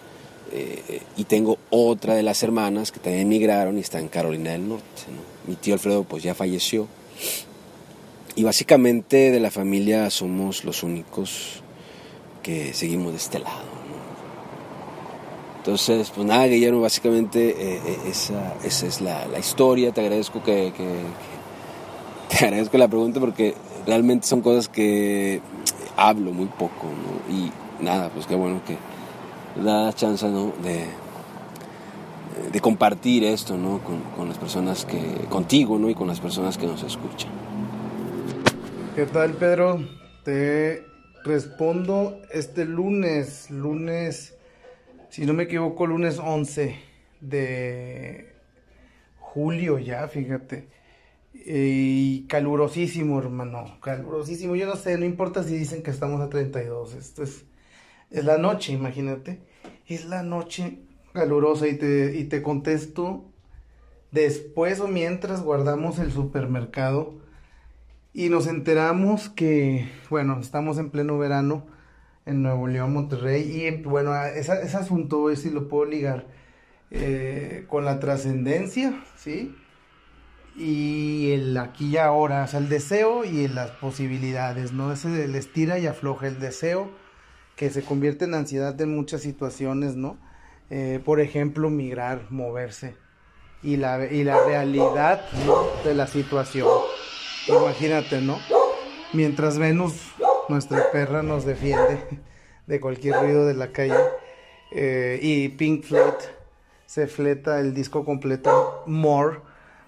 Eh, 0.50 1.02
y 1.16 1.24
tengo 1.24 1.58
otra 1.70 2.14
de 2.14 2.22
las 2.22 2.42
hermanas 2.42 2.90
que 2.90 3.00
también 3.00 3.26
emigraron 3.26 3.76
y 3.76 3.80
está 3.80 4.00
en 4.00 4.08
Carolina 4.08 4.52
del 4.52 4.68
Norte. 4.68 5.02
Mi 5.46 5.56
tío 5.56 5.74
Alfredo 5.74 6.04
pues 6.04 6.22
ya 6.22 6.34
falleció. 6.34 6.88
Y 8.38 8.44
básicamente 8.44 9.32
de 9.32 9.40
la 9.40 9.50
familia 9.50 10.08
somos 10.10 10.62
los 10.62 10.84
únicos 10.84 11.60
que 12.40 12.72
seguimos 12.72 13.10
de 13.10 13.16
este 13.16 13.40
lado. 13.40 13.64
Entonces, 15.56 16.12
pues 16.14 16.24
nada, 16.24 16.46
Guillermo, 16.46 16.80
básicamente 16.80 17.48
eh, 17.48 17.80
eh, 17.84 17.98
esa, 18.08 18.54
esa, 18.62 18.86
es 18.86 19.00
la, 19.00 19.26
la, 19.26 19.40
historia. 19.40 19.90
Te 19.90 20.02
agradezco 20.02 20.40
que, 20.44 20.72
te 22.28 22.44
agradezco 22.44 22.78
la 22.78 22.86
pregunta 22.86 23.18
porque 23.18 23.56
realmente 23.84 24.28
son 24.28 24.40
cosas 24.40 24.68
que 24.68 25.40
hablo 25.96 26.30
muy 26.30 26.46
poco, 26.46 26.86
¿no? 26.86 27.34
Y 27.34 27.50
nada, 27.82 28.08
pues 28.10 28.28
qué 28.28 28.36
bueno 28.36 28.60
que 28.64 28.76
da 29.60 29.86
la 29.86 29.92
chance, 29.92 30.28
¿no? 30.28 30.52
De, 30.62 30.84
de 32.52 32.60
compartir 32.60 33.24
esto, 33.24 33.56
¿no? 33.56 33.80
Con, 33.80 34.00
con, 34.16 34.28
las 34.28 34.38
personas 34.38 34.84
que, 34.84 35.26
contigo, 35.28 35.76
¿no? 35.76 35.90
Y 35.90 35.96
con 35.96 36.06
las 36.06 36.20
personas 36.20 36.56
que 36.56 36.68
nos 36.68 36.84
escuchan. 36.84 37.47
¿Qué 38.98 39.06
tal, 39.06 39.34
Pedro? 39.34 39.78
Te 40.24 40.84
respondo 41.22 42.20
este 42.32 42.64
lunes, 42.64 43.48
lunes 43.48 44.36
si 45.08 45.24
no 45.24 45.34
me 45.34 45.44
equivoco, 45.44 45.86
lunes 45.86 46.18
11 46.18 46.74
de 47.20 48.34
julio 49.20 49.78
ya, 49.78 50.08
fíjate. 50.08 50.66
Y 51.32 52.26
calurosísimo, 52.26 53.20
hermano, 53.20 53.78
calurosísimo. 53.80 54.56
Yo 54.56 54.66
no 54.66 54.74
sé, 54.74 54.98
no 54.98 55.04
importa 55.04 55.44
si 55.44 55.56
dicen 55.56 55.84
que 55.84 55.92
estamos 55.92 56.20
a 56.20 56.28
32. 56.28 56.94
Esto 56.94 57.22
es, 57.22 57.44
es 58.10 58.24
la 58.24 58.36
noche, 58.36 58.72
imagínate. 58.72 59.38
Es 59.86 60.06
la 60.06 60.24
noche 60.24 60.80
calurosa 61.12 61.68
y 61.68 61.76
te, 61.76 62.16
y 62.16 62.24
te 62.24 62.42
contesto 62.42 63.26
después 64.10 64.80
o 64.80 64.88
mientras 64.88 65.44
guardamos 65.44 66.00
el 66.00 66.10
supermercado 66.10 67.27
y 68.12 68.28
nos 68.28 68.46
enteramos 68.46 69.28
que, 69.28 69.90
bueno, 70.10 70.38
estamos 70.40 70.78
en 70.78 70.90
pleno 70.90 71.18
verano 71.18 71.66
en 72.26 72.42
Nuevo 72.42 72.66
León, 72.66 72.92
Monterrey. 72.92 73.42
Y 73.42 73.82
bueno, 73.82 74.14
ese, 74.24 74.52
asunto, 74.52 75.34
si 75.36 75.50
lo 75.50 75.68
puedo 75.68 75.84
ligar 75.84 76.26
eh, 76.90 77.64
con 77.68 77.84
la 77.84 78.00
trascendencia, 78.00 79.02
¿sí? 79.16 79.54
Y 80.56 81.30
el 81.32 81.56
aquí 81.56 81.90
y 81.90 81.96
ahora, 81.98 82.42
o 82.44 82.46
sea, 82.48 82.60
el 82.60 82.68
deseo 82.68 83.24
y 83.24 83.46
las 83.48 83.70
posibilidades, 83.72 84.72
¿no? 84.72 84.92
Ese 84.92 85.24
el 85.24 85.34
estira 85.34 85.78
y 85.78 85.86
afloja 85.86 86.26
el 86.26 86.40
deseo 86.40 86.90
que 87.56 87.70
se 87.70 87.82
convierte 87.82 88.24
en 88.24 88.34
ansiedad 88.34 88.80
en 88.80 88.94
muchas 88.94 89.20
situaciones, 89.22 89.96
¿no? 89.96 90.18
Eh, 90.70 91.00
por 91.04 91.20
ejemplo, 91.20 91.70
migrar, 91.70 92.26
moverse. 92.30 92.96
Y 93.62 93.76
la, 93.76 94.06
y 94.06 94.22
la 94.22 94.44
realidad 94.44 95.22
de 95.84 95.94
la 95.94 96.06
situación. 96.06 96.68
Imagínate, 97.48 98.20
¿no? 98.20 98.38
Mientras 99.12 99.58
Venus 99.58 99.94
nuestra 100.48 100.90
perra 100.92 101.22
nos 101.22 101.44
defiende 101.44 101.98
de 102.66 102.80
cualquier 102.80 103.16
ruido 103.16 103.46
de 103.46 103.54
la 103.54 103.72
calle. 103.72 103.98
Eh, 104.70 105.18
y 105.22 105.48
Pink 105.48 105.84
Floyd 105.84 106.14
se 106.86 107.06
fleta 107.06 107.60
el 107.60 107.74
disco 107.74 108.04
completo 108.04 108.82
More. 108.86 109.40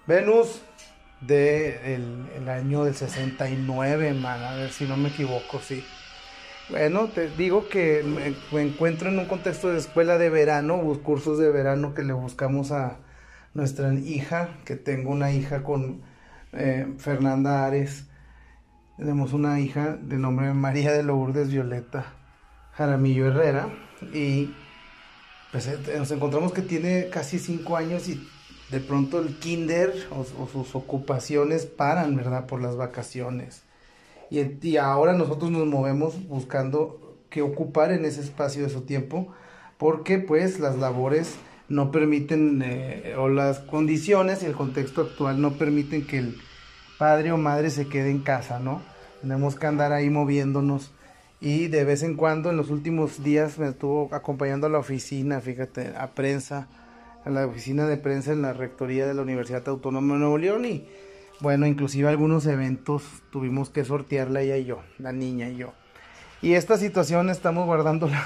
Venus 0.07 0.61
de 1.21 1.99
año 2.47 2.83
del 2.83 2.95
69, 2.95 4.13
man, 4.13 4.43
a 4.43 4.55
ver 4.55 4.71
si 4.71 4.85
no 4.85 4.97
me 4.97 5.09
equivoco, 5.09 5.59
sí. 5.59 5.85
Bueno, 6.69 7.09
te 7.09 7.29
digo 7.29 7.69
que 7.69 8.03
me, 8.03 8.61
encuentro 8.61 9.09
en 9.09 9.19
un 9.19 9.25
contexto 9.25 9.69
de 9.69 9.77
escuela 9.77 10.17
de 10.17 10.29
verano, 10.29 10.81
cursos 11.03 11.37
de 11.37 11.51
verano 11.51 11.93
que 11.93 12.01
le 12.01 12.13
buscamos 12.13 12.71
a 12.71 12.97
nuestra 13.53 13.93
hija, 13.93 14.57
que 14.65 14.75
tengo 14.75 15.11
una 15.11 15.31
hija 15.31 15.63
con 15.63 16.01
eh, 16.53 16.93
Fernanda 16.97 17.65
Ares, 17.65 18.05
tenemos 18.97 19.33
una 19.33 19.59
hija 19.59 19.97
de 20.01 20.17
nombre 20.17 20.53
María 20.53 20.91
de 20.91 21.03
Lourdes 21.03 21.49
Violeta 21.49 22.13
Jaramillo 22.73 23.27
Herrera 23.27 23.69
y 24.13 24.53
pues 25.51 25.67
eh, 25.67 25.77
nos 25.97 26.11
encontramos 26.11 26.53
que 26.53 26.61
tiene 26.61 27.09
casi 27.09 27.39
cinco 27.39 27.77
años 27.77 28.07
y 28.07 28.27
de 28.71 28.79
pronto 28.79 29.19
el 29.19 29.37
kinder 29.37 29.93
o, 30.11 30.47
sus 30.47 30.75
ocupaciones 30.75 31.65
paran, 31.65 32.15
¿verdad? 32.15 32.45
Por 32.45 32.61
las 32.61 32.77
vacaciones. 32.77 33.63
Y, 34.29 34.77
ahora 34.77 35.11
nosotros 35.11 35.51
nos 35.51 35.67
movemos 35.67 36.25
buscando 36.27 37.17
qué 37.29 37.41
ocupar 37.41 37.91
en 37.91 38.05
ese 38.05 38.21
espacio 38.21 38.63
de 38.63 38.69
su 38.69 38.81
tiempo, 38.81 39.33
porque 39.77 40.19
pues 40.19 40.59
las 40.59 40.77
labores 40.77 41.35
no 41.71 41.89
permiten, 41.89 42.61
eh, 42.63 43.15
o 43.17 43.29
las 43.29 43.59
condiciones 43.59 44.43
y 44.43 44.45
el 44.45 44.53
contexto 44.53 45.01
actual 45.01 45.41
no 45.41 45.53
permiten 45.53 46.05
que 46.05 46.17
el 46.17 46.37
padre 46.97 47.31
o 47.31 47.37
madre 47.37 47.69
se 47.69 47.87
quede 47.87 48.11
en 48.11 48.19
casa, 48.19 48.59
¿no? 48.59 48.81
Tenemos 49.21 49.55
que 49.55 49.67
andar 49.67 49.93
ahí 49.93 50.09
moviéndonos 50.09 50.91
y 51.39 51.67
de 51.67 51.85
vez 51.85 52.03
en 52.03 52.15
cuando 52.15 52.49
en 52.49 52.57
los 52.57 52.69
últimos 52.69 53.23
días 53.23 53.57
me 53.57 53.69
estuvo 53.69 54.13
acompañando 54.13 54.67
a 54.67 54.69
la 54.69 54.79
oficina, 54.79 55.39
fíjate, 55.39 55.93
a 55.97 56.07
prensa, 56.07 56.67
a 57.23 57.29
la 57.29 57.47
oficina 57.47 57.87
de 57.87 57.95
prensa 57.95 58.33
en 58.33 58.41
la 58.41 58.51
rectoría 58.51 59.07
de 59.07 59.13
la 59.13 59.21
Universidad 59.21 59.67
Autónoma 59.69 60.15
de 60.15 60.19
Nuevo 60.19 60.37
León 60.37 60.65
y 60.65 60.85
bueno, 61.39 61.65
inclusive 61.65 62.09
algunos 62.09 62.45
eventos 62.47 63.03
tuvimos 63.31 63.69
que 63.69 63.85
sortearla 63.85 64.41
ella 64.41 64.57
y 64.57 64.65
yo, 64.65 64.81
la 64.99 65.13
niña 65.13 65.49
y 65.49 65.55
yo. 65.55 65.73
Y 66.41 66.53
esta 66.53 66.77
situación 66.77 67.29
estamos 67.29 67.65
guardándola 67.65 68.21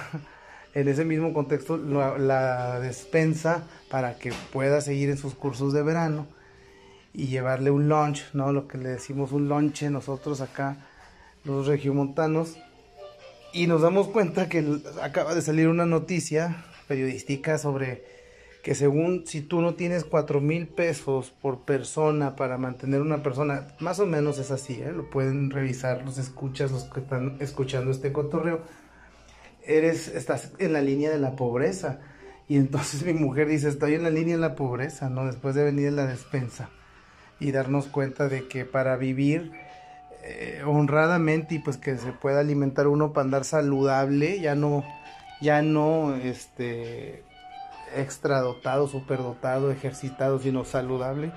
en 0.76 0.90
ese 0.90 1.06
mismo 1.06 1.34
contexto, 1.34 1.78
la, 1.78 2.80
despensa 2.82 3.64
para 3.90 4.18
que 4.18 4.34
pueda 4.52 4.82
seguir 4.82 5.10
en 5.10 5.18
sus 5.18 5.34
cursos 5.34 5.74
de 5.74 5.82
verano 5.82 6.28
y 7.14 7.28
llevarle 7.28 7.72
un 7.72 7.88
lunch, 7.88 8.26
¿no? 8.34 8.52
Lo 8.52 8.68
que 8.68 8.78
le 8.78 8.90
decimos 8.90 9.32
un 9.32 9.48
lunch 9.48 9.84
nosotros 9.84 10.42
acá, 10.42 10.86
los 11.46 11.66
regiomontanos. 11.68 12.58
Y 13.54 13.68
nos 13.68 13.82
damos 13.82 14.10
cuenta 14.10 14.50
que 14.50 14.82
acaba 15.02 15.34
de 15.34 15.42
salir 15.42 15.70
una 15.70 15.86
noticia 15.86 16.66
periodística 16.90 17.58
sobre 17.58 18.04
que 18.62 18.76
según 18.76 19.26
si 19.26 19.42
tú 19.42 19.62
no 19.62 19.76
tienes 19.76 20.04
cuatro 20.04 20.42
mil 20.42 20.68
pesos 20.68 21.32
por 21.42 21.62
persona 21.62 22.36
para 22.36 22.58
mantener 22.58 23.00
una 23.00 23.24
persona, 23.24 23.68
más 23.80 24.02
o 24.02 24.06
menos 24.06 24.40
es 24.40 24.52
así, 24.52 24.74
¿eh? 24.74 24.92
lo 24.92 25.10
pueden 25.10 25.52
revisar 25.52 26.04
los 26.04 26.18
escuchas, 26.18 26.72
los 26.72 26.84
que 26.84 27.00
están 27.00 27.38
escuchando 27.40 27.92
este 27.92 28.12
cotorreo, 28.12 28.60
eres, 29.68 30.08
estás 30.08 30.52
en 30.60 30.74
la 30.74 30.82
línea 30.82 31.10
de 31.10 31.20
la 31.20 31.36
pobreza. 31.36 32.00
Y 32.48 32.58
entonces 32.58 33.04
mi 33.04 33.14
mujer 33.14 33.48
dice, 33.48 33.70
estoy 33.70 33.96
en 33.96 34.04
la 34.04 34.10
línea 34.10 34.36
de 34.36 34.42
la 34.42 34.56
pobreza, 34.56 35.10
¿no? 35.10 35.26
Después 35.26 35.56
de 35.56 35.64
venir 35.64 35.88
en 35.88 35.96
la 35.96 36.06
despensa 36.06 36.70
y 37.40 37.52
darnos 37.52 37.88
cuenta 37.88 38.30
de 38.30 38.48
que 38.48 38.66
para 38.66 38.96
vivir 38.96 39.52
eh, 40.24 40.62
honradamente 40.66 41.56
y 41.56 41.60
pues 41.60 41.78
que 41.78 41.98
se 41.98 42.12
pueda 42.12 42.40
alimentar 42.40 42.88
uno 42.88 43.14
para 43.14 43.26
andar 43.26 43.44
saludable, 43.46 44.40
ya 44.40 44.56
no, 44.56 44.84
ya 45.42 45.62
no, 45.62 46.16
este, 46.16 47.24
extradotado, 47.96 48.88
superdotado, 48.88 49.72
ejercitado, 49.72 50.40
sino 50.40 50.66
saludable, 50.66 51.32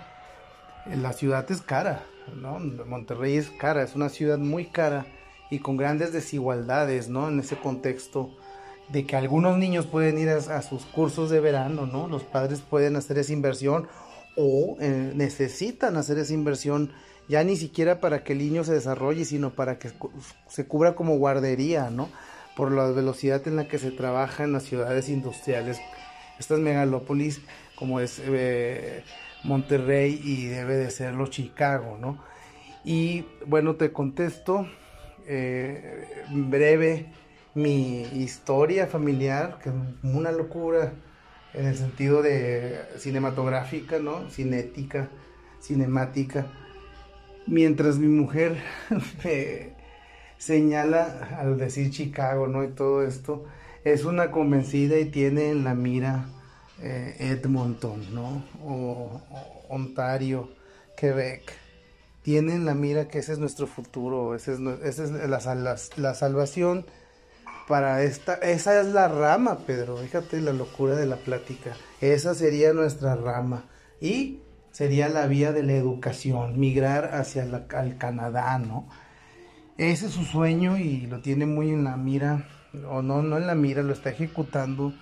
la 0.87 1.13
ciudad 1.13 1.51
es 1.51 1.63
cara, 1.63 2.03
¿no? 2.35 2.59
Monterrey 2.59 3.37
es 3.37 3.51
cara, 3.51 3.83
es 3.83 3.95
una 3.95 4.09
ciudad 4.09 4.39
muy 4.39 4.67
cara 4.67 5.07
y 5.51 5.61
con 5.61 5.77
grandes 5.77 6.13
desigualdades, 6.13 7.09
¿no? 7.09 7.29
En 7.29 7.41
ese 7.41 7.57
contexto 7.57 8.31
de 8.89 9.05
que 9.05 9.17
algunos 9.17 9.59
niños 9.59 9.87
pueden 9.87 10.19
ir 10.19 10.29
a, 10.31 10.63
sus 10.63 10.85
cursos 10.87 11.31
de 11.31 11.41
verano, 11.41 11.87
¿no? 11.87 12.09
Los 12.09 12.23
padres 12.23 12.61
pueden 12.61 12.97
hacer 12.97 13.19
esa 13.19 13.33
inversión 13.33 13.87
o 14.37 14.77
eh, 14.81 15.13
necesitan 15.15 15.97
hacer 15.97 16.19
esa 16.19 16.33
inversión 16.33 16.93
ya 17.29 17.45
ni 17.45 17.57
siquiera 17.57 18.01
para 18.01 18.25
que 18.25 18.33
el 18.33 18.39
niño 18.39 18.65
se 18.65 18.73
desarrolle, 18.73 19.25
sino 19.25 19.51
para 19.51 19.79
que 19.79 19.91
se 20.49 20.67
cubra 20.67 20.95
como 20.95 21.19
guardería, 21.19 21.91
¿no? 21.91 22.09
Por 22.57 22.73
la 22.73 22.87
velocidad 22.91 23.47
en 23.47 23.57
la 23.57 23.69
que 23.69 23.79
se 23.79 23.91
trabaja 23.91 24.45
en 24.45 24.53
las 24.53 24.65
ciudades 24.65 25.09
industriales 25.09 25.79
estas 26.39 26.59
megalópolis 26.61 27.41
como 27.75 28.01
es 28.01 28.21
eh, 28.25 29.05
Monterrey 29.45 30.21
y 30.23 30.47
debe 30.47 30.77
de 30.77 30.91
serlo 30.91 31.27
Chicago, 31.27 31.97
¿no? 32.01 32.19
Y 32.85 33.25
bueno, 33.47 33.77
te 33.77 33.93
contesto 33.93 34.67
eh, 35.29 36.25
breve 36.31 37.07
mi 37.55 38.03
historia 38.03 38.87
familiar, 38.87 39.59
que 39.63 39.69
es 39.69 39.75
una 40.03 40.33
locura 40.33 40.93
en 41.55 41.67
el 41.67 41.77
sentido 41.77 42.23
de 42.23 42.81
cinematográfica, 42.97 43.99
¿no? 43.99 44.29
Cinética, 44.31 45.09
cinemática. 45.61 46.47
Mientras 47.47 47.99
mi 47.99 48.09
mujer 48.09 48.57
me 49.25 49.75
señala 50.39 51.37
al 51.39 51.59
decir 51.59 51.91
Chicago, 51.91 52.47
¿no? 52.47 52.65
Y 52.65 52.69
todo 52.69 53.05
esto, 53.05 53.45
es 53.85 54.05
una 54.05 54.31
convencida 54.31 54.99
y 54.99 55.07
tiene 55.07 55.51
en 55.51 55.65
la 55.65 55.75
mira 55.75 56.27
eh, 56.81 57.17
Edmonton, 57.19 58.15
¿no? 58.15 58.45
O, 58.65 59.21
Ontario, 59.69 60.49
Quebec. 60.97 61.68
Tiene 62.29 62.57
en 62.57 62.67
la 62.67 62.75
mira 62.75 63.09
que 63.09 63.21
ese 63.21 63.33
es 63.33 63.39
nuestro 63.39 63.67
futuro, 63.67 64.35
esa 64.35 64.53
es, 64.53 64.99
es 64.99 65.11
la, 65.11 65.79
la, 65.97 66.15
salvación 66.15 66.85
para 67.67 68.03
esta, 68.03 68.35
esa 68.35 68.83
es 68.83 68.89
la 68.89 69.09
rama, 69.09 69.61
Pedro, 69.61 69.97
fíjate 69.97 70.43
la 70.43 70.53
locura 70.53 70.95
de 70.95 71.07
la 71.07 71.17
plática, 71.17 71.75
esa 72.03 72.35
sería 72.35 72.75
nuestra 72.75 73.17
rama 73.17 73.65
y 73.99 74.41
sería 74.73 75.09
la 75.09 75.27
vía 75.27 75.53
de 75.53 75.63
la 75.63 75.73
educación, 75.73 76.61
migrar 76.61 77.15
hacia 77.15 77.45
el 77.45 77.97
Canadá, 77.97 78.59
¿no? 78.59 78.91
Ese 79.79 80.09
es 80.09 80.13
su 80.13 80.25
sueño 80.27 80.77
y 80.77 81.07
lo 81.07 81.23
tiene 81.23 81.47
muy 81.47 81.71
en 81.71 81.85
la 81.85 81.97
mira 81.97 82.47
o 82.91 83.01
no, 83.01 83.23
no 83.23 83.39
en 83.39 83.47
la 83.47 83.55
mira, 83.55 83.83
lo 83.83 83.95
está 83.95 84.11
ejecutando. 84.11 84.93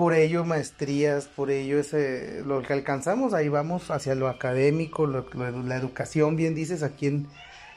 Por 0.00 0.14
ello 0.14 0.46
maestrías, 0.46 1.26
por 1.26 1.50
ello 1.50 1.78
ese, 1.78 2.42
lo 2.46 2.62
que 2.62 2.72
alcanzamos, 2.72 3.34
ahí 3.34 3.50
vamos 3.50 3.90
hacia 3.90 4.14
lo 4.14 4.28
académico, 4.28 5.06
la 5.06 5.76
educación, 5.76 6.36
bien 6.36 6.54
dices, 6.54 6.82
aquí 6.82 7.08
en, 7.08 7.26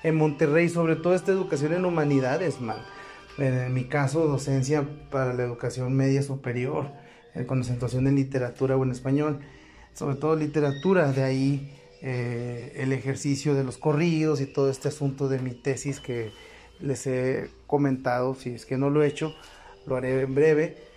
en 0.03 0.15
Monterrey, 0.15 0.69
sobre 0.69 0.95
todo 0.95 1.15
esta 1.15 1.33
educación 1.33 1.73
en 1.73 1.83
humanidades, 1.83 2.61
man. 2.61 2.77
En 3.37 3.73
mi 3.73 3.89
caso, 3.89 4.25
docencia 4.25 4.87
para 5.11 5.33
la 5.33 5.43
educación 5.43 5.97
media 5.97 6.23
superior, 6.23 6.91
eh, 7.35 7.45
concentración 7.45 8.07
en 8.07 8.15
literatura 8.15 8.77
o 8.77 8.83
en 8.85 8.91
español, 8.91 9.41
sobre 9.93 10.15
todo 10.15 10.37
literatura, 10.37 11.11
de 11.11 11.23
ahí 11.23 11.77
eh, 12.01 12.71
el 12.77 12.93
ejercicio 12.93 13.53
de 13.53 13.65
los 13.65 13.77
corridos 13.77 14.39
y 14.39 14.45
todo 14.45 14.69
este 14.69 14.87
asunto 14.87 15.27
de 15.27 15.39
mi 15.39 15.51
tesis 15.51 15.99
que 15.99 16.31
les 16.79 17.05
he 17.05 17.49
comentado, 17.67 18.33
si 18.33 18.51
es 18.51 18.65
que 18.65 18.77
no 18.77 18.89
lo 18.89 19.03
he 19.03 19.07
hecho, 19.07 19.35
lo 19.85 19.97
haré 19.97 20.21
en 20.21 20.33
breve. 20.33 20.92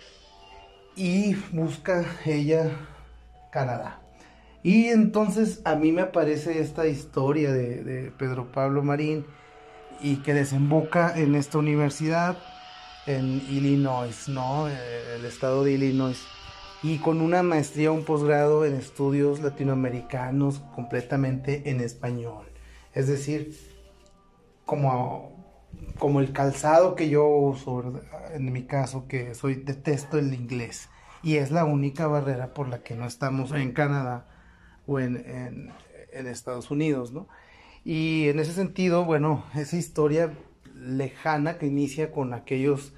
Y 0.97 1.35
busca 1.51 2.03
ella 2.25 2.71
Canadá. 3.51 4.01
Y 4.63 4.87
entonces 4.87 5.61
a 5.63 5.75
mí 5.75 5.91
me 5.91 6.01
aparece 6.01 6.59
esta 6.59 6.87
historia 6.87 7.53
de, 7.53 8.11
Pedro 8.17 8.51
Pablo 8.51 8.81
Marín 8.81 9.23
y 10.01 10.17
que 10.17 10.33
desemboca 10.33 11.13
en 11.15 11.35
esta 11.35 11.59
universidad 11.59 12.35
en 13.05 13.43
Illinois, 13.47 14.27
¿no? 14.27 14.67
El 14.67 15.23
estado 15.23 15.63
de 15.63 15.73
Illinois. 15.73 16.19
Y 16.81 16.97
con 16.97 17.21
una 17.21 17.43
maestría, 17.43 17.91
un 17.91 18.03
posgrado 18.03 18.65
en 18.65 18.73
estudios 18.73 19.39
latinoamericanos 19.39 20.61
completamente 20.73 21.69
en 21.69 21.79
español. 21.79 22.47
Es 22.95 23.07
decir, 23.07 23.55
como 24.65 25.36
como 25.99 26.19
el 26.19 26.31
calzado 26.31 26.95
que 26.95 27.09
yo 27.09 27.27
uso, 27.27 28.01
en 28.33 28.51
mi 28.51 28.63
caso, 28.63 29.07
que 29.07 29.33
soy 29.35 29.55
detesto 29.55 30.17
el 30.17 30.33
inglés. 30.33 30.89
Y 31.23 31.37
es 31.37 31.51
la 31.51 31.65
única 31.65 32.07
barrera 32.07 32.53
por 32.53 32.67
la 32.67 32.79
que 32.83 32.95
no 32.95 33.05
estamos 33.05 33.51
en 33.51 33.71
Canadá 33.71 34.27
o 34.85 34.99
en, 34.99 35.71
Estados 36.11 36.71
Unidos, 36.71 37.11
¿no? 37.11 37.27
Y 37.83 38.27
en 38.29 38.39
ese 38.39 38.53
sentido, 38.53 39.05
bueno, 39.05 39.45
esa 39.55 39.77
historia 39.77 40.33
lejana 40.75 41.57
que 41.57 41.67
inicia 41.67 42.11
con 42.11 42.33
aquellos 42.33 42.93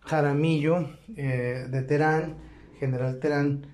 Jaramillo 0.00 0.90
eh, 1.16 1.66
de 1.68 1.82
Terán, 1.82 2.36
General 2.78 3.18
Terán, 3.20 3.66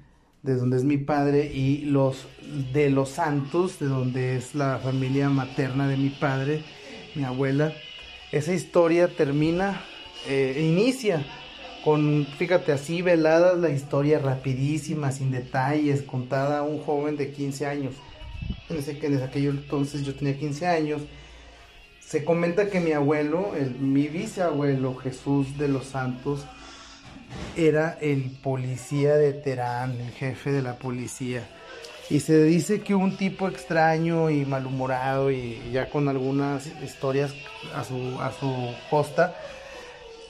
de 0.42 0.54
donde 0.54 0.76
es 0.76 0.84
mi 0.84 0.98
padre, 0.98 1.46
y 1.52 1.82
los 1.86 2.28
de 2.72 2.90
los 2.90 3.10
Santos, 3.10 3.78
de 3.78 3.86
donde 3.86 4.36
es 4.36 4.54
la 4.54 4.78
familia 4.78 5.28
materna 5.28 5.88
de 5.88 5.96
mi 5.96 6.10
padre, 6.10 6.64
mi 7.14 7.24
abuela, 7.24 7.72
esa 8.32 8.52
historia 8.52 9.08
termina, 9.08 9.82
eh, 10.26 10.58
inicia 10.60 11.24
con, 11.84 12.26
fíjate, 12.36 12.72
así 12.72 13.02
velada 13.02 13.54
la 13.54 13.70
historia 13.70 14.18
rapidísima, 14.18 15.12
sin 15.12 15.30
detalles, 15.30 16.02
contada 16.02 16.58
a 16.58 16.62
un 16.62 16.82
joven 16.82 17.16
de 17.16 17.32
15 17.32 17.66
años. 17.66 17.94
En, 18.68 18.76
ese, 18.76 18.98
en 19.00 19.22
aquello 19.22 19.50
entonces 19.50 20.04
yo 20.04 20.14
tenía 20.14 20.36
15 20.36 20.66
años. 20.66 21.02
Se 22.00 22.24
comenta 22.24 22.68
que 22.68 22.80
mi 22.80 22.92
abuelo, 22.92 23.54
el, 23.56 23.76
mi 23.76 24.08
bisabuelo 24.08 24.94
Jesús 24.96 25.56
de 25.56 25.68
los 25.68 25.86
Santos, 25.86 26.44
era 27.56 27.98
el 28.00 28.30
policía 28.42 29.14
de 29.14 29.32
Terán, 29.32 30.00
el 30.00 30.10
jefe 30.12 30.50
de 30.50 30.62
la 30.62 30.76
policía 30.76 31.46
y 32.10 32.20
se 32.20 32.42
dice 32.44 32.80
que 32.80 32.94
un 32.94 33.16
tipo 33.16 33.48
extraño 33.48 34.30
y 34.30 34.46
malhumorado 34.46 35.30
y 35.30 35.60
ya 35.72 35.90
con 35.90 36.08
algunas 36.08 36.66
historias 36.82 37.34
a 37.74 37.84
su, 37.84 38.18
a 38.20 38.32
su 38.32 38.74
costa, 38.88 39.34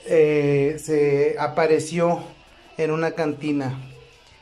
eh, 0.05 0.77
se 0.79 1.37
apareció 1.39 2.21
en 2.77 2.91
una 2.91 3.11
cantina 3.11 3.79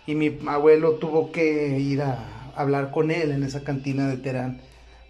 y 0.07 0.15
mi 0.15 0.39
abuelo 0.47 0.93
tuvo 0.93 1.31
que 1.31 1.77
ir 1.79 2.01
a 2.01 2.51
hablar 2.55 2.91
con 2.91 3.11
él 3.11 3.31
en 3.31 3.43
esa 3.43 3.63
cantina 3.63 4.07
de 4.07 4.17
Terán 4.17 4.61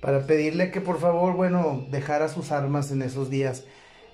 para 0.02 0.26
pedirle 0.28 0.72
que 0.72 0.82
por 0.82 1.00
favor, 1.00 1.34
bueno, 1.34 1.86
dejara 1.92 2.28
sus 2.28 2.52
armas 2.52 2.92
en 2.92 3.02
esos 3.02 3.30
días. 3.30 3.64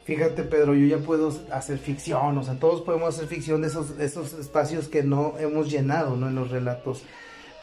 Fíjate, 0.05 0.43
Pedro, 0.43 0.75
yo 0.75 0.85
ya 0.85 1.03
puedo 1.03 1.31
hacer 1.51 1.77
ficción, 1.77 2.37
o 2.37 2.43
sea, 2.43 2.59
todos 2.59 2.81
podemos 2.81 3.15
hacer 3.15 3.27
ficción 3.27 3.61
de 3.61 3.67
esos, 3.69 3.97
esos 3.99 4.33
espacios 4.33 4.89
que 4.89 5.01
no 5.01 5.35
hemos 5.39 5.71
llenado, 5.71 6.17
¿no? 6.17 6.27
En 6.27 6.35
los 6.35 6.51
relatos. 6.51 7.03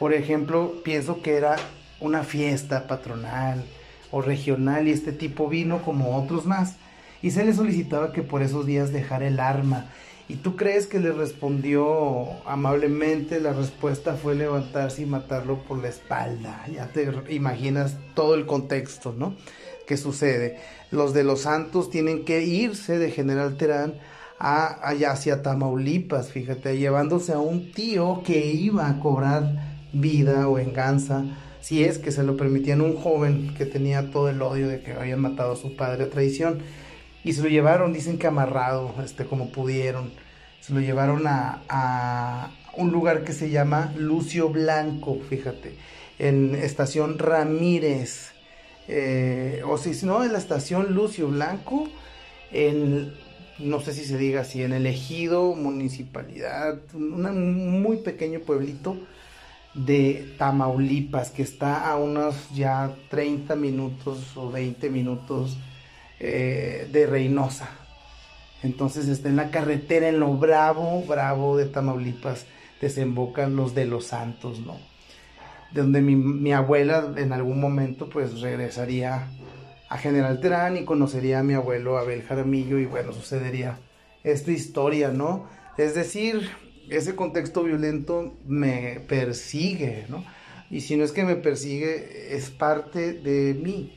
Por 0.01 0.15
ejemplo, 0.15 0.77
pienso 0.83 1.21
que 1.21 1.35
era 1.35 1.57
una 2.01 2.25
fiesta 2.25 2.87
patronal 2.87 3.63
o 4.11 4.23
regional 4.23 4.89
y 4.89 4.93
este 4.93 5.13
tipo 5.13 5.47
vino 5.47 5.83
como 5.83 6.17
otros 6.17 6.47
más 6.47 6.77
y 7.21 7.33
se 7.33 7.45
le 7.45 7.53
solicitaba 7.53 8.11
que 8.15 8.23
por 8.23 8.41
esos 8.41 8.65
días 8.65 8.95
dejara 8.95 9.29
el 9.29 9.39
arma. 9.39 9.91
¿Y 10.27 10.37
tú 10.37 10.57
crees 10.57 10.87
que 10.87 11.01
le 11.01 11.13
respondió 11.13 12.29
amablemente? 12.47 13.41
La 13.41 13.53
respuesta 13.53 14.15
fue 14.15 14.35
levantarse 14.35 15.03
y 15.03 15.07
matarlo 15.07 15.59
por 15.65 15.77
la 15.83 15.89
espalda. 15.89 16.65
Ya 16.73 16.87
te 16.87 17.07
imaginas 17.29 17.99
todo 18.15 18.37
el 18.37 18.47
contexto, 18.47 19.15
¿no? 19.15 19.37
¿Qué 19.87 19.99
sucede? 19.99 20.61
Los 20.91 21.13
de 21.13 21.25
los 21.25 21.43
Santos 21.43 21.91
tienen 21.91 22.25
que 22.25 22.43
irse 22.43 22.99
de 22.99 23.11
General 23.11 23.59
Terán 23.59 23.97
a, 24.39 24.89
allá 24.89 25.11
hacia 25.11 25.43
Tamaulipas, 25.43 26.31
fíjate, 26.31 26.79
llevándose 26.79 27.35
a 27.35 27.39
un 27.39 27.73
tío 27.73 28.23
que 28.25 28.47
iba 28.47 28.89
a 28.89 28.99
cobrar 28.99 29.70
vida 29.93 30.49
o 30.49 30.55
venganza, 30.55 31.25
si 31.61 31.85
es 31.85 31.99
que 31.99 32.13
se 32.13 32.23
lo 32.23 32.37
permitían 32.37 32.81
un 32.81 32.97
joven 32.97 33.55
que 33.55 33.67
tenía 33.67 34.11
todo 34.11 34.29
el 34.29 34.41
odio 34.43 34.69
de 34.69 34.81
que 34.81 34.93
habían 34.93 35.21
matado 35.21 35.53
a 35.53 35.57
su 35.57 35.77
padre 35.77 36.05
a 36.05 36.11
traición. 36.11 36.61
Y 37.23 37.35
se 37.35 37.43
lo 37.43 37.49
llevaron, 37.49 37.93
dicen 37.93 38.19
que 38.19 38.27
amarrado, 38.27 38.95
este, 39.05 39.27
como 39.27 39.51
pudieron. 39.53 40.11
Se 40.61 40.73
lo 40.73 40.81
llevaron 40.81 41.27
a, 41.27 41.63
a 41.69 42.51
un 42.77 42.91
lugar 42.91 43.25
que 43.25 43.33
se 43.33 43.51
llama 43.51 43.93
Lucio 43.97 44.49
Blanco, 44.49 45.19
fíjate, 45.29 45.75
en 46.19 46.55
estación 46.55 47.19
Ramírez. 47.19 48.33
Eh, 48.89 49.63
o 49.67 49.79
si 49.79 50.05
no, 50.05 50.25
en 50.25 50.33
la 50.33 50.39
estación 50.39 50.95
Lucio 50.95 51.29
Blanco, 51.29 51.89
en, 52.51 53.13
no 53.59 53.81
sé 53.81 53.93
si 53.93 54.05
se 54.05 54.19
diga 54.19 54.41
así, 54.41 54.63
en 54.63 54.73
el 54.73 54.87
ejido, 54.87 55.55
municipalidad, 55.55 56.79
un 56.95 57.83
muy 57.83 57.99
pequeño 57.99 58.41
pueblito 58.41 58.97
de 59.75 60.35
Tamaulipas, 60.39 61.31
que 61.31 61.43
está 61.43 61.91
a 61.91 61.97
unos 61.97 62.51
ya 62.51 62.95
30 63.09 63.55
minutos 63.57 64.37
o 64.37 64.51
20 64.51 64.91
minutos 64.91 65.57
eh, 66.19 66.89
de 66.91 67.07
Reynosa. 67.07 67.69
Entonces 68.63 69.09
está 69.09 69.29
en 69.29 69.37
la 69.37 69.51
carretera, 69.51 70.09
en 70.09 70.21
lo 70.21 70.35
bravo, 70.35 71.03
bravo 71.07 71.57
de 71.57 71.67
Tamaulipas, 71.67 72.47
desembocan 72.81 73.57
los 73.57 73.75
de 73.75 73.87
los 73.87 74.07
Santos, 74.07 74.61
¿no? 74.61 74.77
De 75.73 75.83
donde 75.83 76.03
mi, 76.03 76.53
abuela 76.53 77.13
en 77.17 77.33
algún 77.33 77.61
momento 77.61 78.09
pues 78.09 78.41
regresaría 78.41 79.29
a 79.89 79.99
General 79.99 80.41
Terán 80.41 80.77
y 80.77 80.85
conocería 80.85 81.39
a 81.39 81.43
mi 81.43 81.55
abuelo 81.55 81.97
Abel 81.97 82.23
Jaramillo 82.23 82.79
y 82.79 82.87
bueno, 82.87 83.13
sucedería 83.13 83.79
esta 84.25 84.51
historia, 84.51 85.09
¿no? 85.09 85.47
Es 85.79 85.95
decir, 85.95 86.51
ese 86.91 87.15
contexto 87.15 87.63
violento 87.63 88.35
me 88.47 89.01
persigue, 89.09 90.07
¿no? 90.09 90.25
Y 90.71 90.81
si 90.83 90.97
no 90.97 91.05
es 91.05 91.13
que 91.13 91.25
me 91.25 91.37
persigue, 91.37 92.35
es 92.35 92.51
parte 92.51 93.13
de 93.13 93.55
mí, 93.55 93.93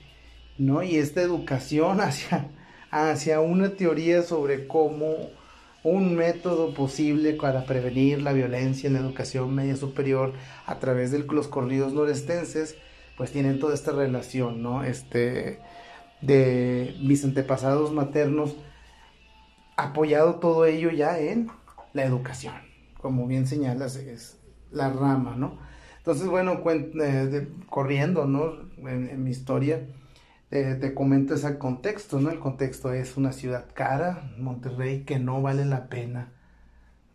¿no? 0.58 0.84
Y 0.84 0.98
esta 0.98 1.22
educación 1.22 2.02
hacia, 2.02 2.50
hacia 2.92 3.42
una 3.42 3.70
teoría 3.72 4.22
sobre 4.22 4.68
cómo 4.68 5.32
un 5.84 6.16
método 6.16 6.74
posible 6.74 7.34
para 7.34 7.66
prevenir 7.66 8.22
la 8.22 8.32
violencia 8.32 8.88
en 8.88 8.94
la 8.94 9.00
educación 9.00 9.54
media 9.54 9.76
superior 9.76 10.34
a 10.66 10.80
través 10.80 11.12
de 11.12 11.20
los 11.20 11.48
corridos 11.48 11.94
norestenses, 11.94 12.78
pues 13.18 13.32
tienen 13.32 13.60
toda 13.60 13.74
esta 13.74 13.92
relación, 13.92 14.62
¿no? 14.62 14.84
Este, 14.84 15.60
de 16.22 16.96
mis 17.02 17.24
antepasados 17.26 17.92
maternos, 17.92 18.56
apoyado 19.76 20.36
todo 20.36 20.66
ello 20.66 20.92
ya 20.92 21.20
en 21.20 21.50
la 21.94 22.06
educación 22.06 22.73
como 23.04 23.28
bien 23.28 23.46
señalas, 23.48 23.98
es 23.98 24.40
la 24.72 24.90
rama, 24.90 25.36
¿no? 25.36 25.58
Entonces, 25.98 26.26
bueno, 26.26 26.64
eh, 26.66 27.50
corriendo, 27.70 28.26
¿no? 28.26 28.54
En, 28.88 29.22
mi 29.22 29.30
historia, 29.30 29.86
eh, 30.52 30.78
te 30.80 30.94
comento 30.94 31.36
ese 31.36 31.58
contexto, 31.58 32.22
¿no? 32.22 32.30
El 32.30 32.40
contexto 32.40 32.94
es 32.94 33.18
una 33.18 33.34
ciudad 33.34 33.66
cara, 33.74 34.32
Monterrey, 34.38 35.04
que 35.04 35.20
no 35.20 35.42
vale 35.42 35.66
la 35.66 35.90
pena 35.90 36.32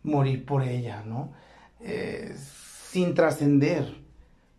morir 0.03 0.45
por 0.45 0.61
ella, 0.61 1.03
¿no? 1.07 1.33
Eh, 1.79 2.35
sin 2.37 3.15
trascender. 3.15 3.95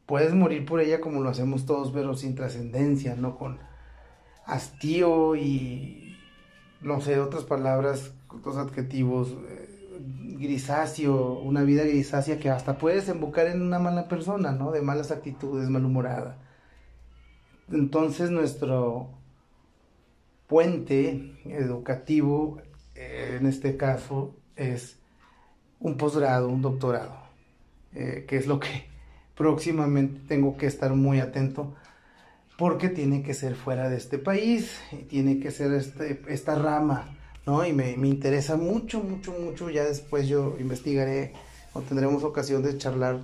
Puedes 0.06 0.34
morir 0.34 0.66
por 0.66 0.80
ella 0.80 1.00
como 1.00 1.20
lo 1.20 1.30
hacemos 1.30 1.64
todos, 1.64 1.92
pero 1.92 2.14
sin 2.14 2.34
trascendencia, 2.34 3.14
¿no? 3.14 3.38
Con 3.38 3.60
hastío 4.46 5.36
y, 5.36 6.16
no 6.80 7.00
sé, 7.00 7.20
otras 7.20 7.44
palabras, 7.44 8.14
otros 8.28 8.56
adjetivos 8.56 9.36
grisáceo, 10.40 11.38
una 11.38 11.62
vida 11.62 11.84
grisácea 11.84 12.38
que 12.38 12.48
hasta 12.48 12.78
puede 12.78 12.96
desembocar 12.96 13.46
en 13.46 13.60
una 13.60 13.78
mala 13.78 14.08
persona, 14.08 14.52
¿no? 14.52 14.72
De 14.72 14.80
malas 14.80 15.10
actitudes, 15.10 15.68
malhumorada. 15.68 16.38
Entonces 17.70 18.30
nuestro 18.30 19.10
puente 20.46 21.38
educativo, 21.44 22.60
eh, 22.94 23.36
en 23.38 23.46
este 23.46 23.76
caso, 23.76 24.34
es 24.56 24.98
un 25.78 25.96
posgrado, 25.96 26.48
un 26.48 26.62
doctorado, 26.62 27.14
eh, 27.94 28.24
que 28.26 28.36
es 28.36 28.46
lo 28.46 28.58
que 28.58 28.86
próximamente 29.36 30.22
tengo 30.26 30.56
que 30.56 30.66
estar 30.66 30.94
muy 30.94 31.20
atento 31.20 31.74
porque 32.56 32.88
tiene 32.88 33.22
que 33.22 33.34
ser 33.34 33.54
fuera 33.54 33.88
de 33.88 33.96
este 33.96 34.18
país, 34.18 34.80
tiene 35.08 35.38
que 35.38 35.50
ser 35.50 35.72
este, 35.72 36.22
esta 36.28 36.54
rama 36.56 37.19
¿no? 37.46 37.66
Y 37.66 37.72
me, 37.72 37.92
interesa 37.92 38.56
mucho, 38.56 39.02
mucho, 39.02 39.32
mucho. 39.32 39.70
Ya 39.70 39.84
después 39.84 40.28
yo 40.28 40.56
investigaré 40.58 41.32
o 41.72 41.80
tendremos 41.80 42.24
ocasión 42.24 42.62
de 42.62 42.76
charlar. 42.78 43.20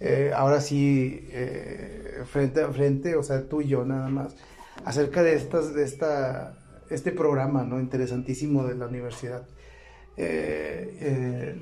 Eh, 0.00 0.32
ahora 0.34 0.60
sí, 0.60 1.28
eh, 1.30 2.22
frente 2.26 2.62
a 2.62 2.68
frente, 2.68 3.14
o 3.16 3.22
sea, 3.22 3.48
tú 3.48 3.60
y 3.60 3.68
yo 3.68 3.84
nada 3.84 4.08
más, 4.08 4.34
acerca 4.84 5.22
de, 5.22 5.34
estas, 5.34 5.74
de 5.74 5.84
esta, 5.84 6.56
este 6.90 7.12
programa, 7.12 7.62
¿no? 7.62 7.80
Interesantísimo 7.80 8.64
de 8.66 8.74
la 8.74 8.86
universidad 8.86 9.46
eh, 10.16 11.56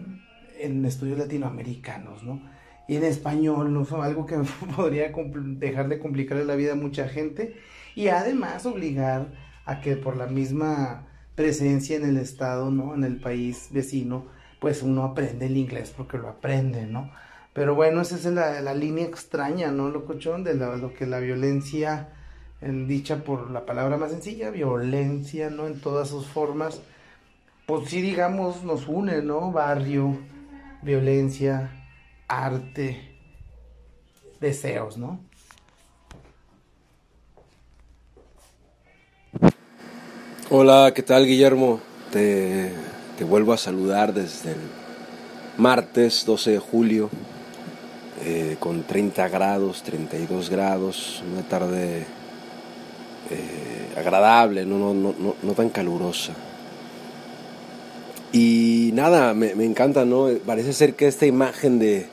en 0.58 0.84
estudios 0.84 1.18
latinoamericanos, 1.18 2.22
¿no? 2.22 2.40
Y 2.88 2.96
en 2.96 3.04
español, 3.04 3.72
¿no? 3.72 4.02
Algo 4.02 4.26
que 4.26 4.36
podría 4.76 5.12
dejar 5.36 5.88
de 5.88 5.98
complicarle 5.98 6.44
la 6.44 6.56
vida 6.56 6.72
a 6.72 6.76
mucha 6.76 7.08
gente 7.08 7.54
y 7.94 8.08
además 8.08 8.64
obligar 8.66 9.28
a 9.66 9.80
que 9.80 9.96
por 9.96 10.16
la 10.16 10.26
misma 10.26 11.09
presencia 11.40 11.96
en 11.96 12.04
el 12.04 12.18
estado, 12.18 12.70
¿no? 12.70 12.94
En 12.94 13.02
el 13.02 13.18
país 13.18 13.68
vecino, 13.70 14.26
pues 14.58 14.82
uno 14.82 15.04
aprende 15.04 15.46
el 15.46 15.56
inglés 15.56 15.90
porque 15.96 16.18
lo 16.18 16.28
aprende, 16.28 16.86
¿no? 16.86 17.10
Pero 17.54 17.74
bueno, 17.74 18.02
esa 18.02 18.16
es 18.16 18.26
la, 18.26 18.60
la 18.60 18.74
línea 18.74 19.06
extraña, 19.06 19.72
¿no, 19.72 19.88
locochón? 19.88 20.44
De 20.44 20.52
lo 20.52 20.92
que 20.92 21.06
la 21.06 21.18
violencia, 21.18 22.10
en, 22.60 22.86
dicha 22.86 23.24
por 23.24 23.50
la 23.50 23.64
palabra 23.64 23.96
más 23.96 24.10
sencilla, 24.10 24.50
violencia, 24.50 25.48
¿no? 25.48 25.66
En 25.66 25.80
todas 25.80 26.10
sus 26.10 26.26
formas, 26.26 26.82
pues 27.64 27.88
sí, 27.88 28.02
digamos, 28.02 28.62
nos 28.62 28.86
une, 28.86 29.22
¿no? 29.22 29.50
Barrio, 29.50 30.18
violencia, 30.82 31.70
arte, 32.28 33.16
deseos, 34.40 34.98
¿no? 34.98 35.20
Hola, 40.52 40.90
¿qué 40.92 41.04
tal 41.04 41.26
Guillermo? 41.26 41.78
Te, 42.10 42.72
vuelvo 43.24 43.52
a 43.52 43.56
saludar 43.56 44.12
desde 44.12 44.50
el 44.50 44.58
martes 45.58 46.24
12 46.26 46.50
de 46.50 46.58
julio 46.58 47.08
eh, 48.24 48.56
con 48.58 48.82
30 48.82 49.28
grados, 49.28 49.84
32 49.84 50.50
grados, 50.50 51.22
una 51.32 51.42
tarde 51.42 51.98
eh, 53.30 53.94
agradable, 53.96 54.66
no, 54.66 54.76
no, 54.76 54.92
no, 54.92 55.36
no, 55.40 55.52
tan 55.52 55.68
calurosa. 55.68 56.32
Y 58.32 58.90
nada, 58.92 59.34
me, 59.34 59.52
encanta, 59.64 60.04
¿no? 60.04 60.30
Parece 60.44 60.72
ser 60.72 60.94
que 60.94 61.06
esta 61.06 61.26
imagen 61.26 61.78
de, 61.78 62.08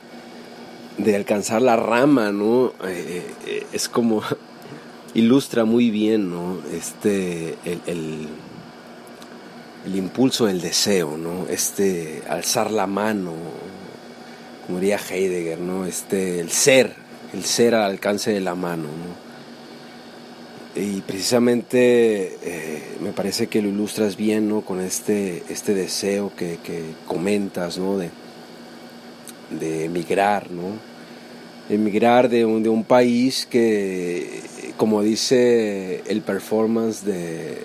de 0.96 1.16
alcanzar 1.16 1.60
la 1.60 1.74
rama, 1.74 2.30
¿no? 2.30 2.72
Eh, 2.84 3.64
es 3.72 3.88
como 3.88 4.22
ilustra 5.14 5.64
muy 5.64 5.90
bien 5.90 6.30
¿no? 6.30 6.58
este, 6.72 7.56
el, 7.64 8.28
el, 9.84 9.96
impulso 9.96 10.46
del 10.46 10.60
deseo, 10.60 11.16
¿no? 11.16 11.46
este 11.48 12.22
alzar 12.28 12.70
la 12.70 12.86
mano, 12.86 13.32
como 14.66 14.80
diría 14.80 14.98
Heidegger, 14.98 15.58
¿no? 15.58 15.86
este, 15.86 16.40
el 16.40 16.50
ser, 16.50 16.94
el 17.32 17.44
ser 17.44 17.74
al 17.74 17.90
alcance 17.90 18.30
de 18.32 18.40
la 18.40 18.54
mano. 18.54 18.84
¿no? 18.84 19.28
Y 20.80 21.00
precisamente 21.00 22.38
eh, 22.42 22.82
me 23.00 23.12
parece 23.12 23.46
que 23.46 23.62
lo 23.62 23.68
ilustras 23.68 24.16
bien 24.16 24.48
¿no? 24.48 24.60
con 24.60 24.80
este, 24.80 25.42
este 25.48 25.74
deseo 25.74 26.32
que, 26.36 26.58
que 26.62 26.82
comentas 27.06 27.78
¿no? 27.78 27.96
de, 27.96 28.10
de 29.58 29.86
emigrar, 29.86 30.50
¿no? 30.50 30.74
emigrar 31.70 32.28
de 32.28 32.44
un, 32.44 32.62
de 32.62 32.68
un 32.68 32.84
país 32.84 33.46
que, 33.50 34.42
como 34.78 35.02
dice 35.02 36.02
el 36.06 36.22
performance 36.22 37.04
de, 37.04 37.58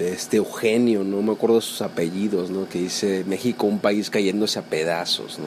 este 0.00 0.38
Eugenio, 0.38 1.02
no 1.02 1.20
me 1.22 1.32
acuerdo 1.32 1.60
sus 1.60 1.82
apellidos, 1.82 2.50
¿no? 2.50 2.68
que 2.68 2.78
dice 2.78 3.24
México 3.26 3.66
un 3.66 3.80
país 3.80 4.08
cayéndose 4.08 4.60
a 4.60 4.62
pedazos, 4.62 5.38
¿no? 5.38 5.46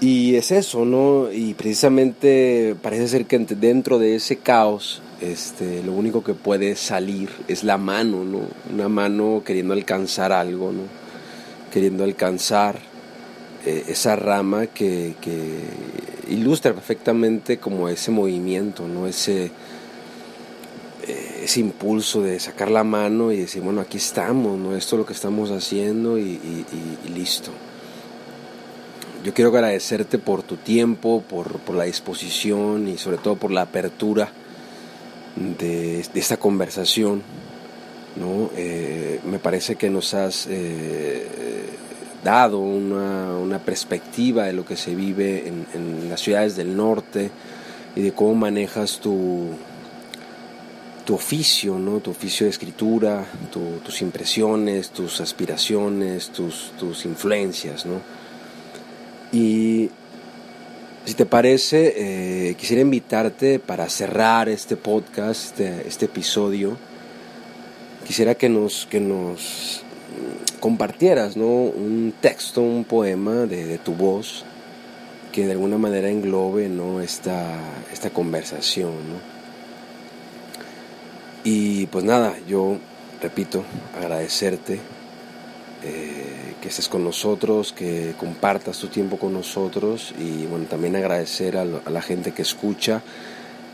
Y 0.00 0.34
es 0.34 0.50
eso, 0.50 0.84
¿no? 0.84 1.32
Y 1.32 1.54
precisamente 1.54 2.76
parece 2.82 3.08
ser 3.08 3.26
que 3.26 3.38
dentro 3.38 3.98
de 3.98 4.16
ese 4.16 4.36
caos, 4.36 5.00
este, 5.22 5.82
lo 5.82 5.92
único 5.92 6.22
que 6.22 6.34
puede 6.34 6.76
salir 6.76 7.30
es 7.48 7.64
la 7.64 7.78
mano, 7.78 8.22
¿no? 8.24 8.40
Una 8.70 8.88
mano 8.88 9.42
queriendo 9.46 9.72
alcanzar 9.72 10.32
algo, 10.32 10.72
¿no? 10.72 10.82
Queriendo 11.72 12.04
alcanzar 12.04 12.80
eh, 13.64 13.84
esa 13.88 14.14
rama 14.14 14.66
que, 14.66 15.14
que, 15.22 15.54
ilustra 16.28 16.72
perfectamente 16.72 17.58
como 17.58 17.88
ese 17.88 18.10
movimiento, 18.10 18.86
¿no? 18.86 19.06
Ese, 19.06 19.46
eh, 21.06 21.40
ese 21.44 21.60
impulso 21.60 22.22
de 22.22 22.38
sacar 22.40 22.70
la 22.70 22.84
mano 22.84 23.32
y 23.32 23.38
decir, 23.38 23.62
bueno, 23.62 23.80
aquí 23.80 23.98
estamos, 23.98 24.58
¿no? 24.58 24.76
Esto 24.76 24.96
es 24.96 25.00
lo 25.00 25.06
que 25.06 25.12
estamos 25.12 25.50
haciendo 25.50 26.18
y, 26.18 26.64
listo. 27.14 27.50
Yo 29.24 29.32
quiero 29.32 29.50
agradecerte 29.50 30.18
por 30.18 30.42
tu 30.42 30.56
tiempo, 30.56 31.22
por, 31.28 31.58
por 31.60 31.76
la 31.76 31.84
disposición 31.84 32.88
y 32.88 32.98
sobre 32.98 33.16
todo 33.16 33.36
por 33.36 33.50
la 33.50 33.62
apertura 33.62 34.30
de, 35.36 36.00
esta 36.14 36.36
conversación. 36.36 37.22
¿no? 38.16 38.50
Eh, 38.56 39.20
me 39.24 39.38
parece 39.38 39.76
que 39.76 39.90
nos 39.90 40.14
has 40.14 40.46
eh, 40.48 41.26
dado 42.24 42.58
una, 42.58 43.36
una, 43.36 43.58
perspectiva 43.60 44.44
de 44.44 44.52
lo 44.54 44.64
que 44.64 44.76
se 44.76 44.94
vive 44.94 45.46
en, 45.46 46.08
las 46.08 46.20
ciudades 46.20 46.56
del 46.56 46.76
norte 46.76 47.30
y 47.94 48.00
de 48.00 48.12
cómo 48.12 48.34
manejas 48.34 48.98
tu, 48.98 49.50
tu 51.04 51.14
oficio, 51.14 51.78
¿no? 51.78 52.00
tu 52.00 52.10
oficio 52.10 52.46
de 52.46 52.50
escritura, 52.50 53.24
tu, 53.52 53.78
tus 53.84 54.02
impresiones, 54.02 54.90
tus 54.90 55.20
aspiraciones, 55.20 56.30
tus, 56.30 56.72
tus 56.78 57.04
influencias. 57.04 57.86
¿no? 57.86 58.00
Y 59.30 59.90
si 61.04 61.14
te 61.14 61.26
parece, 61.26 61.92
eh, 62.50 62.54
quisiera 62.54 62.80
invitarte 62.80 63.58
para 63.58 63.90
cerrar 63.90 64.48
este 64.48 64.76
podcast, 64.76 65.44
este, 65.44 65.86
este, 65.86 66.06
episodio. 66.06 66.78
Quisiera 68.06 68.34
que 68.34 68.48
nos, 68.48 68.86
que 68.86 69.00
nos 69.00 69.83
compartieras 70.64 71.36
¿no? 71.36 71.44
un 71.44 72.14
texto, 72.22 72.62
un 72.62 72.84
poema 72.84 73.44
de, 73.44 73.76
tu 73.76 73.92
voz 73.92 74.46
que 75.30 75.44
de 75.44 75.52
alguna 75.52 75.76
manera 75.76 76.08
englobe 76.08 76.70
¿no? 76.70 77.02
esta, 77.02 77.58
esta 77.92 78.08
conversación. 78.08 78.94
Y 81.44 81.84
pues 81.88 82.02
nada, 82.02 82.34
yo 82.48 82.78
repito, 83.20 83.62
agradecerte. 83.94 84.80
Eh, 85.82 86.54
que 86.62 86.68
estés 86.70 86.88
con 86.88 87.04
nosotros, 87.04 87.74
que 87.74 88.14
compartas 88.18 88.78
tu 88.78 88.86
tiempo 88.86 89.18
con 89.18 89.34
nosotros 89.34 90.14
y 90.18 90.46
bueno, 90.46 90.64
también 90.64 90.96
agradecer 90.96 91.58
a, 91.58 91.66
la 91.66 92.00
gente 92.00 92.32
que 92.32 92.40
escucha 92.40 93.02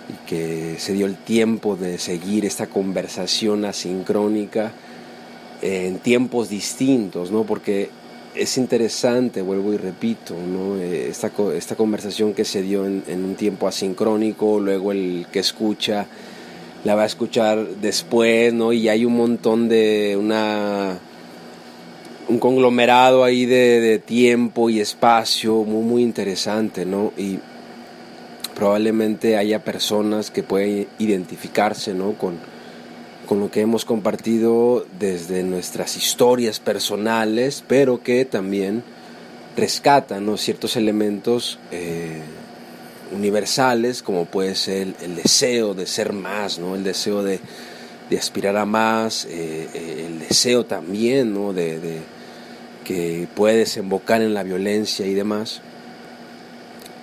y 0.09 0.29
que 0.29 0.75
se 0.81 0.93
dio 0.95 1.07
el 1.07 1.15
tiempo 1.15 1.77
de 1.77 2.01
seguir 2.01 2.45
esta 2.45 2.67
conversación 2.67 3.65
asincrónica 3.65 4.73
en 5.63 5.99
tiempos 5.99 6.49
distintos, 6.49 7.31
¿no? 7.31 7.45
Porque 7.45 7.91
es 8.35 8.57
interesante, 8.59 9.43
vuelvo 9.43 9.73
y 9.73 9.77
repito, 9.77 10.35
¿no? 10.35 10.79
Eh, 10.79 11.09
esta, 11.09 11.31
esta 11.55 11.77
conversación 11.77 12.33
que 12.33 12.45
se 12.45 12.63
dio 12.63 12.87
en, 12.87 13.03
un 13.09 13.35
tiempo 13.35 13.67
asincrónico, 13.67 14.61
luego 14.61 14.93
el 14.93 15.27
que 15.33 15.41
escucha 15.41 16.07
la 16.85 16.95
va 16.95 17.03
a 17.03 17.07
escuchar 17.07 17.67
después, 17.81 18.55
¿no? 18.55 18.73
Y 18.73 18.89
hay 18.89 19.05
un 19.05 19.17
montón 19.17 19.69
de 19.69 20.17
una 20.19 20.99
un 22.29 22.39
conglomerado 22.39 23.25
ahí 23.25 23.45
de, 23.45 23.99
tiempo 23.99 24.71
y 24.71 24.81
espacio 24.81 25.65
muy, 25.65 25.83
muy 25.83 26.03
interesante, 26.03 26.87
¿no? 26.87 27.13
Y 27.19 27.41
probablemente 28.55 29.37
haya 29.37 29.65
personas 29.65 30.31
que 30.31 30.45
pueden 30.45 30.87
identificarse, 30.99 31.93
¿no? 31.93 32.13
Con, 32.13 32.39
con 33.31 33.39
lo 33.39 33.49
que 33.49 33.61
hemos 33.61 33.85
compartido 33.85 34.85
desde 34.99 35.45
nuestras 35.45 35.97
historias 35.97 36.59
personales, 36.59 37.63
pero 37.65 38.03
que 38.03 38.25
también 38.25 38.83
rescatan 39.57 40.27
¿no? 40.27 40.37
ciertos 40.37 40.75
elementos 40.75 41.61
eh, 41.71 42.23
universales, 43.13 44.03
como 44.03 44.25
puede 44.25 44.57
ser 44.57 44.97
el, 45.01 45.15
deseo 45.15 45.75
de 45.75 45.87
ser 45.87 46.13
más, 46.13 46.59
¿no? 46.59 46.75
el 46.75 46.83
deseo 46.83 47.23
de, 47.23 47.39
aspirar 48.19 48.57
a 48.57 48.67
más, 48.67 49.27
eh, 49.27 49.69
eh, 49.75 50.07
el 50.09 50.19
deseo 50.19 50.67
también 50.67 51.33
¿no? 51.33 51.53
de 51.53 52.01
que 52.85 53.29
puede 53.37 53.59
desembocar 53.59 54.23
en 54.23 54.35
la 54.35 54.43
violencia 54.43 55.07
y 55.07 55.15
demás. 55.15 55.61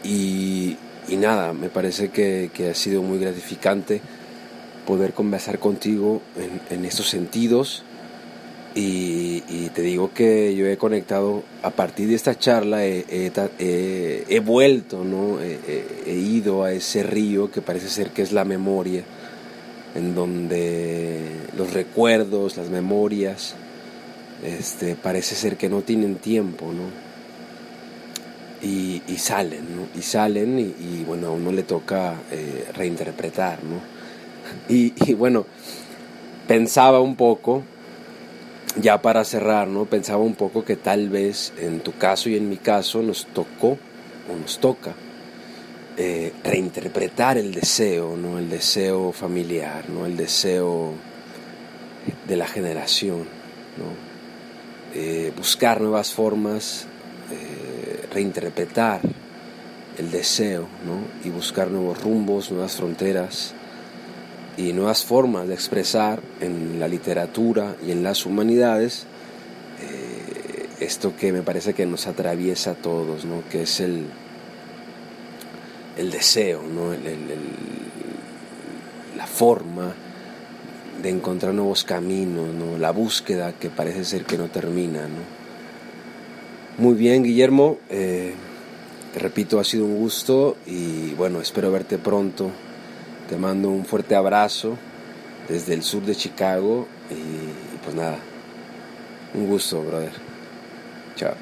Y, 0.04 0.76
nada, 1.10 1.54
me 1.54 1.70
parece 1.70 2.10
que, 2.10 2.52
ha 2.70 2.76
sido 2.76 3.02
muy 3.02 3.18
gratificante 3.18 4.02
poder 4.88 5.14
conversar 5.14 5.60
contigo 5.60 6.22
en, 6.72 6.86
estos 6.86 7.10
sentidos. 7.10 7.84
Y, 8.74 9.42
te 9.76 9.82
digo 9.84 10.12
que 10.14 10.56
yo 10.56 10.66
he 10.66 10.78
conectado 10.78 11.44
a 11.62 11.70
partir 11.70 12.08
de 12.08 12.16
esta 12.16 12.40
charla, 12.40 12.86
he, 12.86 14.42
vuelto, 14.44 15.04
¿no? 15.04 15.40
he 15.40 16.14
ido 16.16 16.64
a 16.64 16.72
ese 16.72 17.04
río 17.04 17.52
que 17.52 17.62
parece 17.62 17.90
ser 17.90 18.10
que 18.10 18.24
es 18.24 18.32
la 18.32 18.46
memoria, 18.46 19.04
en 19.94 20.16
donde 20.16 21.22
los 21.58 21.74
recuerdos, 21.74 22.58
las 22.58 22.70
memorias, 22.70 23.56
este, 24.44 24.96
parece 24.96 25.36
ser 25.36 25.58
que 25.58 25.70
no 25.70 25.82
tienen 25.82 26.16
tiempo, 26.16 26.68
¿no? 26.72 27.08
Y, 28.62 29.02
salen, 29.18 29.76
¿no? 29.76 29.88
Y 30.00 30.04
salen 30.04 30.60
y, 30.60 31.04
bueno, 31.04 31.28
a 31.28 31.32
uno 31.32 31.52
le 31.52 31.64
toca 31.64 32.16
eh, 32.32 32.66
reinterpretar, 32.74 33.64
¿no? 33.64 33.97
Y, 34.70 35.14
bueno, 35.14 35.46
pensaba 36.48 37.00
un 37.00 37.16
poco, 37.16 37.64
ya 38.80 39.02
para 39.02 39.24
cerrar, 39.24 39.68
¿no? 39.68 39.86
Pensaba 39.86 40.24
un 40.24 40.36
poco 40.36 40.64
que 40.64 40.76
tal 40.76 41.10
vez 41.10 41.54
en 41.60 41.80
tu 41.80 41.94
caso 41.94 42.30
y 42.30 42.36
en 42.36 42.50
mi 42.50 42.58
caso 42.58 43.02
nos 43.02 43.26
tocó 43.28 43.78
o 44.30 44.38
nos 44.40 44.60
toca 44.60 44.94
eh, 45.98 46.34
reinterpretar 46.44 47.38
el 47.38 47.54
deseo, 47.54 48.16
¿no? 48.18 48.38
El 48.38 48.50
deseo 48.50 49.12
familiar, 49.12 49.90
¿no? 49.90 50.06
El 50.06 50.18
deseo 50.18 50.94
de 52.28 52.36
la 52.36 52.46
generación, 52.46 53.20
¿no? 53.78 54.08
Eh, 54.94 55.32
buscar 55.36 55.82
nuevas 55.82 56.14
formas, 56.14 56.88
eh, 57.32 58.08
reinterpretar 58.14 59.02
el 59.98 60.12
deseo 60.12 60.68
y 61.24 61.30
buscar 61.30 61.70
nuevos 61.70 62.02
rumbos, 62.02 62.52
nuevas 62.52 62.76
fronteras 62.76 63.54
y 64.58 64.74
nuevas 64.74 65.06
formas 65.06 65.48
de 65.48 65.54
expresar 65.54 66.20
en 66.42 66.80
la 66.80 66.88
literatura 66.88 67.76
y 67.86 67.92
en 67.92 68.04
las 68.04 68.26
humanidades 68.26 69.06
eh, 69.80 70.68
esto 70.80 71.16
que 71.16 71.32
me 71.32 71.44
parece 71.44 71.74
que 71.74 71.86
nos 71.86 72.08
atraviesa 72.08 72.72
a 72.72 72.76
todos, 72.76 73.24
¿no? 73.24 73.44
que 73.50 73.62
es 73.62 73.80
el, 73.80 74.06
el 75.98 76.12
deseo, 76.12 76.64
¿no? 76.64 76.94
la 79.16 79.28
forma 79.28 79.94
de 81.02 81.10
encontrar 81.10 81.54
nuevos 81.54 81.84
caminos, 81.84 82.54
¿no? 82.54 82.78
la 82.80 82.92
búsqueda 82.92 83.54
que 83.54 83.70
parece 83.70 84.04
ser 84.04 84.26
que 84.26 84.38
no 84.40 84.48
termina. 84.48 85.04
¿no? 85.04 85.38
Muy 86.80 86.96
bien, 86.96 87.24
Guillermo, 87.24 87.78
eh, 87.90 88.34
te 89.14 89.20
repito, 89.20 89.60
ha 89.60 89.64
sido 89.64 89.86
un 89.86 89.98
gusto 89.98 90.58
y 90.66 91.14
bueno, 91.14 91.42
espero 91.42 91.72
verte 91.72 92.00
pronto. 92.00 92.52
Te 93.30 93.36
mando 93.36 93.70
un 93.70 93.84
fuerte 93.84 94.16
abrazo 94.16 94.78
desde 95.50 95.74
el 95.74 95.84
sur 95.84 96.04
de 96.04 96.16
Chicago 96.16 96.88
y, 97.10 97.84
pues 97.84 97.94
nada, 97.94 98.20
un 99.34 99.48
gusto, 99.48 99.84
brother. 99.84 100.14
Chao. 101.16 101.36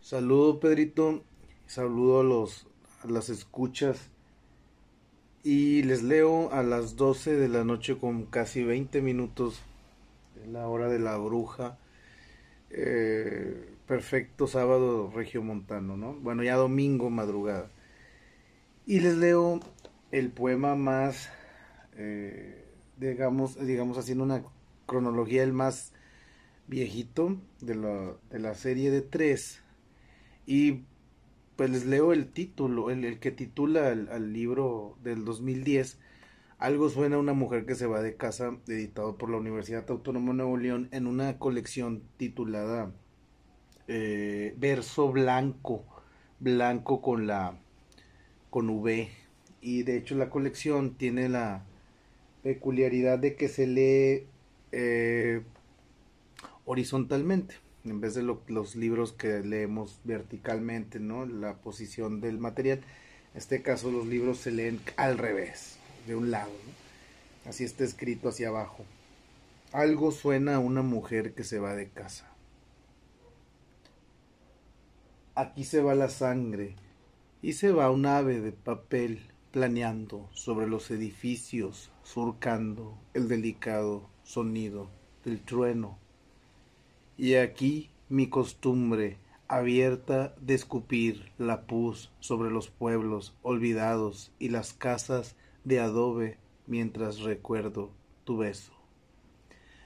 Saludo, 0.00 0.58
Pedrito. 0.58 1.22
Saludo 1.66 2.20
a 2.20 2.24
los 2.24 2.66
las 3.06 3.28
escuchas 3.28 4.08
y 5.42 5.82
les 5.82 6.02
leo 6.02 6.50
a 6.52 6.62
las 6.62 6.96
12 6.96 7.36
de 7.36 7.48
la 7.48 7.64
noche 7.64 7.98
con 7.98 8.24
casi 8.24 8.64
20 8.64 9.02
minutos 9.02 9.60
la 10.50 10.66
hora 10.66 10.88
de 10.88 10.98
la 10.98 11.18
bruja. 11.18 11.76
Eh, 12.70 13.68
perfecto 13.86 14.46
sábado 14.46 15.12
regiomontano, 15.14 15.98
¿no? 15.98 16.14
Bueno, 16.14 16.42
ya 16.42 16.56
domingo 16.56 17.10
madrugada. 17.10 17.68
Y 18.86 19.00
les 19.00 19.16
leo 19.16 19.60
el 20.10 20.30
poema 20.30 20.74
más, 20.74 21.30
eh, 21.96 22.66
digamos, 22.98 23.58
digamos, 23.58 23.96
haciendo 23.96 24.24
una 24.24 24.44
cronología, 24.84 25.42
el 25.42 25.54
más 25.54 25.92
viejito 26.66 27.38
de 27.60 27.76
la, 27.76 28.14
de 28.30 28.38
la 28.38 28.54
serie 28.54 28.90
de 28.90 29.00
tres. 29.00 29.62
Y 30.46 30.82
pues 31.56 31.70
les 31.70 31.86
leo 31.86 32.12
el 32.12 32.28
título, 32.28 32.90
el, 32.90 33.18
que 33.20 33.30
titula 33.30 33.88
al, 33.88 34.32
libro 34.34 34.98
del 35.02 35.24
2010. 35.24 35.98
Algo 36.58 36.90
suena 36.90 37.16
a 37.16 37.20
una 37.20 37.32
mujer 37.32 37.64
que 37.64 37.74
se 37.74 37.86
va 37.86 38.02
de 38.02 38.16
casa, 38.16 38.56
editado 38.68 39.16
por 39.16 39.30
la 39.30 39.38
Universidad 39.38 39.90
Autónoma 39.90 40.32
de 40.32 40.36
Nuevo 40.38 40.56
León, 40.58 40.88
en 40.92 41.06
una 41.06 41.38
colección 41.38 42.02
titulada 42.18 42.92
eh, 43.88 44.54
Verso 44.58 45.10
Blanco, 45.10 45.84
blanco 46.38 47.00
con 47.00 47.26
la 47.26 47.58
con 48.54 48.70
V. 48.70 49.08
Y 49.60 49.82
de 49.82 49.96
hecho 49.96 50.14
la 50.14 50.30
colección 50.30 50.94
tiene 50.94 51.28
la 51.28 51.64
peculiaridad 52.44 53.18
de 53.18 53.34
que 53.34 53.48
se 53.48 53.66
lee 53.66 54.28
eh, 54.70 55.42
horizontalmente 56.64 57.56
en 57.84 58.00
vez 58.00 58.14
de 58.14 58.22
los 58.22 58.76
libros 58.76 59.10
que 59.12 59.40
leemos 59.40 59.98
verticalmente, 60.04 61.00
¿no? 61.00 61.26
La 61.26 61.56
posición 61.56 62.20
del 62.20 62.38
material. 62.38 62.78
En 63.32 63.38
este 63.38 63.60
caso 63.60 63.90
los 63.90 64.06
libros 64.06 64.38
se 64.38 64.52
leen 64.52 64.78
al 64.96 65.18
revés, 65.18 65.78
de 66.06 66.14
un 66.14 66.30
lado, 66.30 66.52
Así 67.46 67.64
está 67.64 67.82
escrito 67.82 68.28
hacia 68.28 68.50
abajo. 68.50 68.84
Algo 69.72 70.12
suena 70.12 70.54
a 70.54 70.58
una 70.60 70.82
mujer 70.82 71.34
que 71.34 71.42
se 71.42 71.58
va 71.58 71.74
de 71.74 71.88
casa. 71.88 72.30
Aquí 75.34 75.64
se 75.64 75.82
va 75.82 75.96
la 75.96 76.08
sangre 76.08 76.76
y 77.44 77.52
se 77.52 77.72
va 77.72 77.90
un 77.90 78.06
ave 78.06 78.40
de 78.40 78.52
papel 78.52 79.28
planeando 79.50 80.30
sobre 80.32 80.66
los 80.66 80.90
edificios, 80.90 81.92
surcando 82.02 82.98
el 83.12 83.28
delicado 83.28 84.08
sonido 84.22 84.88
del 85.26 85.42
trueno 85.42 85.98
y 87.18 87.34
aquí 87.34 87.90
mi 88.08 88.28
costumbre 88.28 89.18
abierta 89.46 90.34
de 90.40 90.54
escupir 90.54 91.32
la 91.36 91.66
pus 91.66 92.10
sobre 92.18 92.50
los 92.50 92.70
pueblos 92.70 93.36
olvidados 93.42 94.32
y 94.38 94.48
las 94.48 94.72
casas 94.72 95.36
de 95.64 95.80
adobe 95.80 96.38
mientras 96.66 97.20
recuerdo 97.20 97.90
tu 98.24 98.38
beso. 98.38 98.73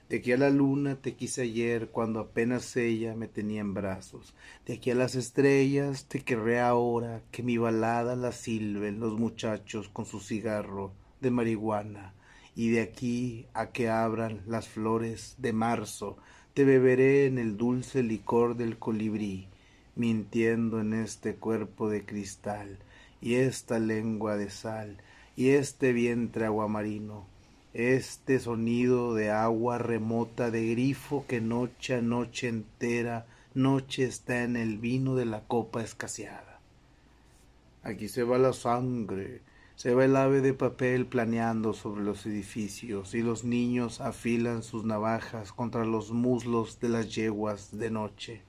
De 0.09 0.19
aquí 0.19 0.33
a 0.33 0.39
la 0.39 0.49
luna 0.49 0.97
te 0.97 1.15
quise 1.15 1.43
ayer 1.43 1.89
cuando 1.89 2.21
apenas 2.21 2.75
ella 2.77 3.15
me 3.15 3.29
tenía 3.29 3.61
en 3.61 3.75
brazos. 3.75 4.35
De 4.65 4.75
aquí 4.75 4.91
a 4.91 4.95
las 4.95 5.15
estrellas 5.15 6.07
te 6.07 6.21
querré 6.21 6.61
ahora 6.61 7.21
que 7.31 7.43
mi 7.43 7.59
balada 7.59 8.17
la 8.17 8.33
silben 8.33 9.01
los 9.01 9.19
muchachos 9.19 9.91
con 9.91 10.07
su 10.07 10.21
cigarro 10.21 10.93
de 11.21 11.31
marihuana. 11.31 12.15
Y 12.57 12.71
de 12.71 12.81
aquí 12.81 13.47
a 13.53 13.71
que 13.71 13.91
abran 13.91 14.41
las 14.47 14.67
flores 14.67 15.35
de 15.37 15.53
marzo 15.53 16.17
te 16.55 16.65
beberé 16.65 17.27
en 17.27 17.39
el 17.39 17.59
dulce 17.59 18.03
licor 18.03 18.57
del 18.57 18.79
colibrí, 18.79 19.47
mintiendo 19.95 20.81
en 20.81 20.95
este 20.95 21.35
cuerpo 21.35 21.91
de 21.91 22.05
cristal, 22.05 22.79
y 23.21 23.35
esta 23.35 23.79
lengua 23.79 24.37
de 24.37 24.51
sal, 24.51 24.97
y 25.37 25.51
este 25.51 25.93
vientre 25.93 26.47
aguamarino, 26.47 27.27
este 27.79 28.41
sonido 28.41 29.15
de 29.15 29.31
agua 29.31 29.79
remota 29.79 30.51
de 30.51 30.69
grifo 30.71 31.25
que 31.29 31.41
noche 31.41 31.95
a 31.95 32.03
noche 32.03 32.49
entera, 32.49 33.27
noche 33.55 34.03
está 34.03 34.43
en 34.43 34.57
el 34.57 34.79
vino 34.79 35.15
de 35.15 35.27
la 35.27 35.43
copa 35.43 35.81
escaseada. 35.85 36.59
Aquí 37.85 38.09
se 38.09 38.25
va 38.25 38.37
la 38.37 38.53
sangre, 38.53 39.43
se 39.77 39.95
va 39.95 40.05
el 40.05 40.17
ave 40.17 40.41
de 40.41 40.55
papel 40.55 41.07
planeando 41.07 41.73
sobre 41.73 42.03
los 42.03 42.27
edificios 42.27 43.15
y 43.15 43.23
los 43.23 43.45
niños 43.45 44.01
afilan 44.01 44.65
sus 44.65 44.85
navajas 44.85 45.53
contra 45.53 45.85
los 45.85 46.11
muslos 46.11 46.81
de 46.81 46.89
las 46.89 47.15
yeguas 47.15 47.79
de 47.79 47.93
noche. 47.93 48.43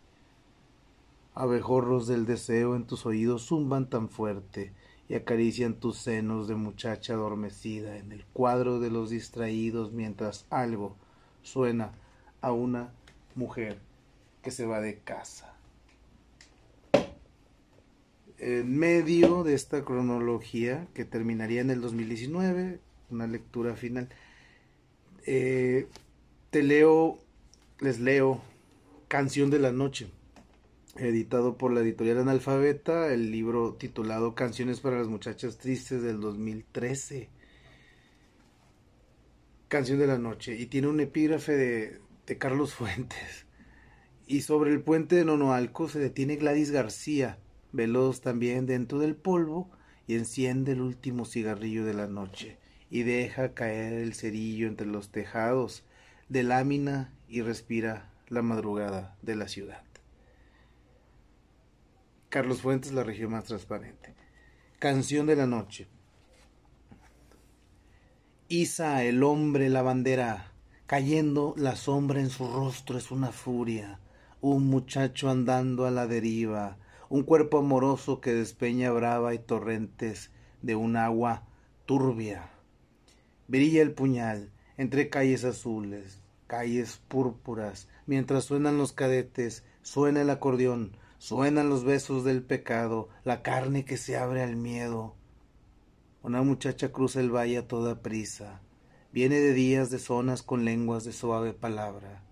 Abejorros 1.36 2.08
del 2.08 2.26
deseo 2.26 2.76
en 2.76 2.86
tus 2.86 3.06
oídos 3.06 3.46
zumban 3.46 3.92
tan 3.92 4.10
fuerte 4.10 4.74
y 5.10 5.16
acarician 5.16 5.74
tus 5.74 5.98
senos 5.98 6.48
de 6.48 6.54
muchacha 6.54 7.14
adormecida 7.14 7.98
en 7.98 8.12
el 8.12 8.24
cuadro 8.26 8.80
de 8.80 8.92
los 8.92 9.10
distraídos 9.10 9.92
mientras 9.92 10.46
algo 10.52 10.96
suena 11.42 11.92
a 12.42 12.52
una 12.52 12.94
mujer 13.34 13.80
que 14.44 14.52
se 14.52 14.68
va 14.68 14.80
de 14.80 15.00
casa. 15.00 15.56
En 18.38 18.78
medio 18.78 19.44
de 19.44 19.56
esta 19.56 19.84
cronología 19.84 20.88
que 20.94 21.06
terminaría 21.06 21.62
en 21.62 21.72
el 21.72 21.82
2019, 21.82 22.80
una 23.10 23.28
lectura 23.28 23.76
final, 23.76 24.10
eh, 25.26 25.88
te 26.52 26.62
leo, 26.62 27.18
les 27.80 28.00
leo 28.00 28.42
Canción 29.08 29.50
de 29.50 29.60
la 29.60 29.72
Noche, 29.72 30.08
editado 30.98 31.58
por 31.58 31.72
la 31.72 31.82
editorial 31.82 32.20
Analfabeta, 32.20 33.14
el 33.14 33.32
libro 33.32 33.76
titulado 33.76 34.36
Canciones 34.36 34.80
para 34.80 34.98
las 34.98 35.08
Muchachas 35.08 35.58
Tristes 35.58 36.02
del 36.02 36.20
2013. 36.20 37.30
Canción 39.68 40.00
de 40.00 40.08
la 40.08 40.18
Noche, 40.18 40.56
y 40.56 40.66
tiene 40.66 40.88
un 40.88 41.00
epígrafe 41.00 41.56
de, 41.56 42.02
de 42.26 42.38
Carlos 42.38 42.74
Fuentes. 42.76 43.46
Y 44.28 44.42
sobre 44.42 44.72
el 44.72 44.82
puente 44.82 45.16
de 45.16 45.26
Nonoalco 45.26 45.90
se 45.90 46.00
detiene 46.00 46.36
Gladys 46.36 46.72
García, 46.72 47.38
veloz 47.72 48.22
también 48.22 48.66
dentro 48.66 49.00
del 49.00 49.16
polvo, 49.16 49.70
y 50.08 50.16
enciende 50.16 50.72
el 50.72 50.82
último 50.82 51.26
cigarrillo 51.26 51.86
de 51.86 51.94
la 51.94 52.08
noche, 52.08 52.58
y 52.90 53.04
deja 53.04 53.54
caer 53.54 53.94
el 53.94 54.16
cerillo 54.16 54.68
entre 54.68 54.88
los 54.88 55.12
tejados 55.12 55.84
de 56.30 56.44
lámina 56.44 57.14
y 57.28 57.42
respira 57.42 58.12
la 58.28 58.42
madrugada 58.42 59.18
de 59.22 59.36
la 59.36 59.48
ciudad. 59.48 59.89
Carlos 62.30 62.62
Fuentes, 62.62 62.92
la 62.92 63.04
región 63.04 63.32
más 63.32 63.46
transparente. 63.46 64.14
Canción 64.78 65.26
de 65.26 65.36
la 65.36 65.48
noche. 65.48 65.88
Isa 68.48 69.04
el 69.04 69.24
hombre 69.24 69.68
la 69.70 69.82
bandera, 69.82 70.52
cayendo 70.86 71.56
la 71.58 71.76
sombra 71.76 72.20
en 72.20 72.30
su 72.30 72.48
rostro 72.48 73.00
es 73.00 73.10
una 73.10 73.32
furia, 73.32 74.00
un 74.42 74.68
muchacho 74.68 75.32
andando 75.32 75.88
a 75.88 75.92
la 75.92 76.06
deriva, 76.06 76.78
un 77.10 77.24
cuerpo 77.24 77.58
amoroso 77.58 78.22
que 78.22 78.32
despeña 78.32 78.92
brava 78.92 79.34
y 79.34 79.40
torrentes 79.40 80.30
de 80.62 80.76
un 80.76 80.98
agua 80.98 81.48
turbia. 81.88 82.52
Brilla 83.48 83.82
el 83.82 83.94
puñal 83.94 84.52
entre 84.78 85.10
calles 85.10 85.44
azules, 85.46 86.22
calles 86.46 87.02
púrpuras, 87.08 87.88
mientras 88.06 88.44
suenan 88.44 88.78
los 88.78 88.94
cadetes, 88.94 89.64
suena 89.82 90.22
el 90.22 90.30
acordeón, 90.30 90.96
suenan 91.20 91.70
los 91.70 91.84
besos 91.84 92.24
del 92.24 92.42
pecado, 92.42 93.10
la 93.24 93.44
carne 93.44 93.86
que 93.86 93.98
se 93.98 94.18
abre 94.18 94.42
al 94.42 94.56
miedo. 94.56 95.14
Una 96.24 96.42
muchacha 96.42 96.92
cruza 96.92 97.20
el 97.20 97.30
valle 97.30 97.60
a 97.60 97.68
toda 97.68 98.02
prisa, 98.02 98.62
viene 99.12 99.40
de 99.40 99.54
días 99.54 99.92
de 99.92 100.00
zonas 100.00 100.42
con 100.42 100.66
lenguas 100.66 101.04
de 101.04 101.14
suave 101.14 101.54
palabra, 101.54 102.24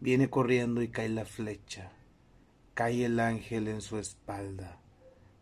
viene 0.00 0.30
corriendo 0.30 0.80
y 0.80 0.88
cae 0.88 1.10
la 1.10 1.26
flecha 1.26 1.92
Cae 2.80 3.04
el 3.04 3.20
ángel 3.20 3.68
en 3.68 3.82
su 3.82 3.98
espalda, 3.98 4.80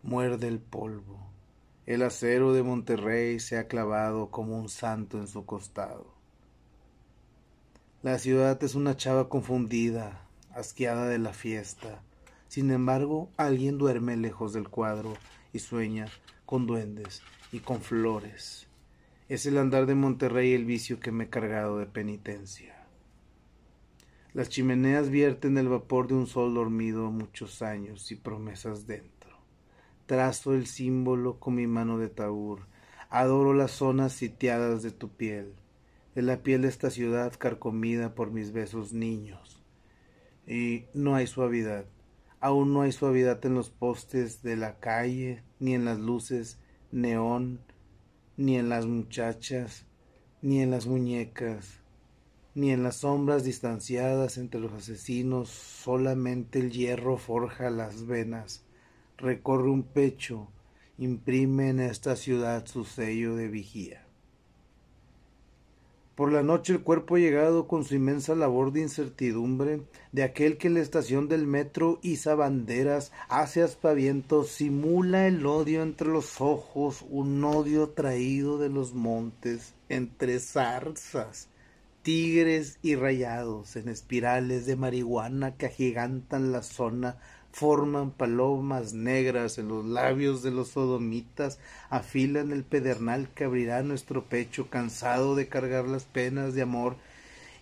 muerde 0.02 0.48
el 0.48 0.58
polvo. 0.58 1.30
El 1.86 2.02
acero 2.02 2.52
de 2.52 2.64
Monterrey 2.64 3.38
se 3.38 3.58
ha 3.58 3.68
clavado 3.68 4.30
como 4.30 4.58
un 4.58 4.68
santo 4.68 5.18
en 5.18 5.28
su 5.28 5.46
costado. 5.46 6.12
La 8.02 8.18
ciudad 8.18 8.60
es 8.64 8.74
una 8.74 8.96
chava 8.96 9.28
confundida, 9.28 10.26
asqueada 10.52 11.06
de 11.06 11.18
la 11.18 11.32
fiesta. 11.32 12.02
Sin 12.48 12.70
embargo, 12.70 13.30
alguien 13.36 13.76
duerme 13.76 14.16
lejos 14.16 14.52
del 14.52 14.68
cuadro 14.68 15.14
y 15.52 15.58
sueña 15.58 16.06
con 16.46 16.66
duendes 16.66 17.22
y 17.52 17.60
con 17.60 17.82
flores. 17.82 18.66
Es 19.28 19.44
el 19.44 19.58
andar 19.58 19.84
de 19.84 19.94
Monterrey 19.94 20.54
el 20.54 20.64
vicio 20.64 20.98
que 20.98 21.12
me 21.12 21.24
he 21.24 21.28
cargado 21.28 21.78
de 21.78 21.86
penitencia. 21.86 22.86
Las 24.32 24.48
chimeneas 24.48 25.10
vierten 25.10 25.58
el 25.58 25.68
vapor 25.68 26.08
de 26.08 26.14
un 26.14 26.26
sol 26.26 26.54
dormido 26.54 27.10
muchos 27.10 27.60
años 27.60 28.10
y 28.12 28.16
promesas 28.16 28.86
dentro. 28.86 29.36
Trazo 30.06 30.54
el 30.54 30.66
símbolo 30.66 31.38
con 31.38 31.54
mi 31.54 31.66
mano 31.66 31.98
de 31.98 32.08
taur. 32.08 32.66
Adoro 33.10 33.52
las 33.52 33.72
zonas 33.72 34.14
sitiadas 34.14 34.82
de 34.82 34.90
tu 34.90 35.10
piel, 35.10 35.52
de 36.14 36.22
la 36.22 36.42
piel 36.42 36.62
de 36.62 36.68
esta 36.68 36.88
ciudad 36.88 37.34
carcomida 37.38 38.14
por 38.14 38.30
mis 38.30 38.52
besos 38.52 38.94
niños. 38.94 39.62
Y 40.46 40.84
no 40.94 41.14
hay 41.14 41.26
suavidad. 41.26 41.84
Aún 42.40 42.72
no 42.72 42.82
hay 42.82 42.92
suavidad 42.92 43.44
en 43.44 43.54
los 43.54 43.70
postes 43.70 44.42
de 44.42 44.56
la 44.56 44.78
calle, 44.78 45.42
ni 45.58 45.74
en 45.74 45.84
las 45.84 45.98
luces 45.98 46.58
neón, 46.92 47.60
ni 48.36 48.56
en 48.56 48.68
las 48.68 48.86
muchachas, 48.86 49.86
ni 50.40 50.60
en 50.60 50.70
las 50.70 50.86
muñecas, 50.86 51.80
ni 52.54 52.70
en 52.70 52.82
las 52.82 52.96
sombras 52.96 53.44
distanciadas 53.44 54.38
entre 54.38 54.60
los 54.60 54.72
asesinos, 54.72 55.48
solamente 55.48 56.60
el 56.60 56.70
hierro 56.70 57.18
forja 57.18 57.70
las 57.70 58.06
venas, 58.06 58.64
recorre 59.16 59.70
un 59.70 59.82
pecho, 59.82 60.48
imprime 60.96 61.70
en 61.70 61.80
esta 61.80 62.16
ciudad 62.16 62.66
su 62.66 62.84
sello 62.84 63.34
de 63.34 63.48
vigía. 63.48 64.07
Por 66.18 66.32
la 66.32 66.42
noche 66.42 66.72
el 66.72 66.80
cuerpo 66.80 67.16
llegado 67.16 67.68
con 67.68 67.84
su 67.84 67.94
inmensa 67.94 68.34
labor 68.34 68.72
de 68.72 68.80
incertidumbre, 68.80 69.82
de 70.10 70.24
aquel 70.24 70.58
que 70.58 70.66
en 70.66 70.74
la 70.74 70.80
estación 70.80 71.28
del 71.28 71.46
metro 71.46 72.00
iza 72.02 72.34
banderas, 72.34 73.12
hace 73.28 73.62
aspavientos, 73.62 74.48
simula 74.48 75.28
el 75.28 75.46
odio 75.46 75.80
entre 75.80 76.08
los 76.08 76.40
ojos, 76.40 77.04
un 77.08 77.44
odio 77.44 77.90
traído 77.90 78.58
de 78.58 78.68
los 78.68 78.94
montes, 78.94 79.74
entre 79.88 80.40
zarzas, 80.40 81.50
tigres 82.02 82.80
y 82.82 82.96
rayados, 82.96 83.76
en 83.76 83.88
espirales 83.88 84.66
de 84.66 84.74
marihuana 84.74 85.54
que 85.56 85.66
agigantan 85.66 86.50
la 86.50 86.62
zona, 86.62 87.18
forman 87.52 88.10
palomas 88.10 88.92
negras 88.92 89.58
en 89.58 89.68
los 89.68 89.84
labios 89.84 90.42
de 90.42 90.50
los 90.50 90.68
sodomitas, 90.68 91.58
afilan 91.90 92.52
el 92.52 92.64
pedernal 92.64 93.28
que 93.34 93.44
abrirá 93.44 93.82
nuestro 93.82 94.24
pecho, 94.24 94.70
cansado 94.70 95.34
de 95.34 95.48
cargar 95.48 95.86
las 95.86 96.04
penas 96.04 96.54
de 96.54 96.62
amor 96.62 96.96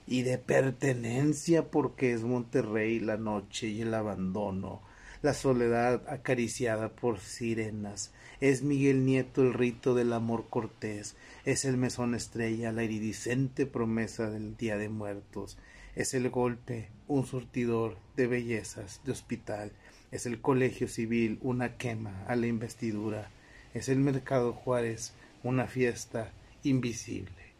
y 0.06 0.22
de 0.22 0.38
pertenencia, 0.38 1.70
porque 1.70 2.12
es 2.12 2.22
Monterrey 2.22 3.00
la 3.00 3.16
noche 3.16 3.68
y 3.68 3.82
el 3.82 3.94
abandono, 3.94 4.82
la 5.22 5.34
soledad 5.34 6.02
acariciada 6.08 6.90
por 6.90 7.18
sirenas, 7.18 8.12
es 8.40 8.62
Miguel 8.62 9.04
Nieto 9.04 9.42
el 9.42 9.54
rito 9.54 9.94
del 9.94 10.12
amor 10.12 10.46
cortés, 10.50 11.16
es 11.44 11.64
el 11.64 11.76
mesón 11.76 12.14
estrella, 12.14 12.72
la 12.72 12.84
iridiscente 12.84 13.66
promesa 13.66 14.30
del 14.30 14.56
día 14.56 14.76
de 14.76 14.88
muertos, 14.88 15.56
es 15.96 16.12
el 16.12 16.28
golpe, 16.28 16.90
un 17.08 17.26
surtidor 17.26 17.96
de 18.16 18.26
bellezas 18.26 19.00
de 19.04 19.12
hospital, 19.12 19.72
es 20.10 20.26
el 20.26 20.42
Colegio 20.42 20.88
Civil 20.88 21.38
una 21.40 21.78
quema 21.78 22.24
a 22.26 22.36
la 22.36 22.46
investidura, 22.46 23.30
es 23.72 23.88
el 23.88 23.98
Mercado 23.98 24.52
Juárez 24.52 25.14
una 25.42 25.66
fiesta 25.66 26.30
invisible. 26.62 27.54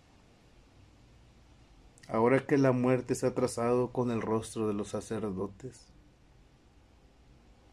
Ahora 2.09 2.47
que 2.47 2.59
la 2.59 2.73
muerte 2.73 3.15
se 3.15 3.27
ha 3.27 3.35
trazado 3.35 3.91
con 3.91 4.11
el 4.11 4.21
rostro 4.21 4.69
de 4.69 4.75
los 4.75 4.89
sacerdotes, 4.89 5.87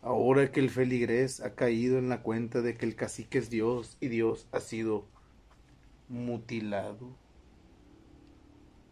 ahora 0.01 0.49
que 0.51 0.61
el 0.61 0.69
feligrés 0.69 1.41
ha 1.41 1.55
caído 1.55 1.97
en 1.97 2.07
la 2.07 2.23
cuenta 2.23 2.61
de 2.61 2.75
que 2.75 2.85
el 2.85 2.95
cacique 2.95 3.37
es 3.37 3.49
Dios 3.49 3.97
y 3.99 4.07
Dios 4.07 4.47
ha 4.53 4.61
sido 4.61 5.05
mutilado, 6.07 7.09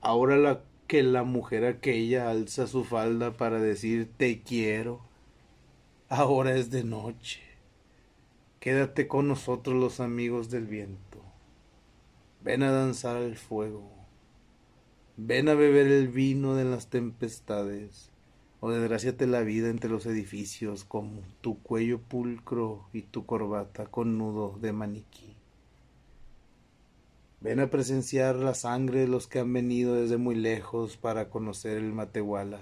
ahora 0.02 0.36
la, 0.38 0.62
que 0.92 1.04
la 1.04 1.24
mujer 1.24 1.64
aquella 1.64 2.30
alza 2.30 2.68
su 2.68 2.84
falda 2.84 3.38
para 3.38 3.62
decir 3.62 4.12
te 4.18 4.42
quiero, 4.42 5.00
Ahora 6.10 6.58
es 6.58 6.70
de 6.70 6.84
noche. 6.84 7.40
Quédate 8.60 9.08
con 9.08 9.30
nosotros 9.30 9.78
los 9.78 10.02
amigos 10.02 10.50
del 10.50 10.68
viento. 10.68 11.24
Ven 12.44 12.62
a 12.64 12.72
danzar 12.72 13.16
al 13.16 13.38
fuego. 13.38 13.90
Ven 15.16 15.48
a 15.48 15.54
beber 15.54 15.88
el 15.88 16.10
vino 16.10 16.56
de 16.56 16.66
las 16.66 16.90
tempestades. 16.90 18.10
O 18.60 18.70
desgraciate 18.70 19.28
la 19.28 19.44
vida 19.44 19.70
entre 19.70 19.90
los 19.90 20.06
edificios 20.06 20.84
como 20.84 21.22
tu 21.40 21.58
cuello 21.62 22.02
pulcro 22.02 22.90
y 22.92 23.04
tu 23.04 23.26
corbata 23.26 23.86
con 23.86 24.18
nudo 24.18 24.58
de 24.60 24.74
maniquí. 24.74 25.31
Ven 27.42 27.60
a 27.60 27.70
presenciar 27.70 28.36
la 28.36 28.54
sangre 28.54 29.02
de 29.02 29.08
los 29.08 29.28
que 29.28 29.40
han 29.40 29.52
venido 29.52 29.96
desde 29.96 30.18
muy 30.18 30.36
lejos 30.36 30.98
para 30.98 31.30
conocer 31.30 31.78
el 31.78 31.92
Matehuala 31.92 32.62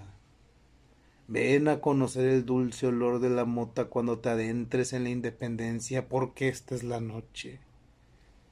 Ven 1.31 1.67
a 1.67 1.79
conocer 1.79 2.25
el 2.27 2.43
dulce 2.43 2.87
olor 2.87 3.19
de 3.19 3.29
la 3.29 3.45
mota 3.45 3.85
cuando 3.85 4.17
te 4.17 4.29
adentres 4.29 4.93
en 4.93 5.03
la 5.03 5.11
independencia, 5.11 6.09
porque 6.09 6.47
esta 6.47 6.73
es 6.73 6.83
la 6.83 6.99
noche. 7.01 7.59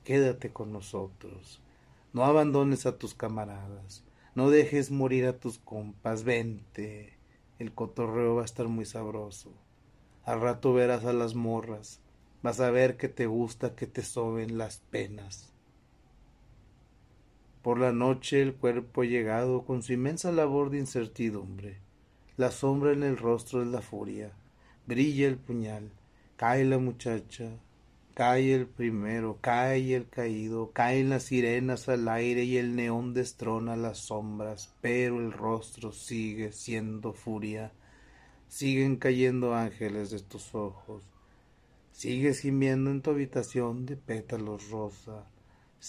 Quédate 0.03 0.53
con 0.53 0.71
nosotros. 0.71 1.59
No 2.13 2.23
abandones 2.23 2.85
a 2.85 2.99
tus 2.99 3.15
camaradas. 3.15 4.03
No 4.35 4.51
dejes 4.51 4.91
morir 4.91 5.25
a 5.25 5.39
tus 5.39 5.57
compas. 5.57 6.23
Vente. 6.23 7.13
El 7.57 7.73
cotorreo 7.73 8.35
va 8.35 8.43
a 8.43 8.45
estar 8.45 8.67
muy 8.67 8.85
sabroso. 8.85 9.51
Al 10.23 10.41
rato 10.41 10.71
verás 10.71 11.03
a 11.05 11.13
las 11.13 11.33
morras. 11.33 11.99
Vas 12.43 12.59
a 12.59 12.69
ver 12.69 12.95
que 12.95 13.09
te 13.09 13.25
gusta 13.25 13.75
que 13.75 13.87
te 13.87 14.03
soben 14.03 14.59
las 14.59 14.81
penas. 14.91 15.51
Por 17.67 17.81
la 17.81 17.91
noche 17.91 18.41
el 18.41 18.53
cuerpo 18.53 19.03
llegado 19.03 19.65
con 19.65 19.83
su 19.83 19.91
inmensa 19.91 20.31
labor 20.31 20.69
de 20.69 20.77
incertidumbre 20.77 21.81
la 22.37 22.49
sombra 22.49 22.93
en 22.93 23.03
el 23.03 23.17
rostro 23.17 23.61
es 23.61 23.67
la 23.67 23.81
furia. 23.81 24.31
Brilla 24.85 25.27
el 25.27 25.35
puñal. 25.35 25.91
Cae 26.37 26.63
la 26.63 26.77
muchacha. 26.77 27.49
Cae 28.13 28.53
el 28.53 28.67
primero. 28.67 29.39
Cae 29.41 29.93
el 29.95 30.07
caído. 30.07 30.71
Caen 30.71 31.09
las 31.09 31.23
sirenas 31.23 31.89
al 31.89 32.07
aire 32.07 32.45
y 32.45 32.55
el 32.55 32.73
neón 32.73 33.13
destrona 33.13 33.75
las 33.75 33.97
sombras. 33.97 34.73
Pero 34.79 35.19
el 35.19 35.33
rostro 35.33 35.91
sigue 35.91 36.53
siendo 36.53 37.11
furia. 37.11 37.73
Siguen 38.47 38.95
cayendo 38.95 39.55
ángeles 39.55 40.09
de 40.11 40.21
tus 40.21 40.55
ojos. 40.55 41.03
Sigues 41.91 42.39
gimiendo 42.39 42.91
en 42.91 43.01
tu 43.01 43.09
habitación 43.09 43.85
de 43.85 43.97
pétalos 43.97 44.69
rosa. 44.69 45.25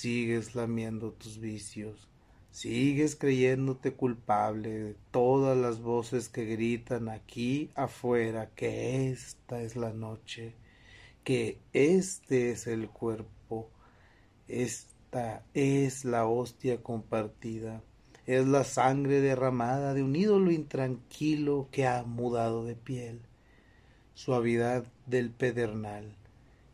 Sigues 0.01 0.55
lamiendo 0.55 1.11
tus 1.11 1.41
vicios 1.41 2.09
Sigues 2.53 3.17
creyéndote 3.17 3.95
culpable 3.95 4.71
de 4.71 4.97
todas 5.11 5.57
las 5.57 5.81
voces 5.81 6.29
que 6.29 6.45
gritan 6.45 7.09
aquí 7.09 7.71
afuera 7.75 8.51
que 8.55 9.11
esta 9.11 9.61
es 9.61 9.77
la 9.77 9.93
noche, 9.93 10.55
que 11.25 11.59
este 11.73 12.51
es 12.51 12.67
el 12.67 12.89
cuerpo, 12.89 13.71
esta 14.49 15.45
es 15.53 16.05
la 16.05 16.27
hostia 16.27 16.83
compartida, 16.83 17.83
es 18.27 18.47
la 18.47 18.65
sangre 18.65 19.21
derramada 19.21 19.95
de 19.95 20.03
un 20.03 20.17
ídolo 20.17 20.51
intranquilo 20.51 21.69
que 21.71 21.87
ha 21.87 22.03
mudado 22.05 22.65
de 22.65 22.75
piel, 22.75 23.21
suavidad 24.15 24.85
del 25.07 25.31
pedernal, 25.31 26.17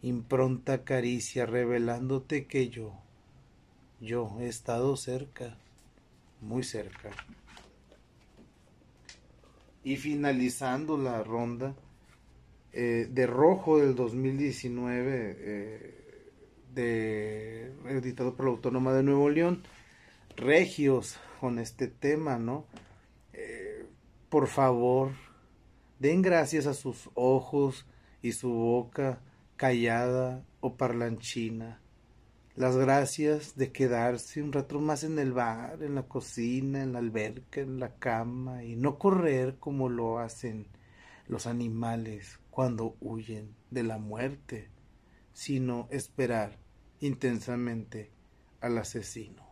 impronta 0.02 0.84
caricia 0.84 1.46
revelándote 1.46 2.46
que 2.46 2.68
yo, 2.68 3.03
yo 4.04 4.36
he 4.38 4.48
estado 4.48 4.96
cerca 4.96 5.56
muy 6.40 6.62
cerca. 6.62 7.10
Y 9.82 9.96
finalizando 9.96 10.96
la 10.96 11.22
ronda 11.22 11.74
eh, 12.72 13.08
de 13.10 13.26
rojo 13.26 13.78
del 13.78 13.94
2019, 13.94 15.36
eh, 15.38 15.94
de, 16.74 17.72
editado 17.88 18.34
por 18.34 18.46
la 18.46 18.52
Autónoma 18.52 18.92
de 18.92 19.02
Nuevo 19.02 19.30
León, 19.30 19.62
regios 20.36 21.18
con 21.40 21.58
este 21.58 21.88
tema, 21.88 22.38
¿no? 22.38 22.66
Eh, 23.32 23.86
por 24.28 24.48
favor, 24.48 25.12
den 25.98 26.22
gracias 26.22 26.66
a 26.66 26.74
sus 26.74 27.10
ojos 27.14 27.86
y 28.22 28.32
su 28.32 28.50
boca 28.50 29.20
callada 29.56 30.42
o 30.60 30.76
parlanchina 30.76 31.83
las 32.56 32.76
gracias 32.76 33.56
de 33.56 33.72
quedarse 33.72 34.42
un 34.42 34.52
rato 34.52 34.80
más 34.80 35.02
en 35.02 35.18
el 35.18 35.32
bar, 35.32 35.82
en 35.82 35.94
la 35.96 36.04
cocina, 36.04 36.82
en 36.82 36.92
la 36.92 37.00
alberca, 37.00 37.60
en 37.60 37.80
la 37.80 37.96
cama 37.96 38.64
y 38.64 38.76
no 38.76 38.98
correr 38.98 39.56
como 39.58 39.88
lo 39.88 40.18
hacen 40.18 40.68
los 41.26 41.46
animales 41.46 42.38
cuando 42.50 42.96
huyen 43.00 43.54
de 43.70 43.82
la 43.82 43.98
muerte, 43.98 44.68
sino 45.32 45.88
esperar 45.90 46.58
intensamente 47.00 48.10
al 48.60 48.78
asesino. 48.78 49.44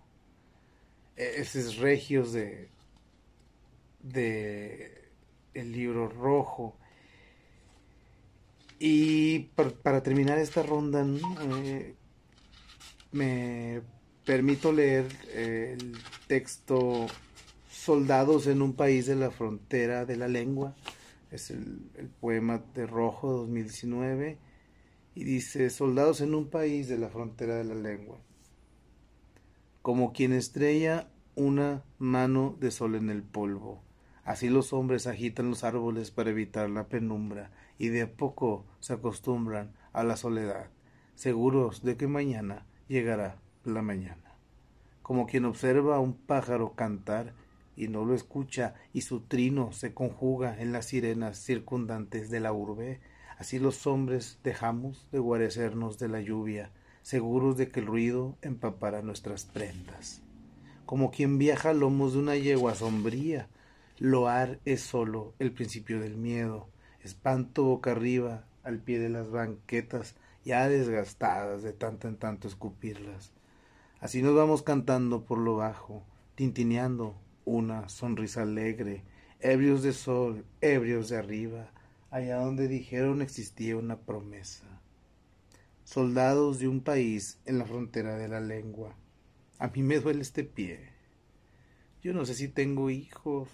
E-, 1.16 1.40
ese 1.40 1.60
es 1.60 1.78
Regios 1.78 2.32
de, 2.32 2.70
de 4.00 5.10
el 5.54 5.72
libro 5.72 6.08
rojo. 6.08 6.76
Y 8.78 9.50
para, 9.82 10.02
terminar 10.02 10.38
esta 10.38 10.62
ronda, 10.62 11.06
eh, 11.64 11.94
me 13.12 13.82
permito 14.24 14.72
leer 14.72 15.06
el 15.34 15.96
texto 16.26 17.06
Soldados 17.70 18.46
en 18.46 18.62
un 18.62 18.74
país 18.74 19.06
de 19.06 19.16
la 19.16 19.30
frontera 19.30 20.04
de 20.04 20.16
la 20.16 20.28
lengua. 20.28 20.74
Es 21.30 21.50
el, 21.50 21.90
poema 22.20 22.62
de 22.74 22.86
Rojo 22.86 23.32
2019 23.32 24.38
y 25.14 25.24
dice 25.24 25.70
Soldados 25.70 26.20
en 26.20 26.34
un 26.34 26.48
país 26.48 26.88
de 26.88 26.98
la 26.98 27.08
frontera 27.08 27.56
de 27.56 27.64
la 27.64 27.74
lengua. 27.74 28.18
Como 29.82 30.12
quien 30.12 30.32
estrella 30.32 31.08
una 31.34 31.82
mano 31.98 32.56
de 32.60 32.70
sol 32.70 32.94
en 32.94 33.10
el 33.10 33.22
polvo. 33.22 33.82
Así 34.24 34.48
los 34.48 34.72
hombres 34.72 35.06
agitan 35.06 35.50
los 35.50 35.64
árboles 35.64 36.10
para 36.10 36.30
evitar 36.30 36.70
la 36.70 36.88
penumbra 36.88 37.50
y 37.78 37.88
de 37.88 38.02
a 38.02 38.12
poco 38.12 38.64
se 38.78 38.92
acostumbran 38.92 39.72
a 39.92 40.04
la 40.04 40.16
soledad, 40.16 40.70
seguros 41.16 41.82
de 41.82 41.96
que 41.96 42.06
mañana 42.06 42.64
llegará 42.88 43.36
la 43.64 43.82
mañana. 43.82 44.36
Como 45.02 45.26
quien 45.26 45.44
observa 45.44 45.96
a 45.96 46.00
un 46.00 46.14
pájaro 46.14 46.74
cantar 46.74 47.34
y 47.76 47.88
no 47.88 48.04
lo 48.04 48.14
escucha 48.14 48.74
y 48.92 49.02
su 49.02 49.20
trino 49.20 49.72
se 49.72 49.94
conjuga 49.94 50.60
en 50.60 50.72
las 50.72 50.86
sirenas 50.86 51.38
circundantes 51.38 52.30
de 52.30 52.40
la 52.40 52.52
urbe, 52.52 53.00
así 53.38 53.58
los 53.58 53.86
hombres 53.86 54.38
dejamos 54.44 55.06
de 55.10 55.18
guarecernos 55.18 55.98
de 55.98 56.08
la 56.08 56.20
lluvia, 56.20 56.70
seguros 57.02 57.56
de 57.56 57.70
que 57.70 57.80
el 57.80 57.86
ruido 57.86 58.36
empapará 58.42 59.02
nuestras 59.02 59.44
prendas. 59.44 60.22
como 60.86 61.10
quien 61.10 61.38
viaja 61.38 61.70
a 61.70 61.74
lomos 61.74 62.12
de 62.12 62.18
una 62.18 62.36
yegua 62.36 62.74
sombría. 62.74 63.48
Loar 63.98 64.58
es 64.66 64.82
solo 64.82 65.32
el 65.38 65.52
principio 65.52 66.00
del 66.00 66.16
miedo, 66.18 66.68
espanto 67.02 67.64
boca 67.64 67.92
arriba, 67.92 68.44
al 68.62 68.78
pie 68.78 68.98
de 68.98 69.08
las 69.08 69.30
banquetas, 69.30 70.16
ya 70.44 70.68
desgastadas 70.68 71.62
de 71.62 71.72
tanto 71.72 72.08
en 72.08 72.16
tanto 72.16 72.48
escupirlas. 72.48 73.32
Así 74.00 74.22
nos 74.22 74.34
vamos 74.34 74.62
cantando 74.62 75.24
por 75.24 75.38
lo 75.38 75.56
bajo, 75.56 76.04
tintineando 76.34 77.16
una 77.44 77.88
sonrisa 77.88 78.42
alegre, 78.42 79.04
ebrios 79.40 79.82
de 79.82 79.92
sol, 79.92 80.44
ebrios 80.60 81.08
de 81.08 81.18
arriba, 81.18 81.70
allá 82.10 82.38
donde 82.38 82.68
dijeron 82.68 83.22
existía 83.22 83.76
una 83.76 84.00
promesa. 84.00 84.64
Soldados 85.84 86.58
de 86.58 86.68
un 86.68 86.80
país 86.80 87.38
en 87.44 87.58
la 87.58 87.66
frontera 87.66 88.16
de 88.16 88.28
la 88.28 88.40
lengua. 88.40 88.96
A 89.58 89.68
mí 89.68 89.82
me 89.82 90.00
duele 90.00 90.22
este 90.22 90.42
pie. 90.42 90.90
Yo 92.02 92.12
no 92.12 92.24
sé 92.24 92.34
si 92.34 92.48
tengo 92.48 92.90
hijos. 92.90 93.48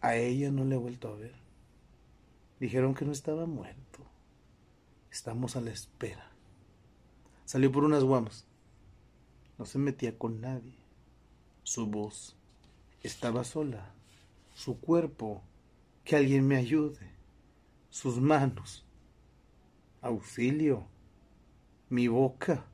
A 0.00 0.16
ella 0.16 0.50
no 0.50 0.64
le 0.64 0.76
he 0.76 0.78
vuelto 0.78 1.08
a 1.08 1.16
ver. 1.16 1.34
Dijeron 2.58 2.94
que 2.94 3.04
no 3.04 3.12
estaba 3.12 3.46
muerto. 3.46 3.89
Estamos 5.10 5.56
a 5.56 5.60
la 5.60 5.70
espera. 5.70 6.30
Salió 7.44 7.72
por 7.72 7.84
unas 7.84 8.04
guamas. 8.04 8.46
No 9.58 9.64
se 9.64 9.78
metía 9.78 10.16
con 10.16 10.40
nadie. 10.40 10.78
Su 11.64 11.86
voz 11.86 12.36
estaba 13.02 13.44
sola. 13.44 13.92
Su 14.54 14.78
cuerpo, 14.78 15.42
que 16.04 16.16
alguien 16.16 16.46
me 16.46 16.56
ayude. 16.56 17.12
Sus 17.90 18.20
manos. 18.20 18.84
Auxilio. 20.00 20.86
Mi 21.88 22.06
boca. 22.06 22.64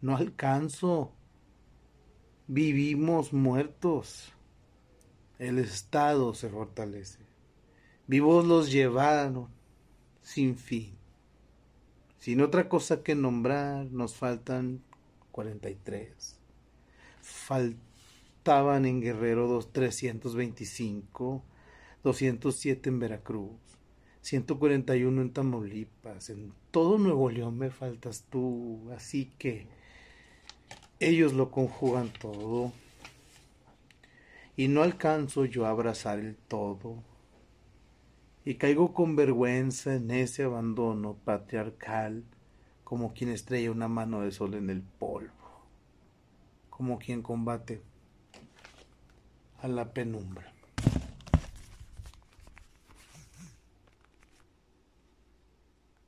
No 0.00 0.16
alcanzo. 0.16 1.12
Vivimos 2.46 3.34
muertos. 3.34 4.32
El 5.38 5.58
Estado 5.58 6.32
se 6.32 6.48
fortalece. 6.48 7.18
Vivos 8.06 8.46
los 8.46 8.72
llevaron 8.72 9.48
sin 10.22 10.56
fin. 10.56 10.95
Sin 12.26 12.40
otra 12.40 12.68
cosa 12.68 13.04
que 13.04 13.14
nombrar, 13.14 13.86
nos 13.92 14.16
faltan 14.16 14.82
43. 15.30 16.36
Faltaban 17.22 18.84
en 18.84 19.00
Guerrero 19.00 19.46
dos, 19.46 19.72
325, 19.72 21.44
207 22.02 22.88
en 22.88 22.98
Veracruz, 22.98 23.52
141 24.22 25.22
en 25.22 25.32
Tamaulipas, 25.32 26.30
en 26.30 26.52
todo 26.72 26.98
Nuevo 26.98 27.30
León 27.30 27.58
me 27.58 27.70
faltas 27.70 28.24
tú, 28.28 28.90
así 28.96 29.30
que 29.38 29.68
ellos 30.98 31.32
lo 31.32 31.52
conjugan 31.52 32.12
todo 32.12 32.72
y 34.56 34.66
no 34.66 34.82
alcanzo 34.82 35.44
yo 35.44 35.64
a 35.64 35.70
abrazar 35.70 36.18
el 36.18 36.34
todo 36.34 37.04
y 38.46 38.54
caigo 38.54 38.94
con 38.94 39.16
vergüenza 39.16 39.96
en 39.96 40.12
ese 40.12 40.44
abandono 40.44 41.16
patriarcal 41.24 42.22
como 42.84 43.12
quien 43.12 43.30
estrella 43.30 43.72
una 43.72 43.88
mano 43.88 44.20
de 44.20 44.30
sol 44.30 44.54
en 44.54 44.70
el 44.70 44.82
polvo, 44.82 45.66
como 46.70 47.00
quien 47.00 47.22
combate 47.22 47.82
a 49.60 49.66
la 49.66 49.92
penumbra. 49.92 50.55